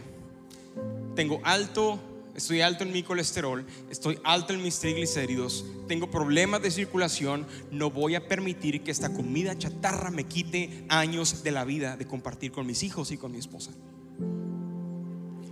tengo 1.15 1.39
alto 1.43 1.99
estoy 2.36 2.62
alto 2.62 2.84
en 2.84 2.91
mi 2.91 3.04
colesterol, 3.04 3.65
estoy 3.89 4.20
alto 4.24 4.54
en 4.54 4.62
mis 4.62 4.80
triglicéridos, 4.80 5.65
tengo 5.88 6.10
problemas 6.10 6.62
de 6.62 6.72
circulación, 6.72 7.46
no 7.72 7.89
voy 7.89 8.15
a 8.15 8.28
permitir 8.28 8.84
que 8.84 8.91
esta 8.91 9.13
comida 9.13 9.58
chatarra 9.58 10.12
me 10.12 10.26
quite 10.26 10.86
años 10.89 11.44
de 11.44 11.52
la 11.52 11.65
vida 11.65 11.98
de 11.98 12.08
compartir 12.08 12.52
con 12.52 12.65
mis 12.65 12.84
hijos 12.84 13.12
y 13.12 13.17
con 13.17 13.32
mi 13.32 13.39
esposa. 13.39 13.72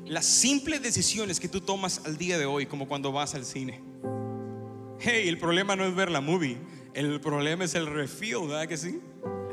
Las 0.06 0.26
simples 0.26 0.82
decisiones 0.82 1.40
que 1.40 1.50
tú 1.50 1.62
tomas 1.62 2.02
al 2.06 2.18
día 2.18 2.40
de 2.40 2.46
hoy, 2.46 2.66
como 2.66 2.88
cuando 2.88 3.12
vas 3.12 3.36
al 3.36 3.46
cine. 3.46 3.82
Hey, 5.00 5.28
el 5.28 5.38
problema 5.38 5.76
no 5.76 5.86
es 5.86 5.96
ver 5.96 6.10
la 6.10 6.20
movie, 6.20 6.58
el 6.94 7.22
problema 7.22 7.66
es 7.66 7.76
el 7.76 7.86
refill, 7.86 8.48
¿verdad 8.48 8.68
que 8.68 8.78
sí? 8.78 9.00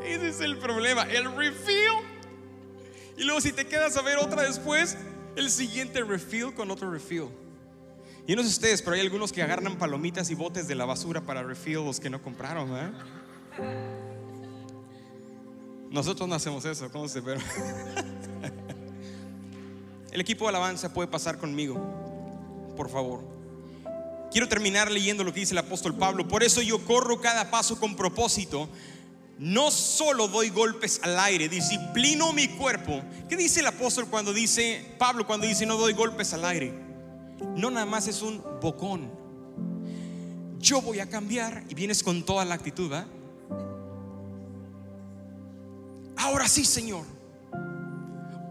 Ese 0.04 0.28
es 0.28 0.40
el 0.40 0.58
problema, 0.58 1.02
el 1.02 1.30
refill. 1.36 2.16
Y 3.16 3.24
luego 3.24 3.40
si 3.40 3.52
te 3.52 3.66
quedas 3.66 3.96
a 3.96 4.02
ver 4.02 4.18
otra 4.18 4.42
después, 4.42 4.96
el 5.36 5.50
siguiente 5.50 6.02
refill 6.02 6.52
con 6.54 6.70
otro 6.70 6.90
refill. 6.90 7.28
Y 8.26 8.34
no 8.34 8.42
sé 8.42 8.48
ustedes, 8.48 8.82
pero 8.82 8.94
hay 8.94 9.00
algunos 9.02 9.32
que 9.32 9.42
agarran 9.42 9.76
palomitas 9.76 10.30
y 10.30 10.34
botes 10.34 10.66
de 10.66 10.74
la 10.74 10.84
basura 10.84 11.20
para 11.20 11.42
refill 11.42 11.84
los 11.84 12.00
que 12.00 12.10
no 12.10 12.20
compraron. 12.20 12.70
¿eh? 12.76 12.90
Nosotros 15.90 16.28
no 16.28 16.34
hacemos 16.34 16.64
eso, 16.64 16.90
¿cómo 16.90 17.08
se 17.08 17.22
pero 17.22 17.40
El 20.10 20.20
equipo 20.20 20.46
de 20.46 20.48
alabanza 20.48 20.92
puede 20.92 21.08
pasar 21.08 21.38
conmigo, 21.38 21.78
por 22.76 22.88
favor. 22.88 23.22
Quiero 24.32 24.48
terminar 24.48 24.90
leyendo 24.90 25.22
lo 25.22 25.32
que 25.32 25.40
dice 25.40 25.54
el 25.54 25.58
apóstol 25.58 25.94
Pablo. 25.94 26.26
Por 26.26 26.42
eso 26.42 26.62
yo 26.62 26.84
corro 26.84 27.20
cada 27.20 27.50
paso 27.50 27.78
con 27.78 27.94
propósito 27.96 28.68
no 29.38 29.70
solo 29.70 30.28
doy 30.28 30.48
golpes 30.50 31.00
al 31.02 31.18
aire, 31.18 31.48
disciplino 31.48 32.32
mi 32.32 32.48
cuerpo. 32.48 33.02
¿Qué 33.28 33.36
dice 33.36 33.60
el 33.60 33.66
apóstol 33.66 34.06
cuando 34.08 34.32
dice, 34.32 34.94
Pablo 34.98 35.26
cuando 35.26 35.46
dice 35.46 35.66
no 35.66 35.76
doy 35.76 35.92
golpes 35.92 36.32
al 36.32 36.44
aire? 36.44 36.72
No 37.56 37.70
nada 37.70 37.86
más 37.86 38.08
es 38.08 38.22
un 38.22 38.42
bocón. 38.62 39.10
Yo 40.58 40.80
voy 40.80 41.00
a 41.00 41.08
cambiar 41.08 41.64
y 41.68 41.74
vienes 41.74 42.02
con 42.02 42.24
toda 42.24 42.44
la 42.44 42.54
actitud. 42.54 42.92
Ahora 46.16 46.48
sí, 46.48 46.64
Señor. 46.64 47.04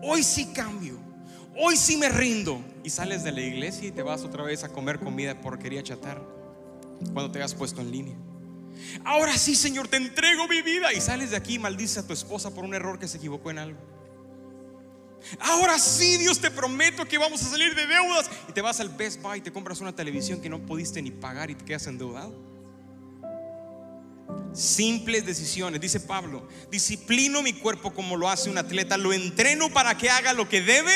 Hoy 0.03 0.21
sí 0.21 0.45
cambio. 0.53 0.97
Hoy 1.57 1.77
sí 1.77 1.97
me 1.97 2.09
rindo. 2.09 2.59
Y 2.83 2.91
sales 2.91 3.23
de 3.23 3.31
la 3.31 3.41
iglesia 3.41 3.87
y 3.87 3.91
te 3.91 4.03
vas 4.03 4.23
otra 4.23 4.43
vez 4.43 4.63
a 4.63 4.69
comer 4.69 4.99
comida 4.99 5.41
porquería 5.41 5.81
chatar 5.81 6.21
cuando 7.13 7.31
te 7.31 7.41
has 7.41 7.55
puesto 7.55 7.81
en 7.81 7.91
línea. 7.91 8.15
Ahora 9.03 9.37
sí, 9.37 9.55
Señor, 9.55 9.87
te 9.87 9.97
entrego 9.97 10.47
mi 10.47 10.61
vida. 10.61 10.93
Y 10.93 11.01
sales 11.01 11.31
de 11.31 11.37
aquí 11.37 11.55
y 11.55 11.59
maldices 11.59 11.99
a 11.99 12.07
tu 12.07 12.13
esposa 12.13 12.53
por 12.53 12.63
un 12.63 12.73
error 12.73 12.99
que 12.99 13.07
se 13.07 13.17
equivocó 13.17 13.51
en 13.51 13.59
algo. 13.59 13.79
Ahora 15.39 15.79
sí, 15.79 16.17
Dios, 16.17 16.39
te 16.39 16.51
prometo 16.51 17.05
que 17.05 17.17
vamos 17.17 17.41
a 17.41 17.49
salir 17.49 17.75
de 17.75 17.87
deudas. 17.87 18.29
Y 18.47 18.51
te 18.51 18.61
vas 18.61 18.79
al 18.79 18.89
Best 18.89 19.21
Buy 19.21 19.39
y 19.39 19.41
te 19.41 19.51
compras 19.51 19.81
una 19.81 19.95
televisión 19.95 20.41
que 20.41 20.49
no 20.49 20.65
pudiste 20.65 21.01
ni 21.01 21.11
pagar 21.11 21.49
y 21.49 21.55
te 21.55 21.65
quedas 21.65 21.87
endeudado. 21.87 22.55
Simples 24.53 25.25
decisiones, 25.25 25.81
dice 25.81 25.99
Pablo. 25.99 26.47
Disciplino 26.71 27.41
mi 27.41 27.53
cuerpo 27.53 27.93
como 27.93 28.15
lo 28.15 28.29
hace 28.29 28.49
un 28.49 28.57
atleta. 28.57 28.97
Lo 28.97 29.13
entreno 29.13 29.69
para 29.69 29.97
que 29.97 30.09
haga 30.09 30.33
lo 30.33 30.47
que 30.47 30.61
debe. 30.61 30.93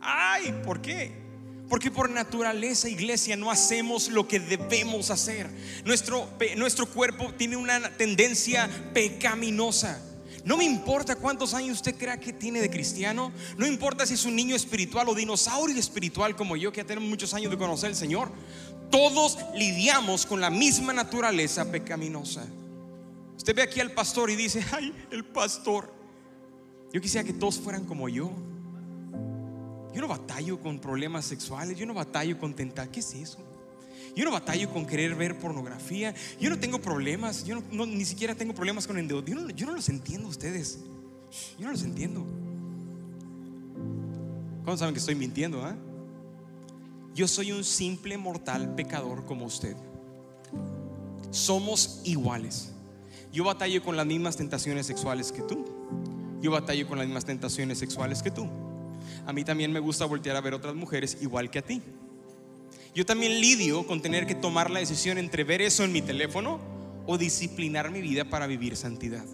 Ay, 0.00 0.54
¿por 0.64 0.82
qué? 0.82 1.23
Porque 1.74 1.90
por 1.90 2.08
naturaleza, 2.08 2.88
iglesia, 2.88 3.34
no 3.34 3.50
hacemos 3.50 4.08
lo 4.08 4.28
que 4.28 4.38
debemos 4.38 5.10
hacer. 5.10 5.50
Nuestro, 5.84 6.28
nuestro 6.56 6.86
cuerpo 6.86 7.34
tiene 7.36 7.56
una 7.56 7.90
tendencia 7.96 8.70
pecaminosa. 8.94 10.00
No 10.44 10.56
me 10.56 10.62
importa 10.62 11.16
cuántos 11.16 11.52
años 11.52 11.78
usted 11.78 11.96
crea 11.96 12.20
que 12.20 12.32
tiene 12.32 12.60
de 12.60 12.70
cristiano. 12.70 13.32
No 13.58 13.66
importa 13.66 14.06
si 14.06 14.14
es 14.14 14.24
un 14.24 14.36
niño 14.36 14.54
espiritual 14.54 15.08
o 15.08 15.16
dinosaurio 15.16 15.76
espiritual 15.76 16.36
como 16.36 16.54
yo, 16.54 16.70
que 16.70 16.76
ya 16.82 16.86
tenemos 16.86 17.10
muchos 17.10 17.34
años 17.34 17.50
de 17.50 17.58
conocer 17.58 17.88
al 17.88 17.96
Señor. 17.96 18.30
Todos 18.88 19.36
lidiamos 19.56 20.26
con 20.26 20.40
la 20.40 20.50
misma 20.50 20.92
naturaleza 20.92 21.72
pecaminosa. 21.72 22.46
Usted 23.36 23.52
ve 23.52 23.62
aquí 23.62 23.80
al 23.80 23.90
pastor 23.90 24.30
y 24.30 24.36
dice, 24.36 24.64
ay, 24.70 24.94
el 25.10 25.24
pastor. 25.24 25.92
Yo 26.92 27.00
quisiera 27.00 27.26
que 27.26 27.32
todos 27.32 27.58
fueran 27.58 27.84
como 27.84 28.08
yo. 28.08 28.30
Yo 29.94 30.00
no 30.00 30.08
batallo 30.08 30.58
con 30.58 30.80
problemas 30.80 31.24
sexuales, 31.24 31.78
yo 31.78 31.86
no 31.86 31.94
batallo 31.94 32.36
con 32.36 32.52
tentar. 32.52 32.88
¿Qué 32.88 32.98
es 32.98 33.14
eso? 33.14 33.38
Yo 34.16 34.24
no 34.24 34.32
batallo 34.32 34.68
con 34.72 34.86
querer 34.86 35.14
ver 35.14 35.38
pornografía. 35.38 36.12
Yo 36.40 36.50
no 36.50 36.58
tengo 36.58 36.80
problemas. 36.80 37.44
Yo 37.44 37.62
no, 37.70 37.86
ni 37.86 38.04
siquiera 38.04 38.34
tengo 38.34 38.54
problemas 38.54 38.88
con 38.88 38.98
endeudamiento. 38.98 39.50
Yo, 39.50 39.56
yo 39.56 39.66
no, 39.66 39.72
los 39.72 39.88
entiendo 39.88 40.28
ustedes. 40.28 40.80
Yo 41.58 41.66
no 41.66 41.70
los 41.70 41.84
entiendo. 41.84 42.26
¿Cómo 44.64 44.76
saben 44.76 44.94
que 44.94 44.98
estoy 44.98 45.14
mintiendo? 45.14 45.64
Ah? 45.64 45.76
Yo 47.14 47.28
soy 47.28 47.52
un 47.52 47.62
simple 47.62 48.18
mortal 48.18 48.74
pecador 48.74 49.24
como 49.24 49.46
usted. 49.46 49.76
Somos 51.30 52.00
iguales. 52.02 52.72
Yo 53.32 53.44
batallo 53.44 53.82
con 53.82 53.96
las 53.96 54.06
mismas 54.06 54.36
tentaciones 54.36 54.86
sexuales 54.86 55.30
que 55.30 55.42
tú. 55.42 55.64
Yo 56.40 56.50
batallo 56.50 56.88
con 56.88 56.98
las 56.98 57.06
mismas 57.06 57.24
tentaciones 57.24 57.78
sexuales 57.78 58.22
que 58.22 58.32
tú 58.32 58.48
a 59.26 59.32
mí 59.32 59.44
también 59.44 59.72
me 59.72 59.80
gusta 59.80 60.04
voltear 60.04 60.36
a 60.36 60.40
ver 60.40 60.54
otras 60.54 60.74
mujeres 60.74 61.18
igual 61.20 61.50
que 61.50 61.58
a 61.58 61.62
ti. 61.62 61.80
Yo 62.94 63.04
también 63.04 63.40
lidio 63.40 63.86
con 63.86 64.02
tener 64.02 64.26
que 64.26 64.34
tomar 64.34 64.70
la 64.70 64.80
decisión 64.80 65.18
entre 65.18 65.44
ver 65.44 65.62
eso 65.62 65.82
en 65.82 65.92
mi 65.92 66.02
teléfono 66.02 66.60
o 67.06 67.18
disciplinar 67.18 67.90
mi 67.90 68.00
vida 68.00 68.24
para 68.24 68.46
vivir 68.46 68.76
santidad. 68.76 69.24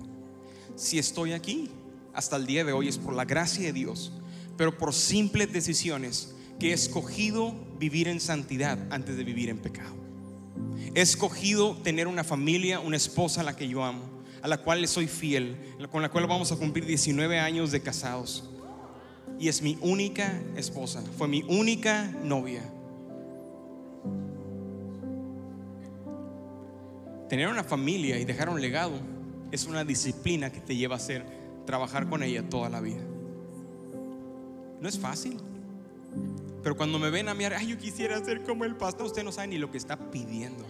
Si 0.77 0.99
estoy 0.99 1.33
aquí 1.33 1.71
hasta 2.15 2.37
el 2.37 2.47
día 2.47 2.65
de 2.65 2.73
hoy 2.73 2.89
es 2.89 2.99
por 2.99 3.15
la 3.15 3.25
gracia 3.25 3.67
de 3.67 3.73
Dios, 3.73 4.13
pero 4.57 4.79
por 4.79 4.95
simples 4.95 5.53
decisiones 5.53 6.35
que 6.59 6.71
he 6.71 6.73
escogido 6.73 7.55
vivir 7.79 8.09
en 8.09 8.21
santidad 8.21 8.79
antes 8.91 9.17
de 9.17 9.25
vivir 9.25 9.49
en 9.49 9.59
pecado. 9.59 9.95
He 10.95 11.01
escogido 11.01 11.77
tener 11.77 12.07
una 12.07 12.25
familia, 12.25 12.81
una 12.81 12.97
esposa 12.97 13.43
a 13.43 13.45
la 13.45 13.57
que 13.57 13.69
yo 13.69 13.85
amo, 13.85 14.03
a 14.43 14.49
la 14.49 14.59
cual 14.59 14.81
le 14.81 14.87
soy 14.87 15.07
fiel, 15.07 15.57
con 15.91 16.03
la 16.03 16.11
cual 16.11 16.27
vamos 16.27 16.51
a 16.51 16.57
cumplir 16.57 16.87
19 16.87 17.39
años 17.39 17.71
de 17.71 17.81
casados 17.83 18.51
y 19.41 19.49
es 19.49 19.63
mi 19.63 19.79
única 19.81 20.39
esposa, 20.55 21.03
fue 21.17 21.27
mi 21.27 21.43
única 21.49 22.05
novia. 22.23 22.63
Tener 27.31 27.49
una 27.49 27.65
familia 27.65 28.19
y 28.19 28.27
dejar 28.27 28.51
un 28.51 28.61
legado 28.61 29.01
es 29.51 29.65
una 29.65 29.83
disciplina 29.83 30.53
que 30.53 30.61
te 30.61 30.77
lleva 30.77 30.97
a 30.97 30.99
hacer 30.99 31.25
trabajar 31.65 32.07
con 32.07 32.23
ella 32.23 32.47
toda 32.51 32.69
la 32.69 32.83
vida. 32.83 33.01
No 34.79 34.87
es 34.87 34.99
fácil. 34.99 35.39
Pero 36.63 36.77
cuando 36.77 36.99
me 36.99 37.09
ven 37.09 37.31
a 37.31 37.35
mí, 37.35 37.45
ay, 37.45 37.69
yo 37.69 37.79
quisiera 37.79 38.23
ser 38.23 38.43
como 38.43 38.67
el 38.67 38.77
pastor, 38.77 39.07
usted 39.07 39.25
no 39.25 39.33
sabe 39.33 39.49
ni 39.49 39.59
lo 39.59 39.71
que 39.71 39.79
está 39.79 40.11
pidiendo. 40.11 40.67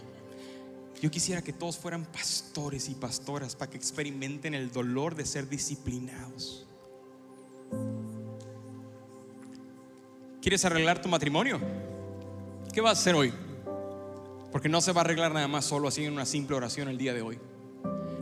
Yo 1.01 1.11
quisiera 1.11 1.41
que 1.41 1.51
todos 1.51 1.77
fueran 1.77 2.05
pastores 2.05 2.87
y 2.87 2.95
pastoras 2.95 3.53
para 3.53 3.69
que 3.69 3.77
experimenten 3.77 4.53
el 4.53 4.71
dolor 4.71 5.15
de 5.15 5.25
ser 5.25 5.49
disciplinados. 5.49 6.65
¿Quieres 10.41 10.65
arreglar 10.65 10.99
tu 10.99 11.07
matrimonio? 11.07 11.59
¿Qué 12.73 12.81
vas 12.81 12.97
a 12.97 13.01
hacer 13.01 13.13
hoy? 13.13 13.31
Porque 14.51 14.69
no 14.69 14.81
se 14.81 14.91
va 14.91 15.01
a 15.01 15.03
arreglar 15.03 15.31
nada 15.31 15.47
más 15.47 15.65
solo 15.65 15.87
así 15.87 16.03
en 16.03 16.13
una 16.13 16.25
simple 16.25 16.55
oración 16.55 16.87
el 16.87 16.97
día 16.97 17.13
de 17.13 17.21
hoy. 17.21 17.37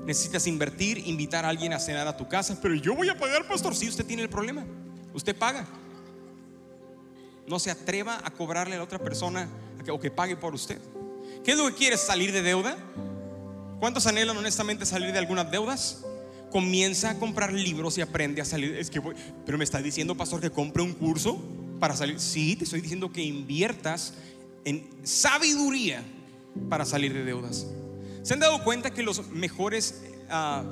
Necesitas 0.06 0.46
invertir, 0.46 1.08
invitar 1.08 1.46
a 1.46 1.50
alguien 1.50 1.72
a 1.72 1.80
cenar 1.80 2.08
a 2.08 2.18
tu 2.18 2.28
casa, 2.28 2.60
pero 2.62 2.76
yo 2.76 2.94
voy 2.94 3.08
a 3.08 3.18
pagar, 3.18 3.48
pastor, 3.48 3.74
si 3.74 3.88
usted 3.88 4.06
tiene 4.06 4.22
el 4.22 4.30
problema. 4.30 4.66
Usted 5.14 5.34
paga. 5.34 5.66
No 7.48 7.58
se 7.58 7.72
atreva 7.72 8.20
a 8.22 8.32
cobrarle 8.32 8.76
a 8.76 8.80
la 8.80 8.84
otra 8.84 9.00
persona 9.00 9.48
o 9.90 10.00
que 10.00 10.12
pague 10.12 10.36
por 10.36 10.54
usted. 10.54 10.78
¿Qué 11.46 11.52
es 11.52 11.58
lo 11.58 11.68
que 11.68 11.76
quieres? 11.76 12.02
¿Salir 12.02 12.34
de 12.34 12.42
deuda? 12.42 12.76
¿Cuántos 13.80 14.08
anhelan 14.08 14.36
honestamente 14.36 14.86
salir 14.86 15.14
de 15.14 15.20
algunas 15.20 15.50
deudas? 15.50 16.04
Comienza 16.52 17.12
a 17.12 17.16
comprar 17.16 17.54
libros 17.54 17.98
y 17.98 18.02
aprende 18.02 18.42
a 18.42 18.46
salir. 18.46 18.76
Es 18.76 18.90
que 18.90 19.02
pero 19.46 19.58
me 19.58 19.64
está 19.64 19.82
diciendo, 19.82 20.18
pastor, 20.18 20.42
que 20.42 20.52
compre 20.52 20.84
un 20.84 20.94
curso 20.94 21.42
para 21.80 21.96
salir. 21.96 22.20
Sí, 22.20 22.56
te 22.56 22.66
estoy 22.66 22.82
diciendo 22.82 23.12
que 23.12 23.22
inviertas 23.22 24.14
en 24.66 24.88
sabiduría 25.04 26.04
para 26.70 26.86
salir 26.86 27.14
de 27.14 27.24
deudas. 27.24 27.68
¿Se 28.24 28.34
han 28.34 28.40
dado 28.40 28.64
cuenta 28.64 28.92
que 28.92 29.02
los 29.02 29.28
mejores 29.30 30.04
ah, 30.30 30.64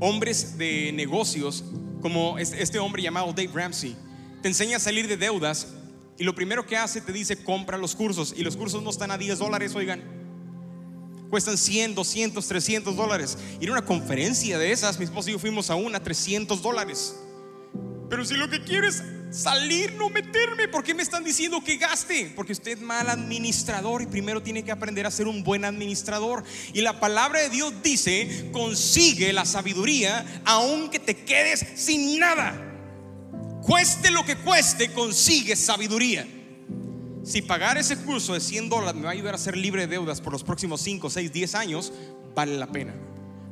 hombres 0.00 0.58
de 0.58 0.92
negocios, 0.92 1.64
como 2.00 2.38
este 2.38 2.78
hombre 2.78 3.02
llamado 3.02 3.32
Dave 3.32 3.50
Ramsey, 3.52 3.96
te 4.42 4.48
enseña 4.48 4.76
a 4.76 4.80
salir 4.80 5.06
de 5.06 5.16
deudas 5.16 5.68
y 6.18 6.24
lo 6.24 6.34
primero 6.34 6.66
que 6.66 6.76
hace 6.76 7.00
te 7.00 7.12
dice 7.12 7.42
compra 7.42 7.78
los 7.78 7.94
cursos 7.94 8.34
y 8.36 8.42
los 8.42 8.56
cursos 8.56 8.82
no 8.82 8.90
están 8.90 9.10
a 9.10 9.18
10 9.18 9.38
dólares, 9.38 9.74
oigan. 9.74 10.02
Cuestan 11.30 11.56
100, 11.56 11.94
200, 11.94 12.46
300 12.46 12.94
dólares. 12.94 13.38
Ir 13.60 13.70
a 13.70 13.72
una 13.72 13.84
conferencia 13.84 14.58
de 14.58 14.70
esas, 14.70 14.98
mi 14.98 15.06
esposo 15.06 15.30
y 15.30 15.32
yo 15.32 15.38
fuimos 15.38 15.70
a 15.70 15.76
una, 15.76 16.02
300 16.02 16.60
dólares. 16.60 17.16
Pero 18.10 18.24
si 18.26 18.34
lo 18.34 18.50
que 18.50 18.62
quieres 18.62 19.02
salir, 19.32 19.94
no 19.94 20.10
meterme. 20.10 20.68
¿Por 20.68 20.84
qué 20.84 20.94
me 20.94 21.02
están 21.02 21.24
diciendo 21.24 21.62
que 21.64 21.76
gaste? 21.76 22.32
Porque 22.36 22.52
usted 22.52 22.72
es 22.72 22.80
mal 22.80 23.08
administrador 23.08 24.02
y 24.02 24.06
primero 24.06 24.42
tiene 24.42 24.62
que 24.62 24.70
aprender 24.70 25.06
a 25.06 25.10
ser 25.10 25.26
un 25.26 25.42
buen 25.42 25.64
administrador. 25.64 26.44
Y 26.72 26.82
la 26.82 27.00
palabra 27.00 27.40
de 27.40 27.48
Dios 27.48 27.72
dice, 27.82 28.50
consigue 28.52 29.32
la 29.32 29.44
sabiduría 29.44 30.42
aunque 30.44 30.98
te 30.98 31.16
quedes 31.16 31.64
sin 31.74 32.18
nada. 32.18 32.68
Cueste 33.62 34.10
lo 34.10 34.24
que 34.24 34.36
cueste, 34.36 34.92
consigue 34.92 35.56
sabiduría. 35.56 36.26
Si 37.24 37.40
pagar 37.40 37.78
ese 37.78 37.96
curso 37.98 38.34
de 38.34 38.40
100 38.40 38.68
dólares 38.68 38.96
me 38.96 39.02
va 39.02 39.10
a 39.10 39.12
ayudar 39.12 39.34
a 39.34 39.38
ser 39.38 39.56
libre 39.56 39.82
de 39.82 39.88
deudas 39.88 40.20
por 40.20 40.32
los 40.32 40.42
próximos 40.42 40.80
5, 40.80 41.08
6, 41.08 41.32
10 41.32 41.54
años, 41.54 41.92
vale 42.34 42.56
la 42.56 42.66
pena. 42.66 42.94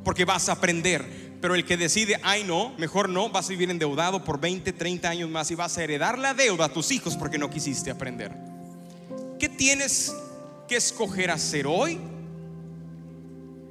Porque 0.04 0.24
vas 0.24 0.48
a 0.48 0.52
aprender 0.52 1.29
pero 1.40 1.54
el 1.54 1.64
que 1.64 1.76
decide, 1.76 2.20
ay 2.22 2.44
no, 2.44 2.74
mejor 2.76 3.08
no, 3.08 3.30
vas 3.30 3.46
a 3.46 3.50
vivir 3.50 3.70
endeudado 3.70 4.24
por 4.24 4.38
20, 4.40 4.72
30 4.72 5.08
años 5.08 5.30
más 5.30 5.50
y 5.50 5.54
vas 5.54 5.78
a 5.78 5.84
heredar 5.84 6.18
la 6.18 6.34
deuda 6.34 6.66
a 6.66 6.68
tus 6.72 6.90
hijos 6.90 7.16
porque 7.16 7.38
no 7.38 7.48
quisiste 7.48 7.90
aprender. 7.90 8.32
¿Qué 9.38 9.48
tienes 9.48 10.14
que 10.68 10.76
escoger 10.76 11.30
hacer 11.30 11.66
hoy 11.66 11.98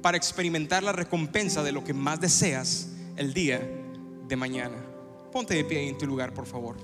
para 0.02 0.16
experimentar 0.16 0.82
la 0.82 0.92
recompensa 0.92 1.62
de 1.62 1.70
lo 1.70 1.84
que 1.84 1.94
más 1.94 2.20
deseas 2.20 2.88
el 3.16 3.32
día 3.32 3.60
de 4.26 4.36
mañana? 4.36 4.76
Ponte 5.30 5.54
de 5.54 5.64
pie 5.64 5.88
en 5.88 5.96
tu 5.96 6.06
lugar, 6.06 6.34
por 6.34 6.46
favor. 6.46 6.76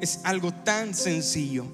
Es 0.00 0.20
algo 0.24 0.50
tan 0.50 0.94
sencillo. 0.94 1.66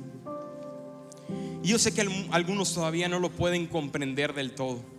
Yo 1.63 1.79
sé 1.79 1.95
que 1.95 2.05
algunos 2.33 2.75
todavía 2.75 3.09
no 3.09 3.21
lo 3.21 3.31
pueden 3.31 3.67
comprender 3.69 4.35
del 4.35 4.53
todo. 4.53 4.98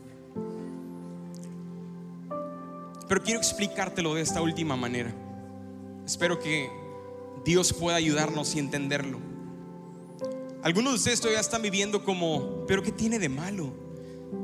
Pero 3.09 3.23
quiero 3.23 3.39
explicártelo 3.39 4.13
de 4.13 4.21
esta 4.21 4.39
última 4.39 4.77
manera. 4.77 5.11
Espero 6.05 6.39
que 6.39 6.69
Dios 7.43 7.73
pueda 7.73 7.97
ayudarnos 7.97 8.55
y 8.55 8.59
entenderlo. 8.59 9.19
Algunos 10.61 10.93
de 10.93 10.97
ustedes 10.97 11.19
todavía 11.19 11.39
están 11.39 11.63
viviendo 11.63 12.03
como, 12.03 12.65
pero 12.67 12.83
¿qué 12.83 12.91
tiene 12.91 13.17
de 13.17 13.27
malo? 13.27 13.73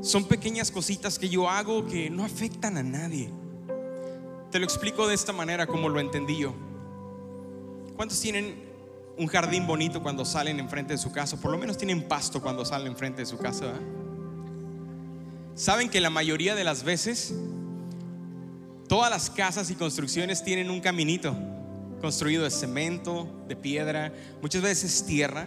Son 0.00 0.24
pequeñas 0.24 0.72
cositas 0.72 1.16
que 1.16 1.28
yo 1.28 1.48
hago 1.48 1.86
que 1.86 2.10
no 2.10 2.24
afectan 2.24 2.76
a 2.76 2.82
nadie. 2.82 3.30
Te 4.50 4.58
lo 4.58 4.64
explico 4.64 5.06
de 5.06 5.14
esta 5.14 5.32
manera 5.32 5.68
como 5.68 5.88
lo 5.88 6.00
entendí 6.00 6.36
yo. 6.36 6.52
¿Cuántos 7.94 8.20
tienen 8.20 8.64
un 9.16 9.28
jardín 9.28 9.66
bonito 9.68 10.02
cuando 10.02 10.24
salen 10.24 10.58
enfrente 10.58 10.94
de 10.94 10.98
su 10.98 11.12
casa? 11.12 11.40
Por 11.40 11.52
lo 11.52 11.58
menos 11.58 11.78
tienen 11.78 12.08
pasto 12.08 12.42
cuando 12.42 12.64
salen 12.64 12.88
enfrente 12.88 13.22
de 13.22 13.26
su 13.26 13.38
casa. 13.38 13.74
¿Saben 15.54 15.88
que 15.88 16.00
la 16.00 16.10
mayoría 16.10 16.56
de 16.56 16.64
las 16.64 16.82
veces 16.82 17.32
todas 18.88 19.10
las 19.10 19.30
casas 19.30 19.70
y 19.70 19.74
construcciones 19.74 20.44
tienen 20.44 20.70
un 20.70 20.80
caminito 20.80 21.36
construido 22.00 22.44
de 22.44 22.50
cemento, 22.50 23.28
de 23.48 23.56
piedra, 23.56 24.12
muchas 24.42 24.62
veces 24.62 25.04
tierra, 25.06 25.46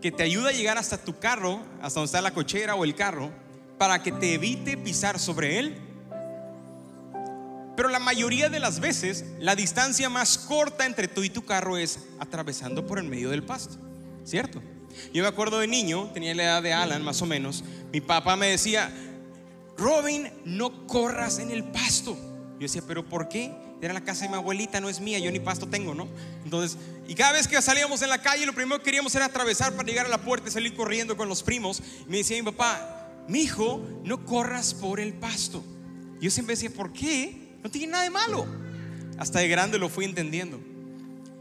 que 0.00 0.10
te 0.10 0.22
ayuda 0.22 0.48
a 0.48 0.52
llegar 0.52 0.78
hasta 0.78 0.98
tu 0.98 1.18
carro, 1.18 1.60
hasta 1.80 2.00
donde 2.00 2.06
está 2.06 2.22
la 2.22 2.32
cochera 2.32 2.74
o 2.74 2.84
el 2.84 2.94
carro, 2.94 3.30
para 3.78 4.02
que 4.02 4.12
te 4.12 4.34
evite 4.34 4.76
pisar 4.76 5.18
sobre 5.18 5.58
él 5.58 5.92
pero 7.76 7.88
la 7.88 7.98
mayoría 7.98 8.48
de 8.48 8.60
las 8.60 8.80
veces, 8.80 9.24
la 9.38 9.56
distancia 9.56 10.10
más 10.10 10.36
corta 10.38 10.84
entre 10.84 11.08
tú 11.08 11.24
y 11.24 11.30
tu 11.30 11.44
carro 11.44 11.78
es 11.78 12.00
atravesando 12.20 12.86
por 12.86 12.98
el 12.98 13.06
medio 13.06 13.30
del 13.30 13.42
pasto, 13.42 13.76
¿cierto? 14.24 14.62
Yo 15.14 15.22
me 15.22 15.28
acuerdo 15.28 15.58
de 15.58 15.66
niño, 15.66 16.10
tenía 16.12 16.34
la 16.34 16.42
edad 16.44 16.62
de 16.62 16.74
Alan 16.74 17.02
más 17.02 17.22
o 17.22 17.26
menos, 17.26 17.64
mi 17.90 18.00
papá 18.02 18.36
me 18.36 18.48
decía, 18.48 18.92
Robin, 19.78 20.30
no 20.44 20.86
corras 20.86 21.38
en 21.38 21.50
el 21.50 21.64
pasto. 21.64 22.16
Yo 22.62 22.68
decía, 22.68 22.82
pero 22.86 23.04
¿por 23.04 23.28
qué? 23.28 23.52
Era 23.80 23.92
la 23.92 24.02
casa 24.02 24.22
de 24.22 24.28
mi 24.28 24.36
abuelita, 24.36 24.80
no 24.80 24.88
es 24.88 25.00
mía, 25.00 25.18
yo 25.18 25.32
ni 25.32 25.40
pasto 25.40 25.66
tengo, 25.66 25.96
¿no? 25.96 26.06
Entonces, 26.44 26.78
y 27.08 27.14
cada 27.16 27.32
vez 27.32 27.48
que 27.48 27.60
salíamos 27.60 28.02
en 28.02 28.08
la 28.08 28.22
calle, 28.22 28.46
lo 28.46 28.52
primero 28.52 28.78
que 28.78 28.84
queríamos 28.84 29.12
era 29.16 29.24
atravesar 29.24 29.72
para 29.72 29.88
llegar 29.88 30.06
a 30.06 30.08
la 30.08 30.18
puerta 30.18 30.48
y 30.48 30.52
salir 30.52 30.72
corriendo 30.76 31.16
con 31.16 31.28
los 31.28 31.42
primos. 31.42 31.82
Y 32.06 32.08
me 32.08 32.18
decía 32.18 32.36
mi 32.36 32.44
papá, 32.44 33.08
mi 33.26 33.40
hijo, 33.40 33.84
no 34.04 34.24
corras 34.24 34.74
por 34.74 35.00
el 35.00 35.12
pasto. 35.12 35.64
Yo 36.20 36.30
siempre 36.30 36.54
decía, 36.54 36.70
¿por 36.70 36.92
qué? 36.92 37.56
No 37.64 37.68
tiene 37.68 37.88
nada 37.88 38.04
de 38.04 38.10
malo. 38.10 38.46
Hasta 39.18 39.40
de 39.40 39.48
grande 39.48 39.76
lo 39.76 39.88
fui 39.88 40.04
entendiendo. 40.04 40.60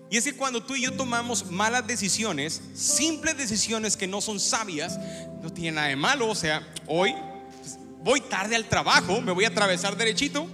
Y 0.09 0.17
es 0.17 0.24
que 0.24 0.34
cuando 0.34 0.63
tú 0.63 0.76
y 0.76 0.82
yo 0.82 0.93
tomamos 0.93 1.51
malas 1.51 1.86
decisiones, 1.86 2.63
simples 2.74 3.38
decisiones 3.38 3.95
que 3.95 4.07
no 4.07 4.22
son 4.22 4.39
sabias, 4.39 4.99
no 5.43 5.53
tiene 5.53 5.74
nada 5.74 5.89
de 5.89 5.97
malo. 5.97 6.30
O 6.30 6.36
sea, 6.36 6.67
hoy 6.88 7.13
pues, 7.59 7.78
voy 8.03 8.22
tarde 8.22 8.55
al 8.55 8.67
trabajo, 8.67 9.22
me 9.22 9.32
voy 9.32 9.45
a 9.45 9.49
atravesar 9.49 9.95
derechito, 9.95 10.47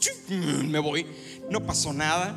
me 0.28 0.78
voy, 0.78 1.06
no 1.50 1.64
pasó 1.64 1.92
nada, 1.92 2.34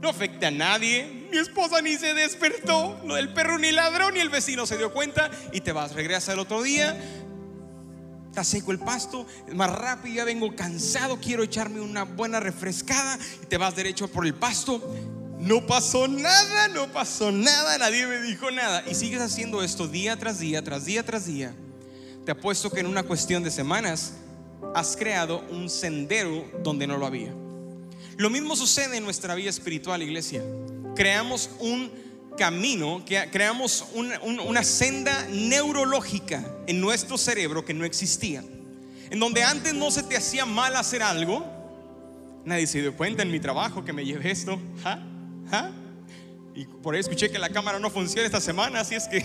no 0.00 0.08
afecta 0.08 0.48
a 0.48 0.50
nadie, 0.50 1.18
mi 1.30 1.38
esposa 1.38 1.82
ni 1.82 1.96
se 1.96 2.14
despertó, 2.14 3.00
lo 3.04 3.14
del 3.14 3.32
perro 3.32 3.58
ni 3.58 3.72
ladrón, 3.72 4.14
ni 4.14 4.20
el 4.20 4.30
vecino 4.30 4.66
se 4.66 4.78
dio 4.78 4.92
cuenta. 4.92 5.30
Y 5.52 5.60
te 5.60 5.72
vas, 5.72 5.92
regresa 5.92 6.32
el 6.32 6.38
otro 6.38 6.62
día, 6.62 6.96
está 8.28 8.44
seco 8.44 8.72
el 8.72 8.78
pasto, 8.78 9.26
más 9.52 9.70
rápido, 9.70 10.16
ya 10.16 10.24
vengo 10.24 10.54
cansado, 10.54 11.18
quiero 11.20 11.42
echarme 11.42 11.80
una 11.80 12.04
buena 12.04 12.40
refrescada. 12.40 13.18
Y 13.42 13.46
te 13.46 13.58
vas 13.58 13.76
derecho 13.76 14.08
por 14.08 14.26
el 14.26 14.34
pasto. 14.34 14.82
No 15.38 15.66
pasó 15.66 16.08
nada, 16.08 16.68
no 16.68 16.90
pasó 16.92 17.30
nada, 17.30 17.78
nadie 17.78 18.06
me 18.06 18.20
dijo 18.22 18.50
nada. 18.50 18.82
Y 18.90 18.94
sigues 18.94 19.20
haciendo 19.20 19.62
esto 19.62 19.86
día 19.86 20.16
tras 20.16 20.38
día, 20.38 20.62
tras 20.62 20.84
día, 20.84 21.04
tras 21.04 21.26
día. 21.26 21.54
Te 22.24 22.32
apuesto 22.32 22.70
que 22.70 22.80
en 22.80 22.86
una 22.86 23.04
cuestión 23.04 23.42
de 23.42 23.50
semanas 23.50 24.14
has 24.74 24.96
creado 24.96 25.44
un 25.50 25.68
sendero 25.68 26.44
donde 26.62 26.86
no 26.86 26.96
lo 26.96 27.06
había. 27.06 27.32
Lo 28.16 28.30
mismo 28.30 28.56
sucede 28.56 28.96
en 28.96 29.04
nuestra 29.04 29.34
vida 29.34 29.50
espiritual, 29.50 30.02
iglesia. 30.02 30.42
Creamos 30.96 31.50
un 31.60 31.90
camino, 32.36 33.04
creamos 33.30 33.84
una, 33.94 34.64
senda 34.64 35.26
neurológica 35.30 36.44
en 36.66 36.80
nuestro 36.80 37.18
cerebro 37.18 37.64
que 37.64 37.74
no 37.74 37.84
existía. 37.84 38.42
En 39.10 39.20
donde 39.20 39.42
antes 39.42 39.74
no 39.74 39.90
se 39.90 40.02
te 40.02 40.16
hacía 40.16 40.46
mal 40.46 40.76
hacer 40.76 41.02
algo, 41.02 41.44
nadie 42.44 42.66
se 42.66 42.80
dio 42.80 42.96
cuenta 42.96 43.22
en 43.22 43.30
mi 43.30 43.40
trabajo 43.40 43.84
que 43.84 43.92
me 43.92 44.04
llevé 44.04 44.30
esto. 44.30 44.58
Y 46.54 46.64
por 46.64 46.94
ahí 46.94 47.00
escuché 47.00 47.30
que 47.30 47.38
la 47.38 47.50
cámara 47.50 47.78
no 47.78 47.90
funciona 47.90 48.26
esta 48.26 48.40
semana, 48.40 48.80
así 48.80 48.96
es 48.96 49.06
que 49.06 49.24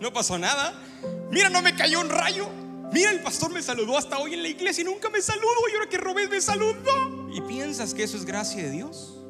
no 0.00 0.12
pasó 0.12 0.38
nada. 0.38 0.72
Mira, 1.30 1.50
no 1.50 1.60
me 1.62 1.74
cayó 1.74 2.00
un 2.00 2.08
rayo. 2.08 2.48
Mira, 2.92 3.10
el 3.10 3.20
pastor 3.20 3.52
me 3.52 3.62
saludó 3.62 3.96
hasta 3.96 4.18
hoy 4.18 4.34
en 4.34 4.42
la 4.42 4.48
iglesia 4.48 4.82
y 4.82 4.84
nunca 4.84 5.08
me 5.10 5.20
saludó. 5.20 5.46
Y 5.70 5.74
ahora 5.74 5.88
que 5.88 5.98
robé 5.98 6.28
me 6.28 6.40
saludó. 6.40 7.30
¿Y 7.32 7.40
piensas 7.42 7.94
que 7.94 8.02
eso 8.02 8.16
es 8.16 8.24
gracia 8.24 8.62
de 8.62 8.70
Dios? 8.70 9.20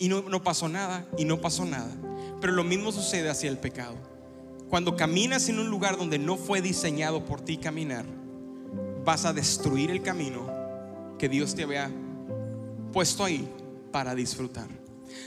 y 0.00 0.08
no, 0.08 0.42
pasó 0.42 0.66
nada 0.66 1.06
y 1.18 1.26
no 1.26 1.40
pasó 1.42 1.66
nada. 1.66 1.92
Pero 2.40 2.54
lo 2.54 2.64
mismo 2.64 2.90
sucede 2.90 3.28
hacia 3.28 3.50
el 3.50 3.58
pecado. 3.58 3.96
Cuando 4.70 4.96
caminas 4.96 5.48
en 5.50 5.58
un 5.58 5.68
lugar 5.68 5.98
donde 5.98 6.18
no 6.18 6.38
fue 6.38 6.62
diseñado 6.62 7.26
por 7.26 7.42
ti 7.42 7.58
caminar, 7.58 8.06
vas 9.04 9.26
a 9.26 9.34
destruir 9.34 9.90
el 9.90 10.00
camino 10.00 10.50
que 11.18 11.28
Dios 11.28 11.54
te 11.54 11.64
había 11.64 11.90
puesto 12.94 13.24
ahí 13.24 13.46
para 13.92 14.14
disfrutar. 14.14 14.68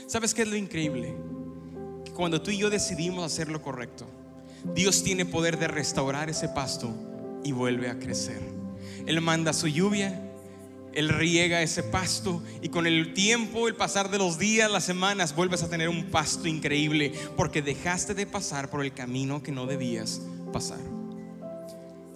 ¿Sabes 0.08 0.34
qué 0.34 0.42
es 0.42 0.48
lo 0.48 0.56
increíble? 0.56 1.14
Que 2.04 2.10
cuando 2.10 2.42
tú 2.42 2.50
y 2.50 2.58
yo 2.58 2.68
decidimos 2.68 3.24
hacer 3.24 3.48
lo 3.48 3.62
correcto, 3.62 4.06
Dios 4.74 5.02
tiene 5.02 5.26
poder 5.26 5.58
de 5.58 5.68
restaurar 5.68 6.30
ese 6.30 6.48
pasto 6.48 6.94
y 7.44 7.52
vuelve 7.52 7.90
a 7.90 7.98
crecer. 7.98 8.40
Él 9.06 9.20
manda 9.20 9.52
su 9.52 9.68
lluvia 9.68 10.24
él 10.94 11.08
riega 11.08 11.60
ese 11.60 11.82
pasto 11.82 12.42
y 12.62 12.68
con 12.68 12.86
el 12.86 13.14
tiempo, 13.14 13.66
el 13.66 13.74
pasar 13.74 14.10
de 14.10 14.18
los 14.18 14.38
días, 14.38 14.70
las 14.70 14.84
semanas, 14.84 15.34
vuelves 15.34 15.62
a 15.62 15.68
tener 15.68 15.88
un 15.88 16.10
pasto 16.10 16.46
increíble 16.46 17.12
porque 17.36 17.62
dejaste 17.62 18.14
de 18.14 18.26
pasar 18.26 18.70
por 18.70 18.84
el 18.84 18.94
camino 18.94 19.42
que 19.42 19.50
no 19.50 19.66
debías 19.66 20.20
pasar. 20.52 20.78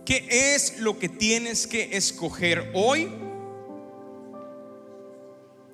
¿Qué 0.05 0.55
es 0.55 0.79
lo 0.79 0.99
que 0.99 1.09
tienes 1.09 1.67
que 1.67 1.97
escoger 1.97 2.71
hoy, 2.73 3.11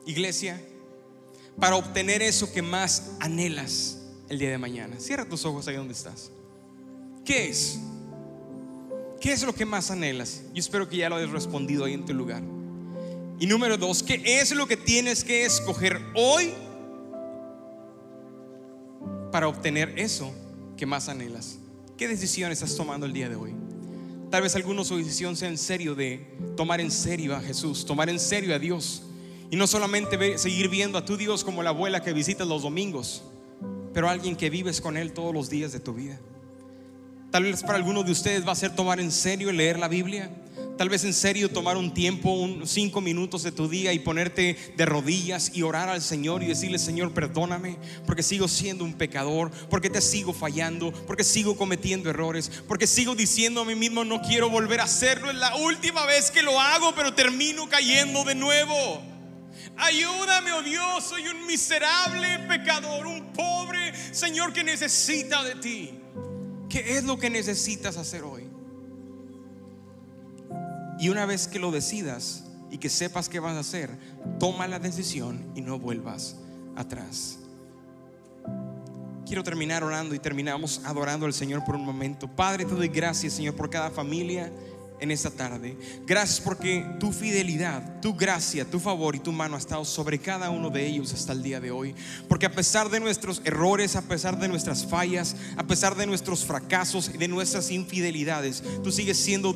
iglesia, 0.06 0.60
para 1.60 1.76
obtener 1.76 2.22
eso 2.22 2.52
que 2.52 2.62
más 2.62 3.12
anhelas 3.20 3.98
el 4.30 4.38
día 4.38 4.50
de 4.50 4.58
mañana? 4.58 4.98
Cierra 4.98 5.26
tus 5.26 5.44
ojos 5.44 5.68
ahí 5.68 5.76
donde 5.76 5.92
estás. 5.92 6.30
¿Qué 7.24 7.48
es? 7.48 7.78
¿Qué 9.20 9.32
es 9.32 9.42
lo 9.42 9.54
que 9.54 9.64
más 9.64 9.90
anhelas? 9.90 10.42
Yo 10.52 10.60
espero 10.60 10.88
que 10.88 10.98
ya 10.98 11.08
lo 11.08 11.16
hayas 11.16 11.30
respondido 11.30 11.84
ahí 11.86 11.94
en 11.94 12.04
tu 12.04 12.12
lugar. 12.12 12.42
Y 13.40 13.46
número 13.46 13.78
dos, 13.78 14.02
¿qué 14.02 14.22
es 14.24 14.52
lo 14.52 14.66
que 14.66 14.76
tienes 14.76 15.24
que 15.24 15.44
escoger 15.44 16.00
hoy 16.14 16.52
para 19.32 19.48
obtener 19.48 19.98
eso 19.98 20.32
que 20.76 20.86
más 20.86 21.08
anhelas? 21.08 21.58
¿Qué 21.96 22.06
decisión 22.06 22.52
estás 22.52 22.76
tomando 22.76 23.06
el 23.06 23.12
día 23.12 23.28
de 23.28 23.36
hoy? 23.36 23.54
Tal 24.30 24.42
vez 24.42 24.54
algunos 24.56 24.88
su 24.88 24.96
decisión 24.96 25.36
sea 25.36 25.48
en 25.48 25.58
serio 25.58 25.94
de 25.94 26.36
tomar 26.56 26.80
en 26.80 26.90
serio 26.90 27.34
a 27.34 27.40
Jesús, 27.40 27.86
tomar 27.86 28.08
en 28.08 28.20
serio 28.20 28.54
a 28.54 28.58
Dios. 28.58 29.04
Y 29.50 29.56
no 29.56 29.66
solamente 29.66 30.38
seguir 30.38 30.68
viendo 30.68 30.98
a 30.98 31.04
tu 31.04 31.16
Dios 31.16 31.44
como 31.44 31.62
la 31.62 31.70
abuela 31.70 32.02
que 32.02 32.12
visitas 32.12 32.46
los 32.46 32.62
domingos, 32.62 33.22
pero 33.92 34.08
alguien 34.08 34.36
que 34.36 34.50
vives 34.50 34.80
con 34.80 34.96
Él 34.96 35.12
todos 35.12 35.32
los 35.32 35.48
días 35.48 35.72
de 35.72 35.80
tu 35.80 35.94
vida. 35.94 36.18
Tal 37.34 37.42
vez 37.42 37.64
para 37.64 37.74
algunos 37.74 38.06
de 38.06 38.12
ustedes 38.12 38.46
va 38.46 38.52
a 38.52 38.54
ser 38.54 38.76
tomar 38.76 39.00
en 39.00 39.10
serio 39.10 39.50
leer 39.50 39.76
la 39.76 39.88
Biblia 39.88 40.30
Tal 40.78 40.88
vez 40.88 41.02
en 41.02 41.12
serio 41.12 41.50
tomar 41.50 41.76
un 41.76 41.92
tiempo, 41.92 42.30
un, 42.30 42.64
cinco 42.64 43.00
minutos 43.00 43.42
de 43.42 43.50
tu 43.50 43.68
día 43.68 43.92
y 43.92 43.98
ponerte 43.98 44.56
de 44.76 44.86
rodillas 44.86 45.50
y 45.52 45.62
orar 45.62 45.88
al 45.88 46.00
Señor 46.00 46.44
y 46.44 46.46
decirle, 46.46 46.78
Señor, 46.78 47.12
perdóname, 47.12 47.76
porque 48.06 48.22
sigo 48.22 48.46
siendo 48.46 48.84
un 48.84 48.94
pecador, 48.94 49.50
porque 49.68 49.90
te 49.90 50.00
sigo 50.00 50.32
fallando, 50.32 50.92
porque 51.08 51.24
sigo 51.24 51.56
cometiendo 51.56 52.08
errores, 52.08 52.62
porque 52.68 52.86
sigo 52.86 53.16
diciendo 53.16 53.62
a 53.62 53.64
mí 53.64 53.74
mismo, 53.74 54.04
no 54.04 54.22
quiero 54.22 54.48
volver 54.48 54.80
a 54.80 54.84
hacerlo, 54.84 55.28
es 55.28 55.36
la 55.36 55.56
última 55.56 56.06
vez 56.06 56.30
que 56.30 56.44
lo 56.44 56.60
hago, 56.60 56.94
pero 56.94 57.14
termino 57.14 57.68
cayendo 57.68 58.22
de 58.22 58.36
nuevo. 58.36 59.02
Ayúdame, 59.76 60.52
oh 60.52 60.62
Dios, 60.62 61.02
soy 61.02 61.26
un 61.26 61.48
miserable 61.48 62.38
pecador, 62.48 63.08
un 63.08 63.32
pobre 63.32 63.92
Señor 64.12 64.52
que 64.52 64.62
necesita 64.62 65.42
de 65.42 65.56
ti. 65.56 66.03
¿Qué 66.74 66.98
es 66.98 67.04
lo 67.04 67.18
que 67.18 67.30
necesitas 67.30 67.96
hacer 67.96 68.24
hoy? 68.24 68.48
Y 70.98 71.08
una 71.08 71.24
vez 71.24 71.46
que 71.46 71.60
lo 71.60 71.70
decidas 71.70 72.46
y 72.68 72.78
que 72.78 72.90
sepas 72.90 73.28
qué 73.28 73.38
vas 73.38 73.54
a 73.54 73.60
hacer, 73.60 73.96
toma 74.40 74.66
la 74.66 74.80
decisión 74.80 75.52
y 75.54 75.60
no 75.60 75.78
vuelvas 75.78 76.34
atrás. 76.74 77.38
Quiero 79.24 79.44
terminar 79.44 79.84
orando 79.84 80.16
y 80.16 80.18
terminamos 80.18 80.80
adorando 80.84 81.26
al 81.26 81.32
Señor 81.32 81.64
por 81.64 81.76
un 81.76 81.84
momento. 81.84 82.26
Padre, 82.26 82.64
te 82.64 82.74
doy 82.74 82.88
gracias, 82.88 83.34
Señor, 83.34 83.54
por 83.54 83.70
cada 83.70 83.92
familia 83.92 84.52
en 85.04 85.12
esta 85.12 85.30
tarde. 85.30 85.76
Gracias 86.06 86.40
porque 86.40 86.84
tu 86.98 87.12
fidelidad, 87.12 88.00
tu 88.00 88.14
gracia, 88.14 88.64
tu 88.64 88.80
favor 88.80 89.14
y 89.14 89.20
tu 89.20 89.30
mano 89.32 89.54
ha 89.54 89.58
estado 89.58 89.84
sobre 89.84 90.18
cada 90.18 90.50
uno 90.50 90.70
de 90.70 90.86
ellos 90.86 91.12
hasta 91.14 91.32
el 91.32 91.42
día 91.42 91.60
de 91.60 91.70
hoy. 91.70 91.94
Porque 92.28 92.46
a 92.46 92.52
pesar 92.52 92.90
de 92.90 92.98
nuestros 92.98 93.40
errores, 93.44 93.96
a 93.96 94.02
pesar 94.02 94.38
de 94.38 94.48
nuestras 94.48 94.86
fallas, 94.86 95.36
a 95.56 95.66
pesar 95.66 95.94
de 95.94 96.06
nuestros 96.06 96.44
fracasos 96.44 97.10
y 97.14 97.18
de 97.18 97.28
nuestras 97.28 97.70
infidelidades, 97.70 98.62
tú 98.82 98.90
sigues 98.90 99.18
siendo 99.18 99.54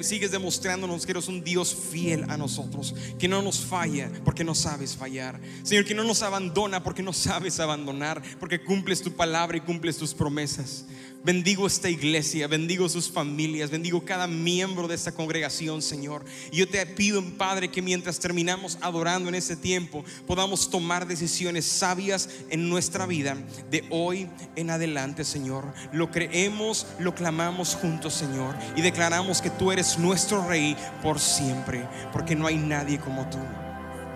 sigues 0.00 0.30
demostrándonos 0.30 1.04
que 1.04 1.12
eres 1.12 1.28
un 1.28 1.44
Dios 1.44 1.76
fiel 1.90 2.24
a 2.30 2.36
nosotros, 2.36 2.94
que 3.18 3.28
no 3.28 3.42
nos 3.42 3.60
falla 3.60 4.10
porque 4.24 4.44
no 4.44 4.54
sabes 4.54 4.96
fallar. 4.96 5.40
Señor, 5.62 5.84
que 5.84 5.94
no 5.94 6.04
nos 6.04 6.22
abandona 6.22 6.82
porque 6.82 7.02
no 7.02 7.12
sabes 7.12 7.60
abandonar, 7.60 8.22
porque 8.40 8.62
cumples 8.62 9.02
tu 9.02 9.12
palabra 9.12 9.56
y 9.56 9.60
cumples 9.60 9.96
tus 9.96 10.14
promesas. 10.14 10.86
Bendigo 11.26 11.66
esta 11.66 11.90
iglesia, 11.90 12.46
bendigo 12.46 12.88
sus 12.88 13.10
familias, 13.10 13.68
bendigo 13.68 14.04
cada 14.04 14.28
miembro 14.28 14.86
de 14.86 14.94
esta 14.94 15.10
congregación, 15.10 15.82
Señor. 15.82 16.24
Y 16.52 16.58
yo 16.58 16.68
te 16.68 16.86
pido, 16.86 17.20
Padre, 17.36 17.68
que 17.68 17.82
mientras 17.82 18.20
terminamos 18.20 18.78
adorando 18.80 19.28
en 19.28 19.34
este 19.34 19.56
tiempo, 19.56 20.04
podamos 20.24 20.70
tomar 20.70 21.04
decisiones 21.04 21.64
sabias 21.64 22.28
en 22.48 22.68
nuestra 22.68 23.06
vida 23.06 23.36
de 23.72 23.84
hoy 23.90 24.28
en 24.54 24.70
adelante, 24.70 25.24
Señor. 25.24 25.74
Lo 25.92 26.12
creemos, 26.12 26.86
lo 27.00 27.12
clamamos 27.12 27.74
juntos, 27.74 28.14
Señor, 28.14 28.54
y 28.76 28.82
declaramos 28.82 29.42
que 29.42 29.50
tú 29.50 29.72
eres 29.72 29.98
nuestro 29.98 30.46
Rey 30.46 30.76
por 31.02 31.18
siempre, 31.18 31.88
porque 32.12 32.36
no 32.36 32.46
hay 32.46 32.56
nadie 32.56 33.00
como 33.00 33.28
tú. 33.28 33.38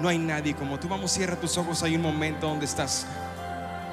No 0.01 0.09
hay 0.09 0.19
nadie 0.19 0.55
como 0.55 0.79
tú. 0.79 0.89
Vamos, 0.89 1.11
cierra 1.11 1.39
tus 1.39 1.59
ojos. 1.59 1.83
Hay 1.83 1.97
un 1.97 2.03
momento 2.03 2.47
donde 2.47 2.65
estás 2.65 3.05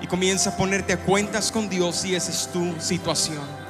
y 0.02 0.08
comienza 0.08 0.52
a 0.52 0.58
ponerte 0.58 0.94
a 0.94 0.98
cuentas 0.98 1.52
con 1.52 1.70
Dios 1.70 1.96
si 1.98 2.16
esa 2.16 2.32
es 2.32 2.48
tu 2.48 2.74
situación. 2.80 3.67